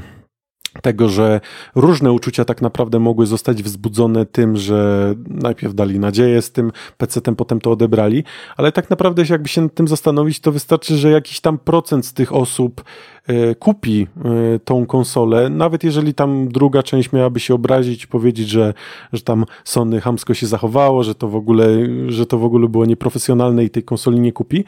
tego, 0.82 1.10
że 1.10 1.42
różne 1.76 2.12
uczucia 2.12 2.46
tak 2.46 2.62
naprawdę 2.62 3.00
mogły 3.00 3.26
zostać 3.26 3.64
wzbudzone 3.64 4.26
tym, 4.26 4.58
że 4.58 5.14
najpierw 5.28 5.76
dali 5.76 6.00
nadzieję 6.00 6.42
z 6.42 6.52
tym 6.52 6.72
PC-tem, 6.98 7.36
potem 7.36 7.62
to 7.62 7.72
odebrali, 7.72 8.24
ale 8.58 8.72
tak 8.72 8.90
naprawdę 8.90 9.24
jakby 9.30 9.50
się 9.50 9.62
nad 9.62 9.74
tym 9.74 9.88
zastanowić, 9.88 10.40
to 10.40 10.52
wystarczy, 10.52 10.98
że 10.98 11.12
jakiś 11.12 11.40
tam 11.40 11.58
procent 11.58 12.06
z 12.06 12.14
tych 12.14 12.34
osób 12.34 12.84
y, 13.30 13.56
kupi 13.56 14.08
y, 14.56 14.60
tą 14.60 14.86
konsolę, 14.86 15.50
nawet 15.50 15.84
jeżeli 15.84 16.14
tam 16.14 16.48
druga 16.48 16.84
część 16.84 17.12
miałaby 17.12 17.40
się 17.40 17.54
obrazić 17.54 18.08
powiedzieć, 18.08 18.50
że, 18.50 18.74
że 19.14 19.22
tam 19.22 19.46
Sony 19.64 20.02
hamsko 20.02 20.34
się 20.34 20.48
zachowało, 20.48 21.04
że 21.04 21.16
to 21.16 21.28
w 21.28 21.36
ogóle, 21.36 21.68
że 22.08 22.26
to 22.26 22.38
w 22.38 22.44
ogóle 22.44 22.68
było 22.68 22.86
nieprofesjonalne 22.86 23.64
i 23.64 23.70
tej 23.70 23.84
konsoli 23.84 24.20
nie 24.20 24.32
kupi, 24.32 24.64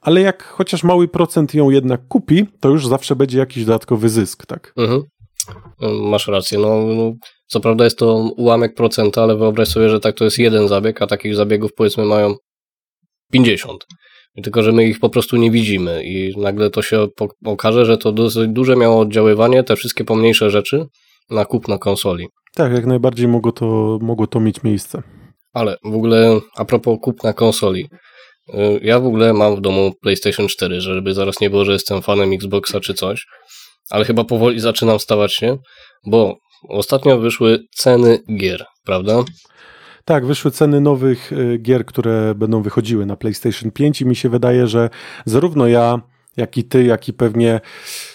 ale 0.00 0.20
jak 0.20 0.42
chociaż 0.42 0.84
mały 0.84 1.08
procent 1.08 1.54
ją 1.54 1.70
jednak 1.70 2.00
kupi, 2.08 2.46
to 2.60 2.68
już 2.68 2.86
zawsze 2.86 3.16
będzie 3.16 3.38
jakiś 3.38 3.64
dodatkowy 3.64 4.08
zysk, 4.08 4.46
tak? 4.46 4.72
Mhm. 4.76 5.02
Masz 5.80 6.26
rację. 6.26 6.58
No, 6.58 6.86
no, 6.86 7.12
co 7.46 7.60
prawda 7.60 7.84
jest 7.84 7.98
to 7.98 8.14
ułamek 8.36 8.74
procenta, 8.74 9.22
ale 9.22 9.36
wyobraź 9.36 9.68
sobie, 9.68 9.88
że 9.88 10.00
tak 10.00 10.14
to 10.16 10.24
jest 10.24 10.38
jeden 10.38 10.68
zabieg, 10.68 11.02
a 11.02 11.06
takich 11.06 11.34
zabiegów 11.34 11.74
powiedzmy 11.76 12.04
mają 12.04 12.34
50. 13.32 13.86
Tylko, 14.42 14.62
że 14.62 14.72
my 14.72 14.84
ich 14.84 15.00
po 15.00 15.10
prostu 15.10 15.36
nie 15.36 15.50
widzimy 15.50 16.04
i 16.04 16.40
nagle 16.40 16.70
to 16.70 16.82
się 16.82 17.06
okaże, 17.44 17.84
że 17.84 17.98
to 17.98 18.12
dosyć 18.12 18.48
duże 18.48 18.76
miało 18.76 19.00
oddziaływanie, 19.00 19.64
te 19.64 19.76
wszystkie 19.76 20.04
pomniejsze 20.04 20.50
rzeczy 20.50 20.86
na 21.30 21.44
kupno 21.44 21.78
konsoli. 21.78 22.28
Tak, 22.54 22.72
jak 22.72 22.86
najbardziej 22.86 23.28
mogło 23.28 23.52
to, 23.52 23.98
mogło 24.02 24.26
to 24.26 24.40
mieć 24.40 24.62
miejsce. 24.62 25.02
Ale 25.52 25.76
w 25.84 25.94
ogóle 25.94 26.40
a 26.56 26.64
propos 26.64 26.98
kupna 27.02 27.32
konsoli. 27.32 27.88
Y, 28.48 28.80
ja 28.82 29.00
w 29.00 29.06
ogóle 29.06 29.32
mam 29.32 29.56
w 29.56 29.60
domu 29.60 29.92
PlayStation 30.02 30.48
4, 30.48 30.80
żeby 30.80 31.14
zaraz 31.14 31.40
nie 31.40 31.50
było, 31.50 31.64
że 31.64 31.72
jestem 31.72 32.02
fanem 32.02 32.32
Xboxa 32.32 32.80
czy 32.80 32.94
coś 32.94 33.26
ale 33.90 34.04
chyba 34.04 34.24
powoli 34.24 34.60
zaczynam 34.60 34.98
stawać 34.98 35.34
się, 35.34 35.58
bo 36.06 36.36
ostatnio 36.68 37.18
wyszły 37.18 37.58
ceny 37.74 38.18
gier, 38.36 38.64
prawda? 38.84 39.24
Tak, 40.04 40.26
wyszły 40.26 40.50
ceny 40.50 40.80
nowych 40.80 41.32
y, 41.32 41.58
gier, 41.58 41.86
które 41.86 42.34
będą 42.34 42.62
wychodziły 42.62 43.06
na 43.06 43.16
PlayStation 43.16 43.70
5 43.70 44.00
i 44.00 44.06
mi 44.06 44.16
się 44.16 44.28
wydaje, 44.28 44.66
że 44.66 44.90
zarówno 45.24 45.66
ja, 45.66 46.00
jak 46.36 46.56
i 46.56 46.64
ty, 46.64 46.84
jak 46.84 47.08
i 47.08 47.12
pewnie 47.12 47.60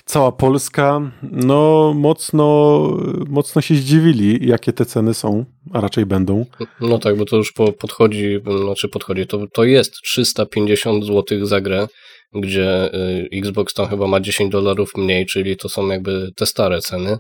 cała 0.05 0.32
Polska, 0.32 1.11
no 1.24 1.93
mocno, 1.95 2.80
mocno 3.28 3.61
się 3.61 3.76
zdziwili, 3.76 4.47
jakie 4.47 4.74
te 4.74 4.86
ceny 4.86 5.13
są, 5.13 5.45
a 5.74 5.82
raczej 5.82 6.05
będą. 6.05 6.45
No 6.82 6.99
tak, 6.99 7.17
bo 7.17 7.26
to 7.26 7.38
już 7.38 7.51
po, 7.51 7.74
podchodzi, 7.74 8.39
znaczy 8.63 8.89
podchodzi, 8.89 9.28
to, 9.28 9.47
to 9.53 9.63
jest 9.63 9.93
350 9.93 11.05
zł 11.05 11.45
za 11.45 11.61
grę, 11.61 11.88
gdzie 12.36 12.93
y, 12.93 13.29
Xbox 13.34 13.73
tam 13.73 13.88
chyba 13.88 14.07
ma 14.07 14.19
10 14.19 14.51
dolarów 14.51 14.91
mniej, 14.97 15.25
czyli 15.25 15.57
to 15.57 15.69
są 15.69 15.88
jakby 15.88 16.29
te 16.36 16.45
stare 16.45 16.81
ceny. 16.81 17.17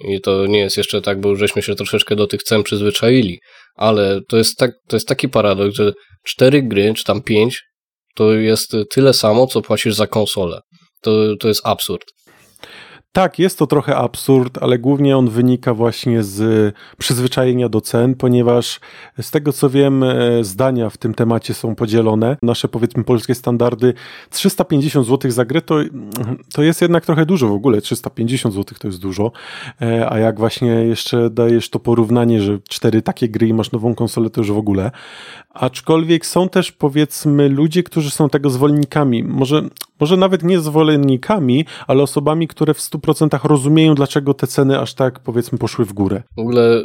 I 0.00 0.20
to 0.20 0.46
nie 0.46 0.58
jest 0.58 0.76
jeszcze 0.76 1.02
tak, 1.02 1.20
bo 1.20 1.36
żeśmy 1.36 1.62
się 1.62 1.74
troszeczkę 1.74 2.16
do 2.16 2.26
tych 2.26 2.42
cen 2.42 2.62
przyzwyczaili, 2.62 3.38
ale 3.74 4.20
to 4.28 4.36
jest, 4.36 4.58
tak, 4.58 4.70
to 4.88 4.96
jest 4.96 5.08
taki 5.08 5.28
paradoks, 5.28 5.74
że 5.74 5.92
cztery 6.24 6.62
gry, 6.62 6.94
czy 6.94 7.04
tam 7.04 7.22
pięć, 7.22 7.62
to 8.14 8.32
jest 8.32 8.76
tyle 8.90 9.14
samo, 9.14 9.46
co 9.46 9.62
płacisz 9.62 9.94
za 9.94 10.06
konsolę. 10.06 10.60
To, 11.02 11.36
to 11.36 11.48
jest 11.48 11.60
absurd. 11.64 12.04
Tak, 13.12 13.38
jest 13.38 13.58
to 13.58 13.66
trochę 13.66 13.96
absurd, 13.96 14.58
ale 14.60 14.78
głównie 14.78 15.16
on 15.16 15.28
wynika 15.28 15.74
właśnie 15.74 16.22
z 16.22 16.74
przyzwyczajenia 16.98 17.68
do 17.68 17.80
cen, 17.80 18.14
ponieważ 18.14 18.80
z 19.20 19.30
tego 19.30 19.52
co 19.52 19.70
wiem, 19.70 20.02
e, 20.02 20.44
zdania 20.44 20.90
w 20.90 20.96
tym 20.96 21.14
temacie 21.14 21.54
są 21.54 21.74
podzielone. 21.74 22.36
Nasze 22.42 22.68
powiedzmy 22.68 23.04
polskie 23.04 23.34
standardy 23.34 23.94
350 24.30 25.06
zł 25.06 25.30
za 25.30 25.44
grę 25.44 25.62
to, 25.62 25.76
to 26.52 26.62
jest 26.62 26.82
jednak 26.82 27.06
trochę 27.06 27.26
dużo 27.26 27.48
w 27.48 27.52
ogóle. 27.52 27.80
350 27.80 28.54
zł 28.54 28.78
to 28.80 28.88
jest 28.88 29.00
dużo. 29.00 29.32
E, 29.82 30.12
a 30.12 30.18
jak 30.18 30.38
właśnie 30.38 30.68
jeszcze 30.68 31.30
dajesz 31.30 31.70
to 31.70 31.78
porównanie, 31.78 32.42
że 32.42 32.58
cztery 32.68 33.02
takie 33.02 33.28
gry 33.28 33.48
i 33.48 33.54
masz 33.54 33.72
nową 33.72 33.94
konsolę, 33.94 34.30
to 34.30 34.40
już 34.40 34.52
w 34.52 34.58
ogóle. 34.58 34.90
Aczkolwiek 35.54 36.26
są 36.26 36.48
też 36.48 36.72
powiedzmy 36.72 37.48
ludzie, 37.48 37.82
którzy 37.82 38.10
są 38.10 38.28
tego 38.28 38.50
zwolennikami. 38.50 39.24
Może, 39.24 39.62
może 40.00 40.16
nawet 40.16 40.42
nie 40.42 40.60
zwolennikami, 40.60 41.64
ale 41.86 42.02
osobami, 42.02 42.48
które 42.48 42.74
w 42.74 42.78
100% 42.78 43.07
rozumieją, 43.44 43.94
dlaczego 43.94 44.34
te 44.34 44.46
ceny 44.46 44.80
aż 44.80 44.94
tak 44.94 45.20
powiedzmy 45.20 45.58
poszły 45.58 45.84
w 45.84 45.92
górę. 45.92 46.22
W 46.36 46.40
ogóle 46.40 46.78
y, 46.78 46.84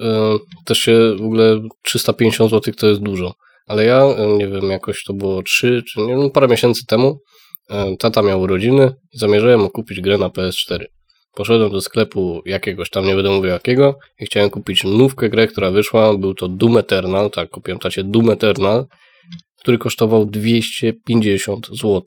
też 0.66 0.78
się, 0.78 1.16
w 1.20 1.26
ogóle 1.26 1.62
350 1.84 2.52
zł 2.52 2.74
to 2.78 2.88
jest 2.88 3.02
dużo. 3.02 3.34
Ale 3.68 3.86
ja, 3.86 4.04
y, 4.06 4.38
nie 4.38 4.48
wiem, 4.48 4.70
jakoś 4.70 5.04
to 5.04 5.14
było 5.14 5.44
3 5.44 5.84
czy 5.88 6.02
nie 6.02 6.16
wiem, 6.16 6.32
parę 6.32 6.48
miesięcy 6.48 6.86
temu, 6.86 7.20
y, 7.72 7.98
tata 7.98 8.22
miał 8.22 8.42
urodziny 8.42 8.92
i 9.14 9.18
zamierzałem 9.18 9.60
mu 9.60 9.70
kupić 9.70 10.02
grę 10.02 10.18
na 10.18 10.30
PS4. 10.30 10.86
Poszedłem 11.36 11.72
do 11.72 11.82
sklepu 11.82 12.42
jakiegoś 12.46 12.90
tam, 12.90 13.06
nie 13.06 13.16
będę 13.16 13.32
mówił 13.32 13.52
jakiego, 13.52 13.98
i 14.20 14.26
chciałem 14.26 14.50
kupić 14.50 14.84
nówkę 14.84 15.30
grę, 15.30 15.48
która 15.48 15.72
wyszła. 15.72 16.18
Był 16.18 16.34
to 16.34 16.48
Doom 16.48 16.78
Eternal, 16.78 17.32
tak, 17.32 17.50
kupiłem 17.50 17.80
tacie 17.80 18.04
Doom 18.04 18.30
Eternal, 18.30 18.86
który 19.60 19.78
kosztował 19.78 20.26
250 20.26 21.68
zł. 21.68 22.02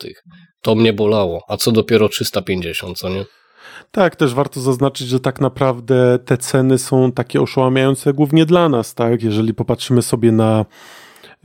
To 0.63 0.75
mnie 0.75 0.93
bolało, 0.93 1.43
a 1.49 1.57
co 1.57 1.73
dopiero 1.73 2.09
350, 2.09 2.99
co 2.99 3.09
nie? 3.09 3.25
Tak, 3.91 4.17
też 4.17 4.35
warto 4.35 4.61
zaznaczyć, 4.61 5.09
że 5.09 5.21
tak 5.21 5.41
naprawdę 5.41 6.19
te 6.25 6.39
ceny 6.39 6.79
są 6.79 7.13
takie 7.13 7.41
oszałamiające 7.41 8.13
głównie 8.13 8.47
dla 8.47 8.69
nas, 8.69 8.95
tak? 8.95 9.23
Jeżeli 9.23 9.55
popatrzymy 9.55 10.03
sobie 10.03 10.33
na 10.33 10.65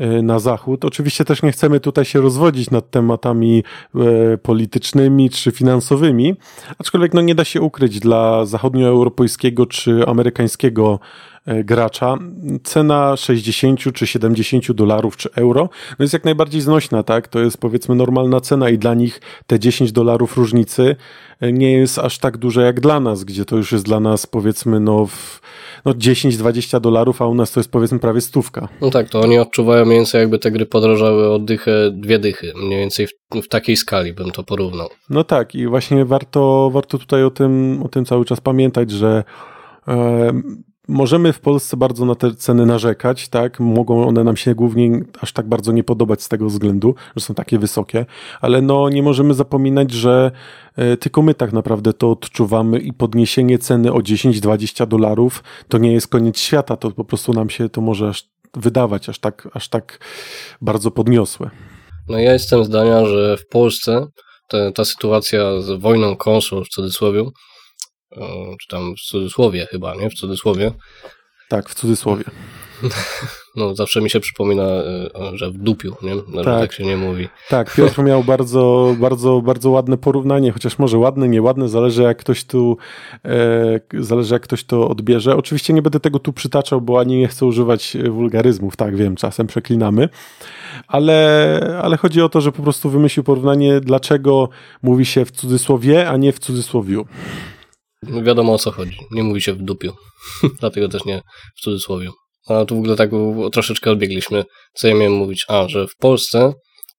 E, 0.02 0.22
na 0.22 0.40
zachód. 0.40 0.86
Oczywiście 0.86 1.26
też 1.26 1.44
nie 1.44 1.52
chcemy 1.52 1.80
tutaj 1.80 2.06
się 2.06 2.22
rozwodzić 2.22 2.72
nad 2.72 2.90
tematami 2.90 3.64
e, 3.96 4.38
politycznymi 4.38 5.30
czy 5.30 5.52
finansowymi, 5.52 6.36
aczkolwiek 6.78 7.14
no 7.14 7.22
nie 7.22 7.36
da 7.36 7.46
się 7.46 7.62
ukryć 7.62 8.00
dla 8.00 8.46
zachodnioeuropejskiego 8.46 9.66
czy 9.66 10.08
amerykańskiego 10.08 11.00
gracza 11.46 12.18
cena 12.64 13.18
60 13.18 13.94
czy 13.94 14.08
70 14.08 14.72
dolarów 14.72 15.18
czy 15.18 15.30
euro 15.36 15.70
no 16.00 16.04
jest 16.04 16.14
jak 16.14 16.26
najbardziej 16.26 16.62
znośna, 16.62 17.04
tak? 17.04 17.28
To 17.28 17.40
jest 17.40 17.58
powiedzmy 17.58 17.96
normalna 17.96 18.42
cena 18.42 18.70
i 18.70 18.78
dla 18.78 18.94
nich 18.94 19.22
te 19.48 19.60
10 19.60 19.92
dolarów 19.92 20.38
różnicy 20.38 20.96
nie 21.42 21.72
jest 21.72 22.00
aż 22.00 22.20
tak 22.20 22.38
duże 22.38 22.62
jak 22.62 22.80
dla 22.80 23.00
nas, 23.00 23.24
gdzie 23.24 23.46
to 23.46 23.58
już 23.58 23.72
jest 23.72 23.86
dla 23.86 24.00
nas 24.00 24.26
powiedzmy 24.28 24.80
no, 24.80 25.06
w, 25.06 25.42
no 25.86 25.92
10-20 25.92 26.82
dolarów, 26.82 27.22
a 27.22 27.28
u 27.28 27.36
nas 27.36 27.52
to 27.52 27.60
jest 27.60 27.72
powiedzmy 27.72 28.00
prawie 28.00 28.22
stówka. 28.22 28.68
No 28.82 28.90
tak, 28.90 29.10
to 29.10 29.22
oni 29.22 29.40
odczuwają 29.40 29.86
mniej 29.86 29.98
więcej 29.98 30.20
jakby 30.20 30.40
te 30.40 30.52
gry 30.52 30.66
podrożały 30.66 31.30
o 31.30 31.40
dychę, 31.40 31.92
dwie 31.92 32.20
dychy, 32.20 32.54
mniej 32.56 32.80
więcej 32.80 33.08
w, 33.08 33.12
w 33.44 33.48
takiej 33.48 33.78
skali 33.78 34.14
bym 34.14 34.32
to 34.32 34.44
porównał. 34.44 34.90
No 35.10 35.24
tak 35.24 35.56
i 35.56 35.68
właśnie 35.68 36.06
warto, 36.06 36.70
warto 36.74 36.98
tutaj 36.98 37.24
o 37.24 37.32
tym, 37.32 37.84
o 37.84 37.88
tym 37.88 38.06
cały 38.06 38.26
czas 38.26 38.42
pamiętać, 38.42 38.92
że 38.92 39.24
e, 39.88 40.32
Możemy 40.88 41.34
w 41.34 41.40
Polsce 41.40 41.78
bardzo 41.78 42.06
na 42.06 42.16
te 42.16 42.36
ceny 42.36 42.66
narzekać, 42.66 43.30
tak? 43.30 43.60
Mogą 43.60 44.08
one 44.08 44.24
nam 44.24 44.38
się 44.38 44.56
głównie 44.56 45.02
aż 45.22 45.34
tak 45.34 45.48
bardzo 45.48 45.72
nie 45.72 45.84
podobać 45.84 46.24
z 46.24 46.30
tego 46.30 46.46
względu, 46.48 46.96
że 47.16 47.26
są 47.26 47.34
takie 47.34 47.60
wysokie, 47.60 48.06
ale 48.42 48.62
no 48.62 48.90
nie 48.90 49.04
możemy 49.04 49.34
zapominać, 49.34 49.92
że 49.92 50.32
e, 50.76 50.98
tylko 50.98 51.22
my 51.22 51.34
tak 51.34 51.54
naprawdę 51.54 51.94
to 51.94 52.12
odczuwamy 52.12 52.80
i 52.80 52.94
podniesienie 52.94 53.60
ceny 53.60 53.94
o 53.94 53.98
10-20 53.98 54.88
dolarów 54.88 55.44
to 55.68 55.78
nie 55.78 55.94
jest 55.94 56.08
koniec 56.08 56.40
świata, 56.40 56.78
to 56.78 56.92
po 56.92 57.06
prostu 57.06 57.34
nam 57.34 57.50
się 57.50 57.70
to 57.70 57.82
może 57.82 58.10
aż 58.10 58.30
wydawać 58.54 59.10
aż 59.10 59.20
tak, 59.20 59.48
aż 59.54 59.70
tak 59.70 60.00
bardzo 60.62 60.92
podniosłe. 60.92 61.50
No 62.10 62.20
ja 62.20 62.34
jestem 62.34 62.66
zdania, 62.66 63.06
że 63.06 63.38
w 63.38 63.48
Polsce 63.48 64.08
te, 64.48 64.72
ta 64.72 64.86
sytuacja 64.86 65.62
z 65.62 65.82
wojną 65.82 66.16
konsol 66.16 66.64
w 66.66 66.70
cudzysłowie 66.70 67.24
czy 68.62 68.68
tam 68.68 68.96
w 68.96 69.02
cudzysłowie 69.02 69.68
chyba, 69.72 69.96
nie? 69.96 70.10
W 70.10 70.14
cudzysłowie. 70.14 70.72
Tak, 71.50 71.70
w 71.70 71.76
cudzysłowie. 71.76 72.24
No, 73.56 73.76
zawsze 73.76 74.02
mi 74.02 74.10
się 74.10 74.20
przypomina, 74.20 74.64
e, 74.64 75.10
że 75.34 75.52
w 75.52 75.58
dupiu, 75.58 75.96
nie? 76.02 76.16
No, 76.16 76.44
tak. 76.44 76.62
tak 76.62 76.74
się 76.74 76.86
nie 76.86 76.98
mówi. 76.98 77.28
Tak, 77.50 77.76
Piotr 77.76 78.04
miał 78.04 78.24
bardzo, 78.24 78.96
bardzo, 79.00 79.42
bardzo 79.42 79.70
ładne 79.70 79.98
porównanie, 79.98 80.52
chociaż 80.52 80.80
może 80.80 80.98
ładne, 80.98 81.28
nieładne, 81.28 81.70
zależy 81.70 82.04
jak 82.04 82.18
ktoś 82.18 82.44
tu, 82.44 82.78
e, 83.26 84.04
zależy 84.04 84.34
jak 84.34 84.44
ktoś 84.44 84.64
to 84.64 84.90
odbierze. 84.90 85.36
Oczywiście 85.36 85.74
nie 85.74 85.82
będę 85.82 86.00
tego 86.00 86.20
tu 86.20 86.34
przytaczał, 86.34 86.82
bo 86.82 87.00
ani 87.00 87.18
nie 87.18 87.28
chcę 87.28 87.46
używać 87.46 87.98
wulgaryzmów, 88.10 88.76
tak 88.76 88.96
wiem, 88.96 89.16
czasem 89.16 89.48
przeklinamy, 89.48 90.10
ale, 90.88 91.80
ale 91.84 91.98
chodzi 91.98 92.22
o 92.22 92.30
to, 92.30 92.42
że 92.42 92.52
po 92.52 92.64
prostu 92.64 92.90
wymyślił 92.90 93.24
porównanie, 93.24 93.80
dlaczego 93.80 94.50
mówi 94.82 95.06
się 95.06 95.26
w 95.26 95.32
cudzysłowie, 95.32 96.10
a 96.10 96.18
nie 96.18 96.32
w 96.32 96.40
cudzysłowiu. 96.40 97.06
No 98.04 98.24
wiadomo 98.24 98.54
o 98.54 98.58
co 98.58 98.72
chodzi. 98.72 98.98
Nie 99.12 99.24
mówi 99.24 99.42
się 99.42 99.54
w 99.54 99.62
dupiu. 99.62 99.94
Dlatego 100.60 100.90
też 100.90 101.06
nie 101.06 101.22
w 101.58 101.62
cudzysłowie. 101.62 102.10
A 102.48 102.66
tu 102.66 102.76
w 102.76 102.80
ogóle 102.80 102.96
tak 102.96 103.10
troszeczkę 103.52 103.92
odbiegliśmy. 103.92 104.44
Co 104.74 104.88
ja 104.88 104.96
miałem 104.96 105.14
mówić? 105.14 105.46
A, 105.48 105.68
że 105.68 105.88
w 105.88 105.96
Polsce 105.96 106.54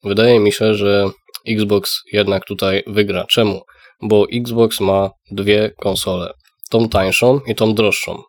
wydaje 0.05 0.41
mi 0.41 0.53
się, 0.53 0.75
że 0.75 1.11
Xbox 1.49 2.01
jednak 2.13 2.45
tutaj 2.45 2.83
wygra. 2.87 3.25
Czemu? 3.31 3.61
Bo 4.03 4.27
Xbox 4.33 4.81
ma 4.81 5.11
dwie 5.31 5.71
konsole. 5.81 6.33
Tą 6.71 6.89
tańszą 6.89 7.41
i 7.47 7.55
tą 7.55 7.75
droższą. 7.75 8.23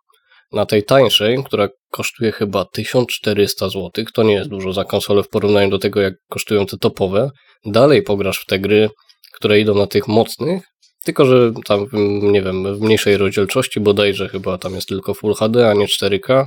Na 0.52 0.66
tej 0.66 0.84
tańszej, 0.84 1.44
która 1.44 1.70
kosztuje 1.92 2.32
chyba 2.32 2.66
1400 2.66 3.70
zł, 3.70 4.06
to 4.14 4.24
nie 4.24 4.34
jest 4.34 4.50
dużo 4.50 4.74
za 4.74 4.84
konsolę 4.84 5.24
w 5.24 5.30
porównaniu 5.30 5.70
do 5.70 5.80
tego, 5.80 6.02
jak 6.02 6.14
kosztują 6.30 6.66
te 6.66 6.78
topowe. 6.78 7.30
Dalej 7.66 8.04
pograsz 8.04 8.40
w 8.40 8.46
te 8.46 8.60
gry, 8.60 8.90
które 9.34 9.60
idą 9.60 9.76
na 9.76 9.88
tych 9.88 10.08
mocnych, 10.08 10.64
tylko, 11.04 11.26
że 11.26 11.52
tam, 11.66 11.86
nie 12.22 12.42
wiem, 12.42 12.78
w 12.78 12.82
mniejszej 12.82 13.18
rozdzielczości 13.18 13.80
bodajże 13.80 14.30
chyba 14.30 14.58
tam 14.58 14.76
jest 14.76 14.88
tylko 14.88 15.14
Full 15.14 15.34
HD, 15.34 15.70
a 15.70 15.74
nie 15.74 15.86
4K. 15.86 16.46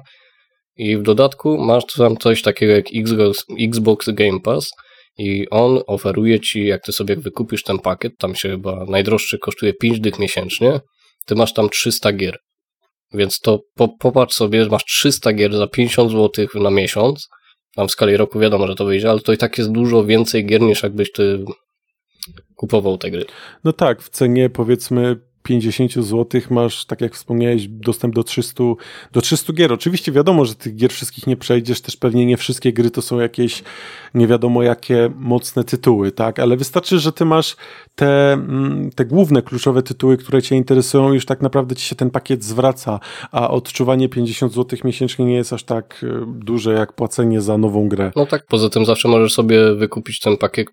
I 0.77 0.97
w 0.97 1.03
dodatku 1.03 1.59
masz 1.59 1.87
tam 1.87 2.17
coś 2.17 2.43
takiego 2.43 2.73
jak 2.73 2.87
Xbox, 3.61 4.11
Game 4.11 4.41
Pass 4.41 4.71
i 5.19 5.47
on 5.51 5.81
oferuje 5.87 6.41
ci, 6.41 6.67
jak 6.67 6.83
ty 6.83 6.93
sobie 6.93 7.17
wykupisz 7.17 7.63
ten 7.63 7.79
pakiet, 7.79 8.13
tam 8.19 8.35
się 8.35 8.49
chyba 8.49 8.85
najdroższy 8.89 9.39
kosztuje 9.39 9.75
5 9.75 10.01
dych 10.01 10.19
miesięcznie, 10.19 10.81
ty 11.27 11.35
masz 11.35 11.53
tam 11.53 11.69
300 11.69 12.13
gier. 12.13 12.39
Więc 13.13 13.41
to 13.41 13.61
po, 13.75 13.89
popatrz 13.89 14.35
sobie, 14.35 14.67
masz 14.67 14.85
300 14.85 15.33
gier 15.33 15.57
za 15.57 15.67
50 15.67 16.11
zł 16.11 16.47
na 16.55 16.71
miesiąc. 16.71 17.29
Tam 17.75 17.89
w 17.89 17.91
skali 17.91 18.17
roku 18.17 18.39
wiadomo, 18.39 18.67
że 18.67 18.75
to 18.75 18.85
wyjdzie, 18.85 19.11
ale 19.11 19.21
to 19.21 19.33
i 19.33 19.37
tak 19.37 19.59
jest 19.59 19.73
dużo 19.73 20.05
więcej 20.05 20.47
gier 20.47 20.61
niż 20.61 20.83
jakbyś 20.83 21.13
ty 21.13 21.45
kupował 22.57 22.99
te 22.99 23.11
gry. 23.11 23.25
No 23.65 23.73
tak, 23.73 24.03
w 24.03 24.09
cenie 24.09 24.51
powiedzmy 24.51 25.17
50 25.47 25.93
zł 25.93 26.41
masz, 26.51 26.85
tak 26.85 27.01
jak 27.01 27.15
wspomniałeś, 27.15 27.69
dostęp 27.69 28.15
do 28.15 28.25
300, 28.25 28.65
do 29.13 29.21
300 29.21 29.53
gier. 29.53 29.73
Oczywiście 29.73 30.13
wiadomo, 30.13 30.45
że 30.45 30.55
tych 30.55 30.77
gier 30.77 30.93
wszystkich 30.93 31.27
nie 31.27 31.37
przejdziesz, 31.37 31.81
też 31.81 31.97
pewnie 31.97 32.27
nie 32.27 32.37
wszystkie 32.37 32.73
gry 32.73 32.91
to 32.91 33.03
są 33.03 33.21
jakieś 33.21 33.63
nie 34.15 34.27
wiadomo 34.27 34.63
jakie 34.63 35.11
mocne 35.17 35.65
tytuły, 35.65 36.13
tak? 36.13 36.39
Ale 36.39 36.57
wystarczy, 36.57 36.99
że 36.99 37.13
ty 37.13 37.25
masz 37.25 37.57
te, 37.95 38.33
mm, 38.33 38.91
te 38.95 39.05
główne, 39.05 39.43
kluczowe 39.43 39.83
tytuły, 39.83 40.17
które 40.17 40.43
cię 40.43 40.57
interesują, 40.57 41.13
już 41.13 41.27
tak 41.27 41.43
naprawdę 41.43 41.77
ci 41.77 41.89
się 41.89 41.97
ten 41.97 42.11
pakiet 42.11 42.45
zwraca, 42.45 43.01
a 43.33 43.51
odczuwanie 43.51 44.09
50 44.09 44.53
zł 44.53 44.79
miesięcznie 44.85 45.25
nie 45.25 45.35
jest 45.35 45.53
aż 45.53 45.65
tak 45.65 46.05
e, 46.05 46.25
duże 46.27 46.73
jak 46.73 46.93
płacenie 46.93 47.41
za 47.41 47.59
nową 47.59 47.89
grę. 47.89 48.13
No 48.17 48.27
tak, 48.27 48.47
poza 48.47 48.69
tym 48.69 48.85
zawsze 48.85 49.09
możesz 49.09 49.33
sobie 49.33 49.75
wykupić 49.75 50.21
ten 50.21 50.37
pakiet 50.37 50.69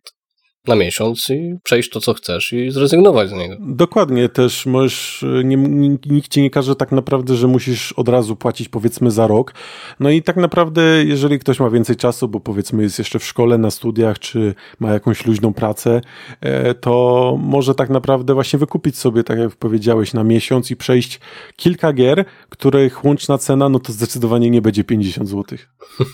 na 0.68 0.76
miesiąc 0.76 1.30
i 1.30 1.56
przejść 1.64 1.90
to, 1.90 2.00
co 2.00 2.14
chcesz 2.14 2.54
i 2.54 2.72
zrezygnować 2.72 3.30
z 3.30 3.32
niego. 3.32 3.56
Dokładnie, 3.60 4.30
też 4.30 4.66
możesz, 4.66 5.26
nie, 5.44 5.58
nikt 6.06 6.34
ci 6.34 6.42
nie 6.42 6.50
każe 6.50 6.76
tak 6.76 6.92
naprawdę, 6.92 7.36
że 7.36 7.48
musisz 7.48 7.92
od 7.92 8.10
razu 8.10 8.36
płacić 8.36 8.70
powiedzmy 8.70 9.12
za 9.12 9.28
rok. 9.28 9.54
No 10.00 10.10
i 10.10 10.22
tak 10.22 10.36
naprawdę, 10.36 11.04
jeżeli 11.06 11.40
ktoś 11.40 11.60
ma 11.60 11.70
więcej 11.70 11.96
czasu, 11.96 12.28
bo 12.28 12.40
powiedzmy 12.40 12.84
jest 12.84 13.00
jeszcze 13.00 13.20
w 13.20 13.26
szkole, 13.26 13.58
na 13.58 13.72
studiach, 13.72 14.20
czy 14.20 14.56
ma 14.80 14.94
jakąś 14.94 15.26
luźną 15.26 15.54
pracę, 15.54 16.02
e, 16.42 16.74
to 16.74 17.36
może 17.40 17.76
tak 17.76 17.90
naprawdę 17.90 18.34
właśnie 18.34 18.60
wykupić 18.60 18.98
sobie, 18.98 19.24
tak 19.24 19.40
jak 19.40 19.56
powiedziałeś, 19.56 20.14
na 20.14 20.24
miesiąc 20.24 20.72
i 20.72 20.76
przejść 20.76 21.20
kilka 21.56 21.94
gier, 21.94 22.26
których 22.50 23.06
łączna 23.06 23.38
cena, 23.38 23.70
no 23.70 23.80
to 23.80 23.92
zdecydowanie 23.92 24.50
nie 24.50 24.62
będzie 24.62 24.84
50 24.84 25.30
zł. 25.30 25.58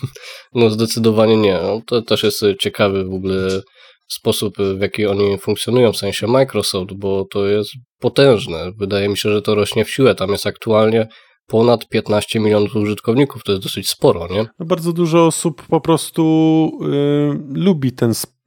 No 0.54 0.70
zdecydowanie 0.70 1.36
nie. 1.36 1.58
No, 1.62 1.80
to 1.86 2.02
też 2.02 2.22
jest 2.22 2.44
ciekawy 2.58 3.04
w 3.04 3.14
ogóle 3.14 3.62
sposób, 4.12 4.54
w 4.58 4.80
jaki 4.80 5.06
oni 5.06 5.38
funkcjonują, 5.38 5.92
w 5.92 5.96
sensie 5.96 6.26
Microsoft, 6.26 6.92
bo 6.92 7.24
to 7.24 7.46
jest 7.46 7.70
potężne. 7.98 8.72
Wydaje 8.78 9.08
mi 9.08 9.16
się, 9.16 9.32
że 9.32 9.42
to 9.42 9.54
rośnie 9.54 9.84
w 9.84 9.90
siłę. 9.90 10.14
Tam 10.14 10.30
jest 10.30 10.46
aktualnie 10.46 11.08
ponad 11.46 11.88
15 11.88 12.40
milionów 12.40 12.76
użytkowników, 12.76 13.44
to 13.44 13.52
jest 13.52 13.64
dosyć 13.64 13.88
sporo, 13.88 14.28
nie? 14.30 14.46
No 14.58 14.66
bardzo 14.66 14.92
dużo 14.92 15.26
osób 15.26 15.62
po 15.66 15.80
prostu 15.80 16.70
yy, 16.80 17.62
lubi 17.62 17.92
ten 17.92 18.14
sposób 18.14 18.39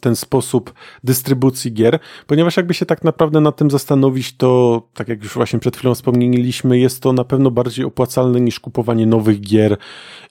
ten 0.00 0.16
sposób 0.16 0.74
dystrybucji 1.04 1.72
gier, 1.72 1.98
ponieważ 2.26 2.56
jakby 2.56 2.74
się 2.74 2.86
tak 2.86 3.04
naprawdę 3.04 3.40
nad 3.40 3.56
tym 3.56 3.70
zastanowić, 3.70 4.36
to 4.36 4.82
tak 4.94 5.08
jak 5.08 5.22
już 5.22 5.34
właśnie 5.34 5.58
przed 5.58 5.76
chwilą 5.76 5.94
wspomnieliśmy, 5.94 6.78
jest 6.78 7.02
to 7.02 7.12
na 7.12 7.24
pewno 7.24 7.50
bardziej 7.50 7.84
opłacalne 7.84 8.40
niż 8.40 8.60
kupowanie 8.60 9.06
nowych 9.06 9.40
gier 9.40 9.76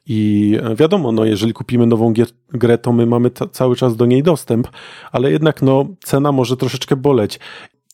i 0.05 0.51
e, 0.63 0.75
wiadomo, 0.75 1.11
no 1.11 1.25
jeżeli 1.25 1.53
kupimy 1.53 1.87
nową 1.87 2.13
gier, 2.13 2.27
grę, 2.49 2.77
to 2.77 2.93
my 2.93 3.05
mamy 3.05 3.31
cały 3.51 3.75
czas 3.75 3.95
do 3.95 4.05
niej 4.05 4.23
dostęp, 4.23 4.67
ale 5.11 5.31
jednak 5.31 5.61
no 5.61 5.85
cena 6.03 6.31
może 6.31 6.57
troszeczkę 6.57 6.95
boleć. 6.95 7.39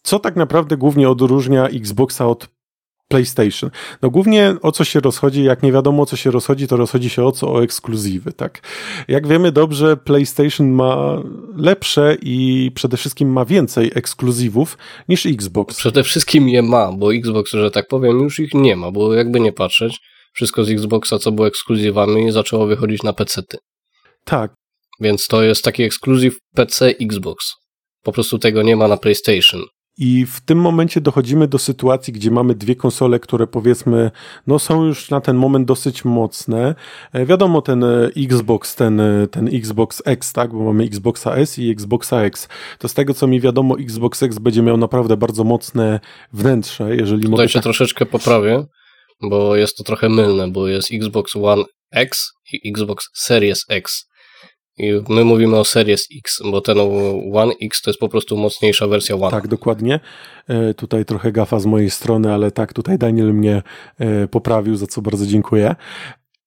Co 0.03 0.19
tak 0.19 0.35
naprawdę 0.35 0.77
głównie 0.77 1.09
odróżnia 1.09 1.67
Xboxa 1.67 2.27
od 2.27 2.49
PlayStation. 3.12 3.72
No 4.01 4.09
głównie 4.09 4.55
o 4.62 4.72
co 4.72 4.84
się 4.84 4.99
rozchodzi, 4.99 5.43
jak 5.43 5.64
nie 5.64 5.72
wiadomo 5.72 6.03
o 6.03 6.05
co 6.05 6.16
się 6.16 6.32
rozchodzi, 6.32 6.68
to 6.68 6.78
rozchodzi 6.78 7.09
się 7.09 7.24
o 7.24 7.32
co? 7.32 7.53
O 7.53 7.64
ekskluzywy, 7.64 8.34
tak? 8.34 8.62
Jak 9.07 9.28
wiemy 9.28 9.51
dobrze, 9.51 9.97
PlayStation 9.97 10.72
ma 10.72 11.22
lepsze 11.55 12.18
i 12.22 12.72
przede 12.76 12.97
wszystkim 12.97 13.32
ma 13.32 13.45
więcej 13.45 13.91
ekskluzywów 13.95 14.78
niż 15.09 15.26
Xbox. 15.26 15.78
Przede 15.78 16.03
wszystkim 16.03 16.49
je 16.49 16.62
ma, 16.62 16.91
bo 16.91 17.14
Xbox, 17.14 17.51
że 17.51 17.72
tak 17.72 17.88
powiem, 17.88 18.20
już 18.20 18.39
ich 18.39 18.53
nie 18.53 18.76
ma, 18.76 18.91
bo 18.91 19.14
jakby 19.14 19.39
nie 19.39 19.53
patrzeć, 19.53 19.99
wszystko 20.34 20.64
z 20.64 20.70
Xboxa, 20.70 21.20
co 21.20 21.32
było 21.32 21.47
ekskluzywami, 21.47 22.32
zaczęło 22.32 22.68
wychodzić 22.68 23.03
na 23.03 23.14
PC-ty. 23.14 23.57
Tak. 24.26 24.53
Więc 24.99 25.28
to 25.28 25.43
jest 25.43 25.64
taki 25.64 25.84
ekskluzyw 25.84 26.38
PC 26.55 26.88
Xbox. 26.88 27.53
Po 28.03 28.12
prostu 28.12 28.39
tego 28.39 28.64
nie 28.64 28.76
ma 28.76 28.88
na 28.88 28.97
PlayStation. 28.97 29.62
I 29.97 30.25
w 30.25 30.41
tym 30.41 30.57
momencie 30.57 31.01
dochodzimy 31.01 31.47
do 31.47 31.59
sytuacji, 31.59 32.13
gdzie 32.13 32.31
mamy 32.31 32.55
dwie 32.55 32.75
konsole, 32.75 33.19
które 33.19 33.47
powiedzmy, 33.47 34.11
no 34.47 34.59
są 34.59 34.85
już 34.85 35.09
na 35.09 35.21
ten 35.21 35.35
moment 35.35 35.67
dosyć 35.67 36.05
mocne. 36.05 36.75
E, 37.13 37.25
wiadomo, 37.25 37.61
ten 37.61 37.83
e, 37.83 38.09
Xbox, 38.17 38.75
ten, 38.75 38.99
e, 38.99 39.27
ten 39.27 39.47
Xbox 39.55 40.01
X, 40.05 40.33
tak, 40.33 40.51
bo 40.51 40.63
mamy 40.63 40.83
Xboxa 40.83 41.35
S 41.35 41.59
i 41.59 41.71
Xboxa 41.71 42.21
X. 42.21 42.47
To 42.79 42.87
z 42.87 42.93
tego, 42.93 43.13
co 43.13 43.27
mi 43.27 43.41
wiadomo, 43.41 43.79
Xbox 43.79 44.23
X 44.23 44.39
będzie 44.39 44.61
miał 44.61 44.77
naprawdę 44.77 45.17
bardzo 45.17 45.43
mocne 45.43 45.99
wnętrze, 46.33 46.95
jeżeli 46.95 47.23
Tutaj 47.23 47.47
się 47.47 47.53
tak... 47.53 47.63
troszeczkę 47.63 48.05
poprawię, 48.05 48.65
bo 49.21 49.55
jest 49.55 49.77
to 49.77 49.83
trochę 49.83 50.09
mylne, 50.09 50.51
bo 50.51 50.67
jest 50.67 50.93
Xbox 50.93 51.35
One 51.35 51.63
X 51.91 52.31
i 52.53 52.69
Xbox 52.69 53.05
Series 53.13 53.65
X. 53.69 54.11
I 54.78 55.01
my 55.09 55.26
mówimy 55.26 55.57
o 55.57 55.65
Series 55.65 56.07
X, 56.17 56.41
bo 56.51 56.61
ten 56.61 56.78
One 57.34 57.53
X 57.61 57.82
to 57.82 57.89
jest 57.89 57.99
po 57.99 58.09
prostu 58.09 58.38
mocniejsza 58.38 58.88
wersja 58.88 59.15
One. 59.15 59.32
Tak, 59.32 59.47
dokładnie. 59.47 59.99
E, 60.47 60.74
tutaj 60.74 61.05
trochę 61.05 61.32
gafa 61.32 61.59
z 61.59 61.65
mojej 61.65 61.89
strony, 61.89 62.34
ale 62.34 62.51
tak, 62.51 62.74
tutaj 62.74 62.97
Daniel 62.97 63.34
mnie 63.34 63.61
e, 63.99 64.28
poprawił, 64.28 64.76
za 64.76 64.88
co 64.88 65.01
bardzo 65.01 65.26
dziękuję. 65.26 65.76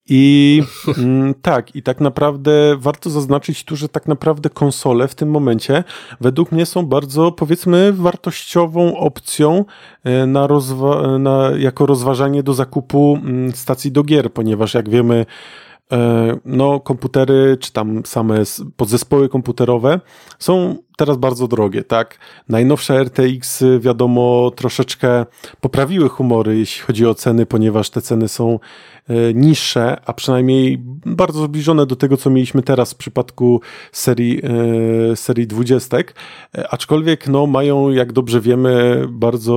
I 0.08 0.62
mm, 0.98 1.34
tak, 1.42 1.76
i 1.76 1.82
tak 1.82 2.00
naprawdę 2.00 2.76
warto 2.78 3.10
zaznaczyć 3.10 3.64
tu, 3.64 3.76
że 3.76 3.88
tak 3.88 4.08
naprawdę 4.08 4.50
konsole 4.50 5.08
w 5.08 5.14
tym 5.14 5.30
momencie 5.30 5.84
według 6.20 6.52
mnie 6.52 6.66
są 6.66 6.86
bardzo, 6.86 7.32
powiedzmy, 7.32 7.92
wartościową 7.92 8.96
opcją 8.96 9.64
e, 10.04 10.26
na 10.26 10.46
rozwa- 10.46 11.18
na, 11.18 11.50
jako 11.58 11.86
rozważanie 11.86 12.42
do 12.42 12.54
zakupu 12.54 13.18
mm, 13.22 13.52
stacji 13.52 13.92
do 13.92 14.02
gier, 14.02 14.32
ponieważ 14.32 14.74
jak 14.74 14.88
wiemy, 14.88 15.26
no, 16.44 16.80
komputery, 16.80 17.56
czy 17.60 17.72
tam 17.72 18.02
same 18.06 18.42
podzespoły 18.76 19.28
komputerowe 19.28 20.00
są 20.38 20.76
teraz 20.96 21.16
bardzo 21.16 21.48
drogie, 21.48 21.84
tak? 21.84 22.18
Najnowsze 22.48 23.04
RTX, 23.04 23.64
wiadomo, 23.80 24.50
troszeczkę 24.56 25.26
poprawiły 25.60 26.08
humory, 26.08 26.58
jeśli 26.58 26.82
chodzi 26.82 27.06
o 27.06 27.14
ceny, 27.14 27.46
ponieważ 27.46 27.90
te 27.90 28.02
ceny 28.02 28.28
są 28.28 28.58
e, 29.08 29.34
niższe, 29.34 29.96
a 30.06 30.12
przynajmniej 30.12 30.78
bardzo 31.06 31.44
zbliżone 31.44 31.86
do 31.86 31.96
tego, 31.96 32.16
co 32.16 32.30
mieliśmy 32.30 32.62
teraz 32.62 32.92
w 32.92 32.96
przypadku 32.96 33.60
serii, 33.92 34.40
e, 35.12 35.16
serii 35.16 35.46
20, 35.46 35.96
aczkolwiek 36.70 37.28
no, 37.28 37.46
mają, 37.46 37.90
jak 37.90 38.12
dobrze 38.12 38.40
wiemy, 38.40 39.04
bardzo 39.08 39.54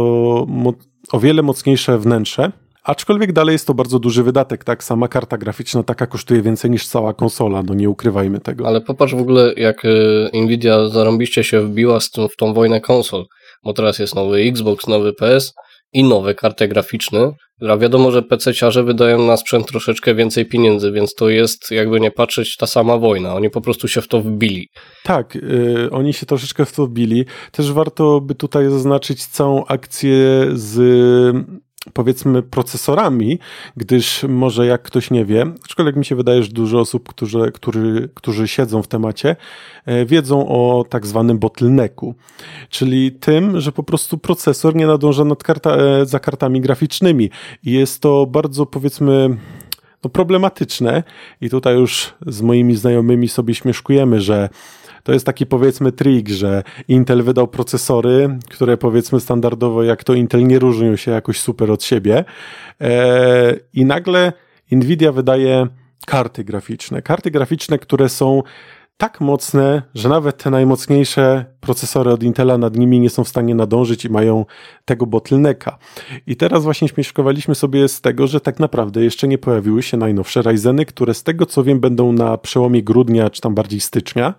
o 1.12 1.20
wiele 1.20 1.42
mocniejsze 1.42 2.00
wnętrze, 2.00 2.52
Aczkolwiek 2.88 3.32
dalej 3.32 3.54
jest 3.54 3.68
to 3.68 3.74
bardzo 3.74 4.00
duży 4.00 4.24
wydatek, 4.24 4.64
tak? 4.64 4.84
Sama 4.84 5.08
karta 5.08 5.38
graficzna 5.38 5.84
taka 5.84 6.08
kosztuje 6.08 6.42
więcej 6.42 6.72
niż 6.72 6.88
cała 6.88 7.14
konsola, 7.14 7.64
no 7.64 7.74
nie 7.74 7.90
ukrywajmy 7.90 8.40
tego. 8.40 8.68
Ale 8.68 8.82
popatrz 8.82 9.16
w 9.16 9.22
ogóle, 9.22 9.54
jak 9.58 9.86
e, 9.86 9.90
Nvidia 10.34 10.90
zarąbiście 10.90 11.44
się 11.44 11.62
wbiła 11.62 12.00
z 12.00 12.12
tym, 12.12 12.30
w 12.30 12.36
tą 12.36 12.54
wojnę 12.54 12.82
konsol, 12.82 13.26
bo 13.64 13.74
teraz 13.74 14.00
jest 14.00 14.16
nowy 14.16 14.38
Xbox, 14.38 14.88
nowy 14.88 15.14
PS 15.14 15.54
i 15.94 16.04
nowe 16.04 16.36
karty 16.36 16.68
graficzne, 16.68 17.32
a 17.70 17.78
wiadomo, 17.78 18.12
że 18.12 18.22
PC-ciarze 18.22 18.86
wydają 18.86 19.26
na 19.26 19.38
sprzęt 19.38 19.68
troszeczkę 19.68 20.16
więcej 20.16 20.46
pieniędzy, 20.46 20.92
więc 20.92 21.16
to 21.16 21.30
jest, 21.30 21.72
jakby 21.72 22.00
nie 22.00 22.12
patrzeć, 22.12 22.58
ta 22.58 22.68
sama 22.68 22.98
wojna. 22.98 23.36
Oni 23.36 23.50
po 23.50 23.62
prostu 23.62 23.88
się 23.88 24.02
w 24.02 24.08
to 24.08 24.22
wbili. 24.22 24.70
Tak, 25.04 25.36
yy, 25.36 25.90
oni 25.92 26.14
się 26.14 26.26
troszeczkę 26.26 26.66
w 26.66 26.72
to 26.72 26.88
wbili. 26.88 27.26
Też 27.52 27.72
warto 27.72 28.22
by 28.22 28.36
tutaj 28.36 28.70
zaznaczyć 28.70 29.26
całą 29.26 29.66
akcję 29.66 30.18
z 30.54 30.78
powiedzmy 31.94 32.44
procesorami, 32.44 33.40
gdyż 33.78 34.24
może 34.24 34.66
jak 34.66 34.82
ktoś 34.82 35.12
nie 35.12 35.26
wie, 35.26 35.46
aczkolwiek 35.66 35.96
mi 35.96 36.06
się 36.06 36.16
wydaje, 36.16 36.44
że 36.44 36.50
dużo 36.50 36.80
osób, 36.80 37.10
którzy, 37.10 37.52
którzy, 37.54 38.10
którzy 38.14 38.48
siedzą 38.48 38.82
w 38.82 38.88
temacie, 38.88 39.36
e, 39.86 40.06
wiedzą 40.06 40.48
o 40.48 40.86
tak 40.90 41.08
zwanym 41.08 41.40
bottlenecku, 41.40 42.16
czyli 42.70 43.12
tym, 43.12 43.60
że 43.60 43.72
po 43.72 43.84
prostu 43.84 44.18
procesor 44.18 44.76
nie 44.76 44.88
nadąża 44.88 45.26
nad 45.26 45.44
karta, 45.44 45.76
e, 45.76 46.06
za 46.06 46.20
kartami 46.20 46.62
graficznymi. 46.62 47.30
I 47.64 47.72
jest 47.72 48.02
to 48.02 48.26
bardzo 48.26 48.66
powiedzmy 48.66 49.38
no, 50.04 50.10
problematyczne. 50.10 51.04
I 51.42 51.50
tutaj 51.50 51.76
już 51.76 52.14
z 52.28 52.42
moimi 52.42 52.76
znajomymi 52.76 53.28
sobie 53.28 53.56
śmieszkujemy, 53.56 54.22
że 54.22 54.50
to 55.04 55.14
jest 55.14 55.26
taki 55.26 55.46
powiedzmy 55.46 55.92
trik, 55.92 56.30
że 56.30 56.64
Intel 56.88 57.24
wydał 57.24 57.48
procesory, 57.48 58.40
które 58.50 58.78
powiedzmy 58.78 59.20
standardowo 59.20 59.84
jak 59.84 60.04
to 60.04 60.14
Intel 60.14 60.48
nie 60.48 60.60
różnią 60.60 60.96
się 60.96 61.12
jakoś 61.12 61.40
super 61.40 61.72
od 61.72 61.84
siebie 61.84 62.26
e, 62.82 63.56
i 63.74 63.86
nagle 63.86 64.34
Nvidia 64.72 65.12
wydaje 65.12 65.68
karty 66.06 66.44
graficzne. 66.44 67.02
Karty 67.02 67.32
graficzne, 67.32 67.80
które 67.80 68.10
są 68.10 68.44
tak 68.98 69.22
mocne, 69.22 69.82
że 69.96 70.10
nawet 70.10 70.44
te 70.44 70.50
najmocniejsze 70.50 71.46
procesory 71.60 72.12
od 72.12 72.24
Intela 72.24 72.58
nad 72.58 72.76
nimi 72.76 73.00
nie 73.00 73.10
są 73.10 73.24
w 73.24 73.28
stanie 73.28 73.56
nadążyć 73.56 74.06
i 74.06 74.10
mają 74.10 74.46
tego 74.86 75.06
bottlenecka. 75.06 75.78
I 76.28 76.36
teraz 76.36 76.64
właśnie 76.64 76.88
śmieszkowaliśmy 76.88 77.56
sobie 77.56 77.88
z 77.88 78.02
tego, 78.02 78.28
że 78.28 78.42
tak 78.42 78.60
naprawdę 78.60 79.04
jeszcze 79.04 79.28
nie 79.28 79.38
pojawiły 79.38 79.84
się 79.84 79.98
najnowsze 79.98 80.42
Ryzeny, 80.42 80.86
które 80.86 81.14
z 81.14 81.24
tego 81.24 81.46
co 81.46 81.64
wiem 81.64 81.80
będą 81.80 82.12
na 82.12 82.38
przełomie 82.38 82.84
grudnia 82.84 83.30
czy 83.30 83.42
tam 83.42 83.56
bardziej 83.56 83.80
stycznia. 83.80 84.34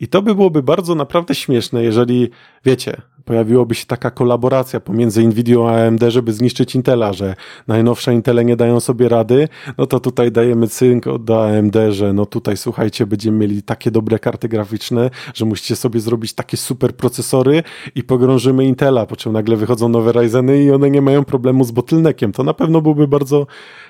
I 0.00 0.08
to 0.08 0.22
by 0.22 0.34
byłoby 0.34 0.62
bardzo 0.62 0.94
naprawdę 0.94 1.34
śmieszne, 1.34 1.82
jeżeli 1.82 2.30
wiecie, 2.64 3.02
pojawiłoby 3.26 3.74
się 3.74 3.86
taka 3.86 4.10
kolaboracja 4.10 4.80
pomiędzy 4.80 5.26
Nvidia 5.26 5.58
a 5.58 5.86
AMD, 5.86 6.02
żeby 6.08 6.32
zniszczyć 6.32 6.74
Intela, 6.74 7.12
że 7.12 7.34
najnowsze 7.68 8.14
Intele 8.14 8.44
nie 8.44 8.56
dają 8.56 8.80
sobie 8.80 9.08
rady, 9.08 9.48
no 9.78 9.86
to 9.86 10.00
tutaj 10.00 10.32
dajemy 10.32 10.68
cynk 10.68 11.04
do 11.18 11.44
AMD, 11.44 11.76
że 11.90 12.12
no 12.12 12.26
tutaj 12.26 12.56
słuchajcie, 12.56 13.06
będziemy 13.06 13.38
mieli 13.38 13.62
takie 13.62 13.90
dobre 13.90 14.18
karty 14.18 14.48
graficzne, 14.48 15.10
że 15.34 15.44
musicie 15.44 15.76
sobie 15.76 16.00
zrobić 16.00 16.32
takie 16.32 16.56
super 16.56 16.96
procesory 16.96 17.62
i 17.94 18.02
pogrążymy 18.02 18.64
Intela, 18.64 19.06
po 19.06 19.16
czym 19.16 19.32
nagle 19.32 19.56
wychodzą 19.56 19.88
nowe 19.88 20.12
Ryzeny 20.12 20.62
i 20.62 20.70
one 20.70 20.90
nie 20.90 21.02
mają 21.02 21.24
problemu 21.24 21.64
z 21.64 21.70
bottleneckiem. 21.70 22.32
To 22.32 22.42
na 22.42 22.54
pewno 22.54 22.80
byłby 22.80 23.08
bardzo 23.08 23.46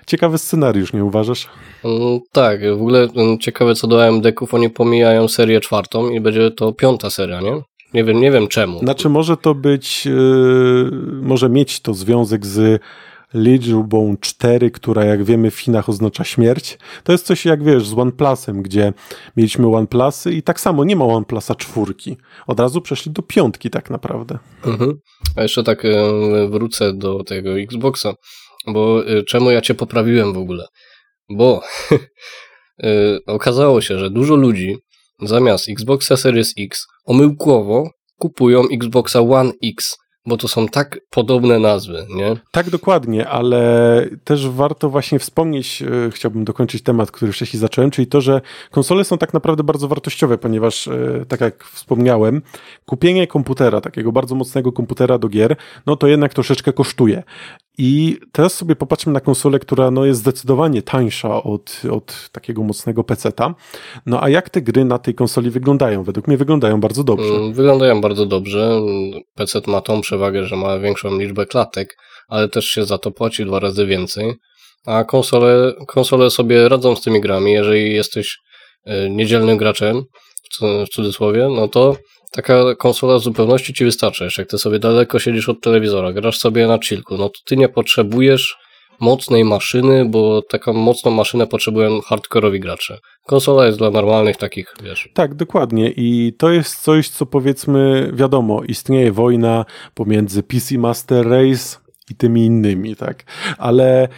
ciekawy 0.07 0.39
scenariusz, 0.39 0.93
nie 0.93 1.05
uważasz? 1.05 1.49
Mm, 1.84 2.20
tak, 2.32 2.61
w 2.70 2.72
ogóle 2.72 3.09
mm, 3.16 3.39
ciekawe 3.39 3.74
co 3.74 3.87
do 3.87 4.07
AMD-ków, 4.07 4.55
oni 4.55 4.70
pomijają 4.70 5.28
serię 5.28 5.61
czwartą 5.61 6.11
i 6.11 6.20
będzie 6.20 6.51
to 6.51 6.72
piąta 6.72 7.11
seria, 7.11 7.41
nie? 7.41 7.76
Nie 7.95 8.05
wiem, 8.05 8.20
nie 8.20 8.30
wiem 8.30 8.49
czemu. 8.49 8.78
Znaczy 8.78 9.09
może 9.09 9.37
to 9.37 9.55
być, 9.55 10.07
yy, 10.07 10.91
może 11.22 11.49
mieć 11.49 11.80
to 11.80 11.95
związek 11.95 12.47
z 12.47 12.82
liczbą 13.34 14.16
4, 14.20 14.70
która 14.70 15.05
jak 15.05 15.24
wiemy 15.24 15.51
w 15.51 15.61
Chinach 15.61 15.89
oznacza 15.89 16.24
śmierć. 16.24 16.78
To 17.05 17.12
jest 17.12 17.26
coś 17.26 17.45
jak 17.45 17.64
wiesz 17.64 17.87
z 17.87 17.99
OnePlusem, 17.99 18.62
gdzie 18.62 18.93
mieliśmy 19.37 19.76
OnePlusy 19.76 20.32
i 20.32 20.43
tak 20.43 20.61
samo 20.61 20.84
nie 20.84 20.97
ma 20.97 21.05
OnePlusa 21.05 21.55
czwórki. 21.55 22.16
Od 22.47 22.61
razu 22.61 22.80
przeszli 22.80 23.12
do 23.12 23.22
piątki 23.22 23.70
tak 23.70 23.91
naprawdę. 23.91 24.39
Mhm. 24.64 24.95
A 25.37 25.43
jeszcze 25.43 25.62
tak 25.62 25.84
e, 25.84 25.91
wrócę 26.49 26.93
do 26.95 27.24
tego 27.24 27.59
Xboxa, 27.59 28.14
bo 28.66 29.07
e, 29.07 29.22
czemu 29.22 29.51
ja 29.51 29.61
cię 29.61 29.74
poprawiłem 29.74 30.32
w 30.32 30.39
ogóle? 30.39 30.66
Bo 31.30 31.62
e, 32.82 33.18
okazało 33.26 33.80
się, 33.80 33.99
że 33.99 34.11
dużo 34.11 34.37
ludzi 34.37 34.76
zamiast 35.22 35.68
Xboxa 35.68 36.16
Series 36.16 36.55
X 36.59 36.87
omyłkowo 37.07 37.90
kupują 38.18 38.62
Xboxa 38.72 39.20
One 39.20 39.52
X 39.64 39.96
bo 40.26 40.36
to 40.36 40.48
są 40.48 40.68
tak 40.68 41.00
podobne 41.11 41.59
nazwy, 41.59 42.07
nie? 42.16 42.36
Tak, 42.52 42.70
dokładnie, 42.70 43.28
ale 43.28 44.09
też 44.24 44.48
warto 44.48 44.90
właśnie 44.90 45.18
wspomnieć, 45.18 45.82
e, 45.82 46.11
chciałbym 46.11 46.44
dokończyć 46.44 46.82
temat, 46.82 47.11
który 47.11 47.32
wcześniej 47.32 47.61
zacząłem, 47.61 47.90
czyli 47.90 48.07
to, 48.07 48.20
że 48.20 48.40
konsole 48.70 49.04
są 49.04 49.18
tak 49.18 49.34
naprawdę 49.34 49.64
bardzo 49.64 49.88
wartościowe, 49.88 50.38
ponieważ, 50.38 50.88
e, 50.88 51.24
tak 51.28 51.40
jak 51.40 51.64
wspomniałem, 51.64 52.42
kupienie 52.86 53.26
komputera, 53.26 53.80
takiego 53.80 54.12
bardzo 54.12 54.34
mocnego 54.34 54.72
komputera 54.72 55.18
do 55.18 55.28
gier, 55.28 55.57
no 55.86 55.96
to 55.96 56.07
jednak 56.07 56.34
troszeczkę 56.34 56.72
kosztuje. 56.72 57.22
I 57.79 58.18
teraz 58.33 58.55
sobie 58.55 58.77
popatrzmy 58.77 59.12
na 59.12 59.20
konsolę, 59.20 59.59
która 59.59 59.91
no, 59.91 60.05
jest 60.05 60.20
zdecydowanie 60.20 60.83
tańsza 60.83 61.43
od, 61.43 61.83
od 61.91 62.29
takiego 62.33 62.62
mocnego 62.62 63.05
PC-ta. 63.05 63.55
No 64.07 64.22
a 64.22 64.29
jak 64.29 64.51
te 64.51 64.62
gry 64.62 64.85
na 64.85 64.99
tej 64.99 65.14
konsoli 65.14 65.51
wyglądają? 65.51 66.05
Według 66.05 66.29
mnie 66.29 66.37
wyglądają 66.37 66.81
bardzo 66.81 67.05
dobrze. 67.05 67.35
Mm, 67.35 67.53
wyglądają 67.53 68.01
bardzo 68.01 68.27
dobrze. 68.27 68.81
PC 69.35 69.61
ma 69.66 69.81
tą 69.81 70.01
przewagę, 70.01 70.45
że 70.45 70.57
ma 70.57 70.79
większą 70.79 71.18
liczbę 71.18 71.47
klatek, 71.47 71.97
ale 72.29 72.49
też 72.49 72.64
się 72.66 72.85
za 72.85 72.99
to 72.99 73.11
płaci 73.11 73.45
dwa 73.45 73.61
razy 73.61 73.87
więcej. 73.87 74.35
A 74.87 75.05
konsole, 75.05 75.72
konsole 75.87 76.31
sobie 76.31 76.68
radzą 76.68 76.97
z 76.97 77.03
tymi 77.03 77.20
grami. 77.20 77.53
Jeżeli 77.53 77.95
jesteś 77.95 78.39
e, 78.85 79.11
niedzielnym 79.11 79.57
graczem, 79.57 80.05
w 80.62 80.89
cudzysłowie, 80.89 81.49
no 81.57 81.68
to 81.68 81.97
taka 82.31 82.74
konsola 82.74 83.18
w 83.18 83.22
zupełności 83.22 83.74
ci 83.74 83.85
wystarcza. 83.85 84.24
Jeszcze 84.24 84.43
jak 84.43 84.51
ty 84.51 84.59
sobie 84.59 84.79
daleko 84.79 85.18
siedzisz 85.18 85.49
od 85.49 85.61
telewizora, 85.61 86.12
grasz 86.12 86.39
sobie 86.39 86.66
na 86.66 86.79
chillku, 86.79 87.16
no 87.16 87.29
to 87.29 87.41
ty 87.45 87.57
nie 87.57 87.68
potrzebujesz 87.68 88.57
mocnej 89.01 89.45
maszyny, 89.45 90.05
bo 90.05 90.43
taką 90.43 90.72
mocną 90.72 91.11
maszynę 91.11 91.47
potrzebują 91.47 92.01
hardkorowi 92.01 92.61
gracze. 92.61 92.99
Konsola 93.27 93.66
jest 93.66 93.79
dla 93.79 93.91
normalnych 93.91 94.37
takich, 94.37 94.74
wiesz. 94.83 95.09
Tak, 95.14 95.35
dokładnie. 95.35 95.91
I 95.97 96.33
to 96.39 96.51
jest 96.51 96.83
coś, 96.83 97.09
co 97.09 97.27
powiedzmy, 97.27 98.11
wiadomo, 98.12 98.62
istnieje 98.62 99.12
wojna 99.12 99.64
pomiędzy 99.95 100.43
PC 100.43 100.79
Master 100.79 101.29
Race 101.29 101.86
i 102.11 102.14
tymi 102.14 102.44
innymi, 102.44 102.96
tak. 102.96 103.24
Ale 103.59 104.09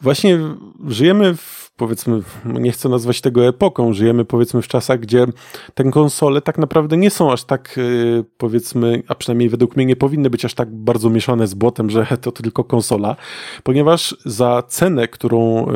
właśnie 0.00 0.38
żyjemy 0.86 1.36
w, 1.36 1.70
powiedzmy, 1.76 2.22
nie 2.44 2.72
chcę 2.72 2.88
nazwać 2.88 3.20
tego 3.20 3.46
epoką, 3.46 3.92
żyjemy 3.92 4.24
powiedzmy 4.24 4.62
w 4.62 4.68
czasach, 4.68 5.00
gdzie 5.00 5.26
te 5.74 5.90
konsole 5.90 6.42
tak 6.42 6.58
naprawdę 6.58 6.96
nie 6.96 7.10
są 7.10 7.32
aż 7.32 7.44
tak, 7.44 7.78
y, 7.78 8.24
powiedzmy, 8.38 9.02
a 9.08 9.14
przynajmniej 9.14 9.48
według 9.48 9.76
mnie 9.76 9.86
nie 9.86 9.96
powinny 9.96 10.30
być 10.30 10.44
aż 10.44 10.54
tak 10.54 10.74
bardzo 10.74 11.10
mieszane 11.10 11.46
z 11.46 11.54
błotem, 11.54 11.90
że 11.90 12.06
to 12.20 12.32
tylko 12.32 12.64
konsola, 12.64 13.16
ponieważ 13.62 14.16
za 14.24 14.62
cenę, 14.68 15.08
którą, 15.08 15.66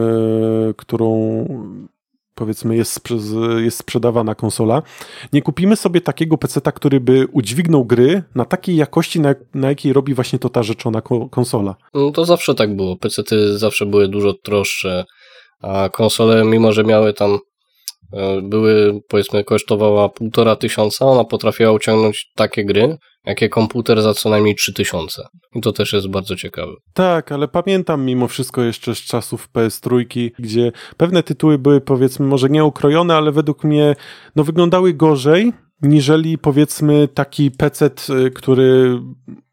y, 0.70 0.74
którą 0.76 1.46
powiedzmy 2.40 2.76
jest, 2.76 3.00
jest 3.58 3.78
sprzedawana 3.78 4.34
konsola, 4.34 4.82
nie 5.32 5.42
kupimy 5.42 5.76
sobie 5.76 6.00
takiego 6.00 6.38
peceta, 6.38 6.72
który 6.72 7.00
by 7.00 7.26
udźwignął 7.32 7.84
gry 7.84 8.22
na 8.34 8.44
takiej 8.44 8.76
jakości, 8.76 9.20
na, 9.20 9.34
na 9.54 9.68
jakiej 9.68 9.92
robi 9.92 10.14
właśnie 10.14 10.38
to 10.38 10.48
ta 10.48 10.62
rzeczona 10.62 11.02
konsola. 11.30 11.76
No 11.94 12.10
to 12.10 12.24
zawsze 12.24 12.54
tak 12.54 12.76
było. 12.76 12.96
Pecety 12.96 13.58
zawsze 13.58 13.86
były 13.86 14.08
dużo 14.08 14.34
droższe, 14.44 15.04
a 15.62 15.88
konsole, 15.88 16.44
mimo 16.44 16.72
że 16.72 16.84
miały 16.84 17.12
tam 17.12 17.38
były, 18.42 19.00
powiedzmy, 19.08 19.44
kosztowała 19.44 20.08
półtora 20.08 20.56
tysiąca, 20.56 21.04
ona 21.04 21.24
potrafiła 21.24 21.72
uciągnąć 21.72 22.32
takie 22.34 22.64
gry, 22.64 22.98
jakie 23.26 23.48
komputer 23.48 24.02
za 24.02 24.14
co 24.14 24.30
najmniej 24.30 24.54
3000. 24.54 25.22
I 25.54 25.60
to 25.60 25.72
też 25.72 25.92
jest 25.92 26.08
bardzo 26.08 26.36
ciekawe. 26.36 26.72
Tak, 26.94 27.32
ale 27.32 27.48
pamiętam 27.48 28.04
mimo 28.04 28.28
wszystko 28.28 28.62
jeszcze 28.62 28.94
z 28.94 28.98
czasów 28.98 29.48
PS3, 29.54 30.30
gdzie 30.38 30.72
pewne 30.96 31.22
tytuły 31.22 31.58
były 31.58 31.80
powiedzmy 31.80 32.26
może 32.26 32.48
nie 32.48 32.64
ukrojone, 32.64 33.16
ale 33.16 33.32
według 33.32 33.64
mnie 33.64 33.96
no 34.36 34.44
wyglądały 34.44 34.94
gorzej, 34.94 35.52
niżeli 35.82 36.38
powiedzmy 36.38 37.08
taki 37.08 37.50
PC, 37.50 37.90
y, 38.26 38.30
który 38.30 39.00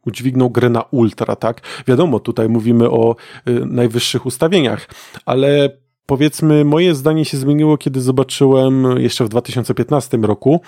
udźwignął 0.06 0.50
grę 0.50 0.70
na 0.70 0.82
ultra, 0.82 1.36
tak? 1.36 1.62
Wiadomo, 1.88 2.20
tutaj 2.20 2.50
mówimy 2.50 2.90
o 2.90 3.16
y, 3.48 3.66
najwyższych 3.66 4.26
ustawieniach, 4.26 4.90
ale 5.26 5.78
Powiedzmy, 6.08 6.66
moje 6.66 6.96
zdanie 6.96 7.26
się 7.26 7.38
zmieniło, 7.38 7.78
kiedy 7.78 8.02
zobaczyłem 8.02 8.86
jeszcze 8.98 9.26
w 9.26 9.30
2015 9.30 10.18
roku 10.18 10.62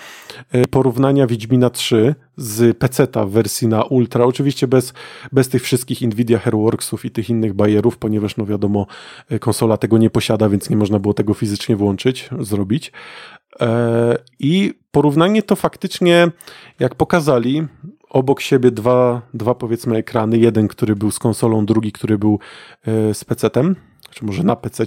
e, 0.52 0.66
porównania 0.66 1.26
Wiedźmina 1.26 1.70
3 1.70 2.14
z 2.36 2.78
PC-ta 2.78 3.26
w 3.26 3.30
wersji 3.30 3.68
na 3.68 3.82
Ultra. 3.82 4.24
Oczywiście 4.24 4.68
bez, 4.68 4.92
bez 5.32 5.48
tych 5.48 5.62
wszystkich 5.62 6.00
Nvidia 6.00 6.38
Hairworksów 6.38 7.04
i 7.04 7.10
tych 7.10 7.30
innych 7.30 7.54
bajerów, 7.54 7.98
ponieważ 7.98 8.36
no 8.36 8.46
wiadomo, 8.46 8.86
e, 9.30 9.38
konsola 9.38 9.76
tego 9.76 9.98
nie 9.98 10.10
posiada, 10.10 10.48
więc 10.48 10.70
nie 10.70 10.76
można 10.76 10.98
było 10.98 11.14
tego 11.14 11.34
fizycznie 11.34 11.76
włączyć, 11.76 12.28
zrobić. 12.40 12.92
E, 13.60 14.18
I 14.38 14.74
porównanie 14.90 15.42
to 15.42 15.56
faktycznie, 15.56 16.30
jak 16.78 16.94
pokazali, 16.94 17.66
obok 18.10 18.40
siebie 18.40 18.70
dwa, 18.70 19.22
dwa 19.34 19.54
powiedzmy 19.54 19.96
ekrany. 19.96 20.38
Jeden, 20.38 20.68
który 20.68 20.96
był 20.96 21.10
z 21.10 21.18
konsolą, 21.18 21.66
drugi, 21.66 21.92
który 21.92 22.18
był 22.18 22.38
z 22.86 23.24
PC-tem 23.24 23.74
czy 24.10 24.24
może 24.24 24.42
na 24.42 24.56
PC, 24.56 24.84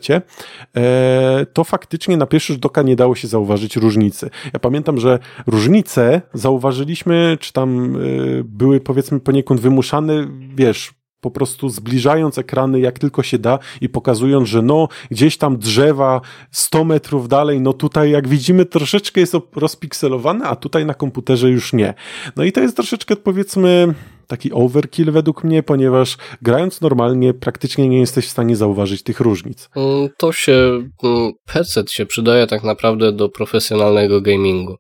e, 0.75 1.45
to 1.53 1.63
faktycznie 1.63 2.17
na 2.17 2.25
pierwszy 2.25 2.53
rzut 2.53 2.65
oka 2.65 2.81
nie 2.81 2.95
dało 2.95 3.15
się 3.15 3.27
zauważyć 3.27 3.75
różnicy. 3.75 4.29
Ja 4.53 4.59
pamiętam, 4.59 4.99
że 4.99 5.19
różnice 5.47 6.21
zauważyliśmy, 6.33 7.37
czy 7.39 7.53
tam 7.53 7.95
e, 7.95 7.99
były 8.43 8.79
powiedzmy 8.79 9.19
poniekąd 9.19 9.61
wymuszane, 9.61 10.27
wiesz, 10.55 10.93
po 11.23 11.31
prostu 11.31 11.69
zbliżając 11.69 12.37
ekrany 12.37 12.79
jak 12.79 12.99
tylko 12.99 13.23
się 13.23 13.39
da 13.39 13.59
i 13.81 13.89
pokazując, 13.89 14.49
że 14.49 14.61
no 14.61 14.87
gdzieś 15.11 15.37
tam 15.37 15.57
drzewa 15.57 16.21
100 16.51 16.83
metrów 16.83 17.27
dalej, 17.27 17.61
no 17.61 17.73
tutaj 17.73 18.11
jak 18.11 18.27
widzimy 18.27 18.65
troszeczkę 18.65 19.21
jest 19.21 19.35
rozpikselowane, 19.55 20.45
a 20.45 20.55
tutaj 20.55 20.85
na 20.85 20.93
komputerze 20.93 21.49
już 21.49 21.73
nie. 21.73 21.93
No 22.35 22.43
i 22.43 22.51
to 22.51 22.61
jest 22.61 22.75
troszeczkę 22.75 23.15
powiedzmy 23.15 23.93
taki 24.27 24.51
overkill 24.51 25.11
według 25.11 25.43
mnie, 25.43 25.63
ponieważ 25.63 26.17
grając 26.41 26.81
normalnie 26.81 27.33
praktycznie 27.33 27.89
nie 27.89 27.99
jesteś 27.99 28.25
w 28.25 28.31
stanie 28.31 28.55
zauważyć 28.55 29.03
tych 29.03 29.19
różnic. 29.19 29.69
Mm, 29.75 30.09
to 30.17 30.31
się, 30.31 30.87
mm, 31.03 31.31
PC 31.45 31.83
się 31.89 32.05
przydaje 32.05 32.47
tak 32.47 32.63
naprawdę 32.63 33.11
do 33.11 33.29
profesjonalnego 33.29 34.21
gamingu. 34.21 34.75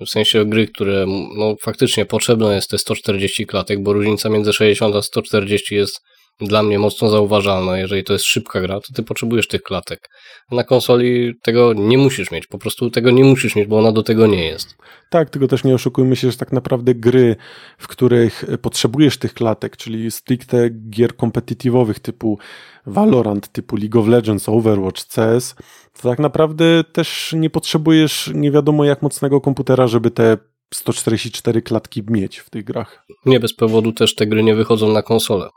W 0.00 0.08
sensie 0.08 0.44
gry, 0.44 0.68
które 0.68 1.06
no, 1.36 1.54
faktycznie 1.62 2.06
potrzebne 2.06 2.54
jest 2.54 2.70
te 2.70 2.78
140 2.78 3.46
klatek, 3.46 3.82
bo 3.82 3.92
różnica 3.92 4.28
między 4.28 4.52
60 4.52 4.96
a 4.96 5.02
140 5.02 5.74
jest 5.74 6.00
dla 6.40 6.62
mnie 6.62 6.78
mocno 6.78 7.10
zauważalna. 7.10 7.78
Jeżeli 7.78 8.04
to 8.04 8.12
jest 8.12 8.24
szybka 8.24 8.60
gra, 8.60 8.80
to 8.80 8.92
ty 8.94 9.02
potrzebujesz 9.02 9.48
tych 9.48 9.62
klatek. 9.62 10.08
Na 10.50 10.64
konsoli 10.64 11.34
tego 11.42 11.72
nie 11.72 11.98
musisz 11.98 12.30
mieć, 12.30 12.46
po 12.46 12.58
prostu 12.58 12.90
tego 12.90 13.10
nie 13.10 13.24
musisz 13.24 13.56
mieć, 13.56 13.68
bo 13.68 13.78
ona 13.78 13.92
do 13.92 14.02
tego 14.02 14.26
nie 14.26 14.44
jest. 14.44 14.76
Tak, 15.10 15.30
tylko 15.30 15.48
też 15.48 15.64
nie 15.64 15.74
oszukujmy 15.74 16.16
się, 16.16 16.30
że 16.30 16.36
tak 16.36 16.52
naprawdę 16.52 16.94
gry, 16.94 17.36
w 17.78 17.88
których 17.88 18.44
potrzebujesz 18.62 19.18
tych 19.18 19.34
klatek, 19.34 19.76
czyli 19.76 20.10
stricte 20.10 20.70
gier 20.70 21.16
kompetytywowych 21.16 22.00
typu 22.00 22.38
Valorant, 22.86 23.48
typu 23.52 23.76
League 23.76 24.00
of 24.00 24.08
Legends, 24.08 24.48
Overwatch, 24.48 25.04
CS, 25.04 25.54
to 26.02 26.08
tak 26.08 26.18
naprawdę 26.18 26.84
też 26.84 27.34
nie 27.36 27.50
potrzebujesz 27.50 28.30
nie 28.34 28.50
wiadomo 28.50 28.84
jak 28.84 29.02
mocnego 29.02 29.40
komputera, 29.40 29.86
żeby 29.86 30.10
te 30.10 30.36
144 30.74 31.62
klatki 31.62 32.02
mieć 32.10 32.38
w 32.38 32.50
tych 32.50 32.64
grach. 32.64 33.04
Nie 33.26 33.40
bez 33.40 33.54
powodu 33.54 33.92
też 33.92 34.14
te 34.14 34.26
gry 34.26 34.42
nie 34.42 34.54
wychodzą 34.54 34.92
na 34.92 35.02
konsolę. 35.02 35.48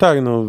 Tak, 0.00 0.22
no 0.22 0.44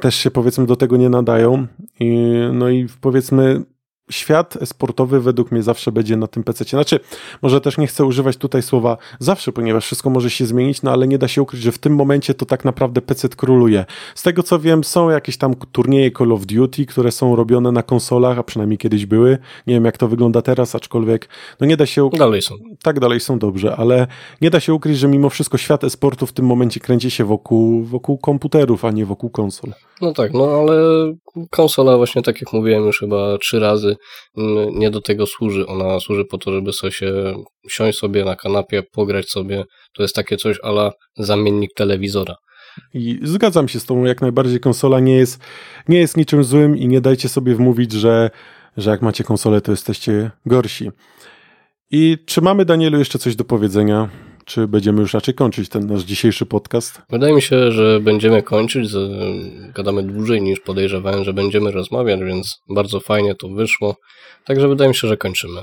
też 0.00 0.14
się 0.14 0.30
powiedzmy 0.30 0.66
do 0.66 0.76
tego 0.76 0.96
nie 0.96 1.08
nadają. 1.08 1.66
I, 2.00 2.32
no 2.52 2.68
i 2.68 2.86
powiedzmy 3.00 3.62
świat 4.10 4.58
sportowy 4.64 5.20
według 5.20 5.52
mnie 5.52 5.62
zawsze 5.62 5.92
będzie 5.92 6.16
na 6.16 6.26
tym 6.26 6.44
PC. 6.44 6.64
Znaczy, 6.64 7.00
może 7.42 7.60
też 7.60 7.78
nie 7.78 7.86
chcę 7.86 8.04
używać 8.04 8.36
tutaj 8.36 8.62
słowa 8.62 8.96
zawsze, 9.18 9.52
ponieważ 9.52 9.84
wszystko 9.84 10.10
może 10.10 10.30
się 10.30 10.46
zmienić, 10.46 10.82
no 10.82 10.90
ale 10.90 11.08
nie 11.08 11.18
da 11.18 11.28
się 11.28 11.42
ukryć, 11.42 11.62
że 11.62 11.72
w 11.72 11.78
tym 11.78 11.94
momencie 11.94 12.34
to 12.34 12.46
tak 12.46 12.64
naprawdę 12.64 13.02
PC 13.02 13.28
króluje. 13.28 13.84
Z 14.14 14.22
tego 14.22 14.42
co 14.42 14.58
wiem, 14.58 14.84
są 14.84 15.10
jakieś 15.10 15.36
tam 15.36 15.54
turnieje 15.54 16.10
Call 16.10 16.32
of 16.32 16.46
Duty, 16.46 16.86
które 16.86 17.12
są 17.12 17.36
robione 17.36 17.72
na 17.72 17.82
konsolach, 17.82 18.38
a 18.38 18.42
przynajmniej 18.42 18.78
kiedyś 18.78 19.06
były. 19.06 19.38
Nie 19.66 19.74
wiem 19.74 19.84
jak 19.84 19.98
to 19.98 20.08
wygląda 20.08 20.42
teraz, 20.42 20.74
aczkolwiek 20.74 21.28
no 21.60 21.66
nie 21.66 21.76
da 21.76 21.86
się 21.86 22.04
ukryć. 22.04 22.18
Dalej 22.18 22.42
są. 22.42 22.54
Tak, 22.82 23.00
dalej 23.00 23.20
są 23.20 23.38
dobrze, 23.38 23.76
ale 23.76 24.06
nie 24.40 24.50
da 24.50 24.60
się 24.60 24.74
ukryć, 24.74 24.98
że 24.98 25.08
mimo 25.08 25.30
wszystko 25.30 25.58
świat 25.58 25.84
e-sportu 25.84 26.26
w 26.26 26.32
tym 26.32 26.46
momencie 26.46 26.80
kręci 26.80 27.10
się 27.10 27.24
wokół, 27.24 27.84
wokół 27.84 28.18
komputerów, 28.18 28.84
a 28.84 28.90
nie 28.90 29.06
wokół 29.06 29.30
konsol. 29.30 29.72
No 30.00 30.12
tak, 30.12 30.32
no 30.32 30.44
ale 30.44 30.74
konsola 31.50 31.96
właśnie 31.96 32.22
tak 32.22 32.40
jak 32.40 32.52
mówiłem 32.52 32.84
już 32.84 32.98
chyba 32.98 33.38
trzy 33.38 33.60
razy 33.60 33.96
nie 34.72 34.90
do 34.90 35.00
tego 35.00 35.26
służy. 35.26 35.66
Ona 35.66 36.00
służy 36.00 36.24
po 36.24 36.38
to, 36.38 36.52
żeby 36.52 36.72
sobie 36.72 36.92
się 36.92 37.34
siąść 37.70 37.98
sobie 37.98 38.24
na 38.24 38.36
kanapie, 38.36 38.82
pograć 38.92 39.30
sobie. 39.30 39.64
To 39.94 40.02
jest 40.02 40.14
takie 40.14 40.36
coś 40.36 40.56
ala 40.62 40.92
zamiennik 41.16 41.70
telewizora. 41.74 42.34
I 42.94 43.20
zgadzam 43.22 43.68
się 43.68 43.80
z 43.80 43.84
tobą, 43.84 44.04
jak 44.04 44.20
najbardziej 44.20 44.60
konsola 44.60 45.00
nie 45.00 45.16
jest, 45.16 45.40
nie 45.88 45.98
jest 45.98 46.16
niczym 46.16 46.44
złym 46.44 46.76
i 46.76 46.88
nie 46.88 47.00
dajcie 47.00 47.28
sobie 47.28 47.54
wmówić, 47.54 47.92
że, 47.92 48.30
że 48.76 48.90
jak 48.90 49.02
macie 49.02 49.24
konsolę, 49.24 49.60
to 49.60 49.70
jesteście 49.70 50.30
gorsi. 50.46 50.90
I 51.90 52.18
czy 52.26 52.40
mamy, 52.40 52.64
Danielu, 52.64 52.98
jeszcze 52.98 53.18
coś 53.18 53.36
do 53.36 53.44
powiedzenia? 53.44 54.08
Czy 54.48 54.68
będziemy 54.68 55.00
już 55.00 55.14
raczej 55.14 55.34
kończyć 55.34 55.68
ten 55.68 55.86
nasz 55.86 56.02
dzisiejszy 56.02 56.46
podcast? 56.46 57.02
Wydaje 57.10 57.34
mi 57.34 57.42
się, 57.42 57.72
że 57.72 58.00
będziemy 58.00 58.42
kończyć. 58.42 58.90
Gadamy 59.74 60.02
dłużej 60.02 60.42
niż 60.42 60.60
podejrzewałem, 60.60 61.24
że 61.24 61.32
będziemy 61.32 61.70
rozmawiać, 61.70 62.20
więc 62.20 62.62
bardzo 62.68 63.00
fajnie 63.00 63.34
to 63.34 63.48
wyszło. 63.48 63.96
Także 64.44 64.68
wydaje 64.68 64.88
mi 64.88 64.94
się, 64.94 65.08
że 65.08 65.16
kończymy. 65.16 65.60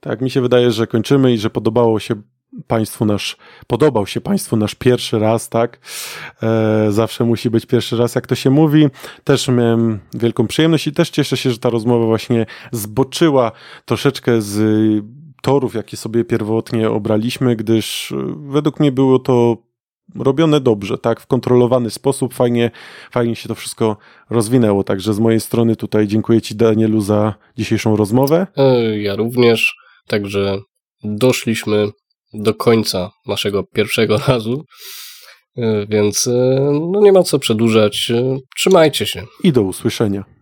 Tak, 0.00 0.20
mi 0.20 0.30
się 0.30 0.40
wydaje, 0.40 0.70
że 0.70 0.86
kończymy 0.86 1.32
i 1.32 1.38
że 1.38 1.50
podobało 1.50 2.00
się 2.00 2.14
Państwu 2.66 3.04
nasz, 3.04 3.36
podobał 3.66 4.06
się 4.06 4.20
Państwu 4.20 4.56
nasz 4.56 4.74
pierwszy 4.74 5.18
raz, 5.18 5.48
tak? 5.48 5.80
E, 6.42 6.86
zawsze 6.90 7.24
musi 7.24 7.50
być 7.50 7.66
pierwszy 7.66 7.96
raz, 7.96 8.14
jak 8.14 8.26
to 8.26 8.34
się 8.34 8.50
mówi. 8.50 8.86
Też 9.24 9.48
miałem 9.48 9.98
wielką 10.14 10.46
przyjemność 10.46 10.86
i 10.86 10.92
też 10.92 11.10
cieszę 11.10 11.36
się, 11.36 11.50
że 11.50 11.58
ta 11.58 11.70
rozmowa 11.70 12.06
właśnie 12.06 12.46
zboczyła 12.72 13.52
troszeczkę 13.84 14.42
z 14.42 14.58
torów, 15.42 15.74
jakie 15.74 15.96
sobie 15.96 16.24
pierwotnie 16.24 16.90
obraliśmy, 16.90 17.56
gdyż 17.56 18.12
e, 18.12 18.16
według 18.36 18.80
mnie 18.80 18.92
było 18.92 19.18
to 19.18 19.56
robione 20.14 20.60
dobrze, 20.60 20.98
tak, 20.98 21.20
w 21.20 21.26
kontrolowany 21.26 21.90
sposób, 21.90 22.34
fajnie, 22.34 22.70
fajnie 23.10 23.36
się 23.36 23.48
to 23.48 23.54
wszystko 23.54 23.96
rozwinęło, 24.30 24.84
także 24.84 25.14
z 25.14 25.18
mojej 25.18 25.40
strony 25.40 25.76
tutaj 25.76 26.06
dziękuję 26.06 26.40
Ci 26.40 26.54
Danielu 26.54 27.00
za 27.00 27.34
dzisiejszą 27.58 27.96
rozmowę. 27.96 28.46
E, 28.56 28.98
ja 28.98 29.16
również, 29.16 29.74
także 30.06 30.58
doszliśmy 31.04 31.88
do 32.34 32.54
końca 32.54 33.10
naszego 33.26 33.64
pierwszego 33.64 34.18
razu, 34.28 34.64
e, 35.56 35.86
więc 35.86 36.28
no 36.92 37.00
nie 37.00 37.12
ma 37.12 37.22
co 37.22 37.38
przedłużać, 37.38 38.12
trzymajcie 38.56 39.06
się. 39.06 39.22
I 39.44 39.52
do 39.52 39.62
usłyszenia. 39.62 40.35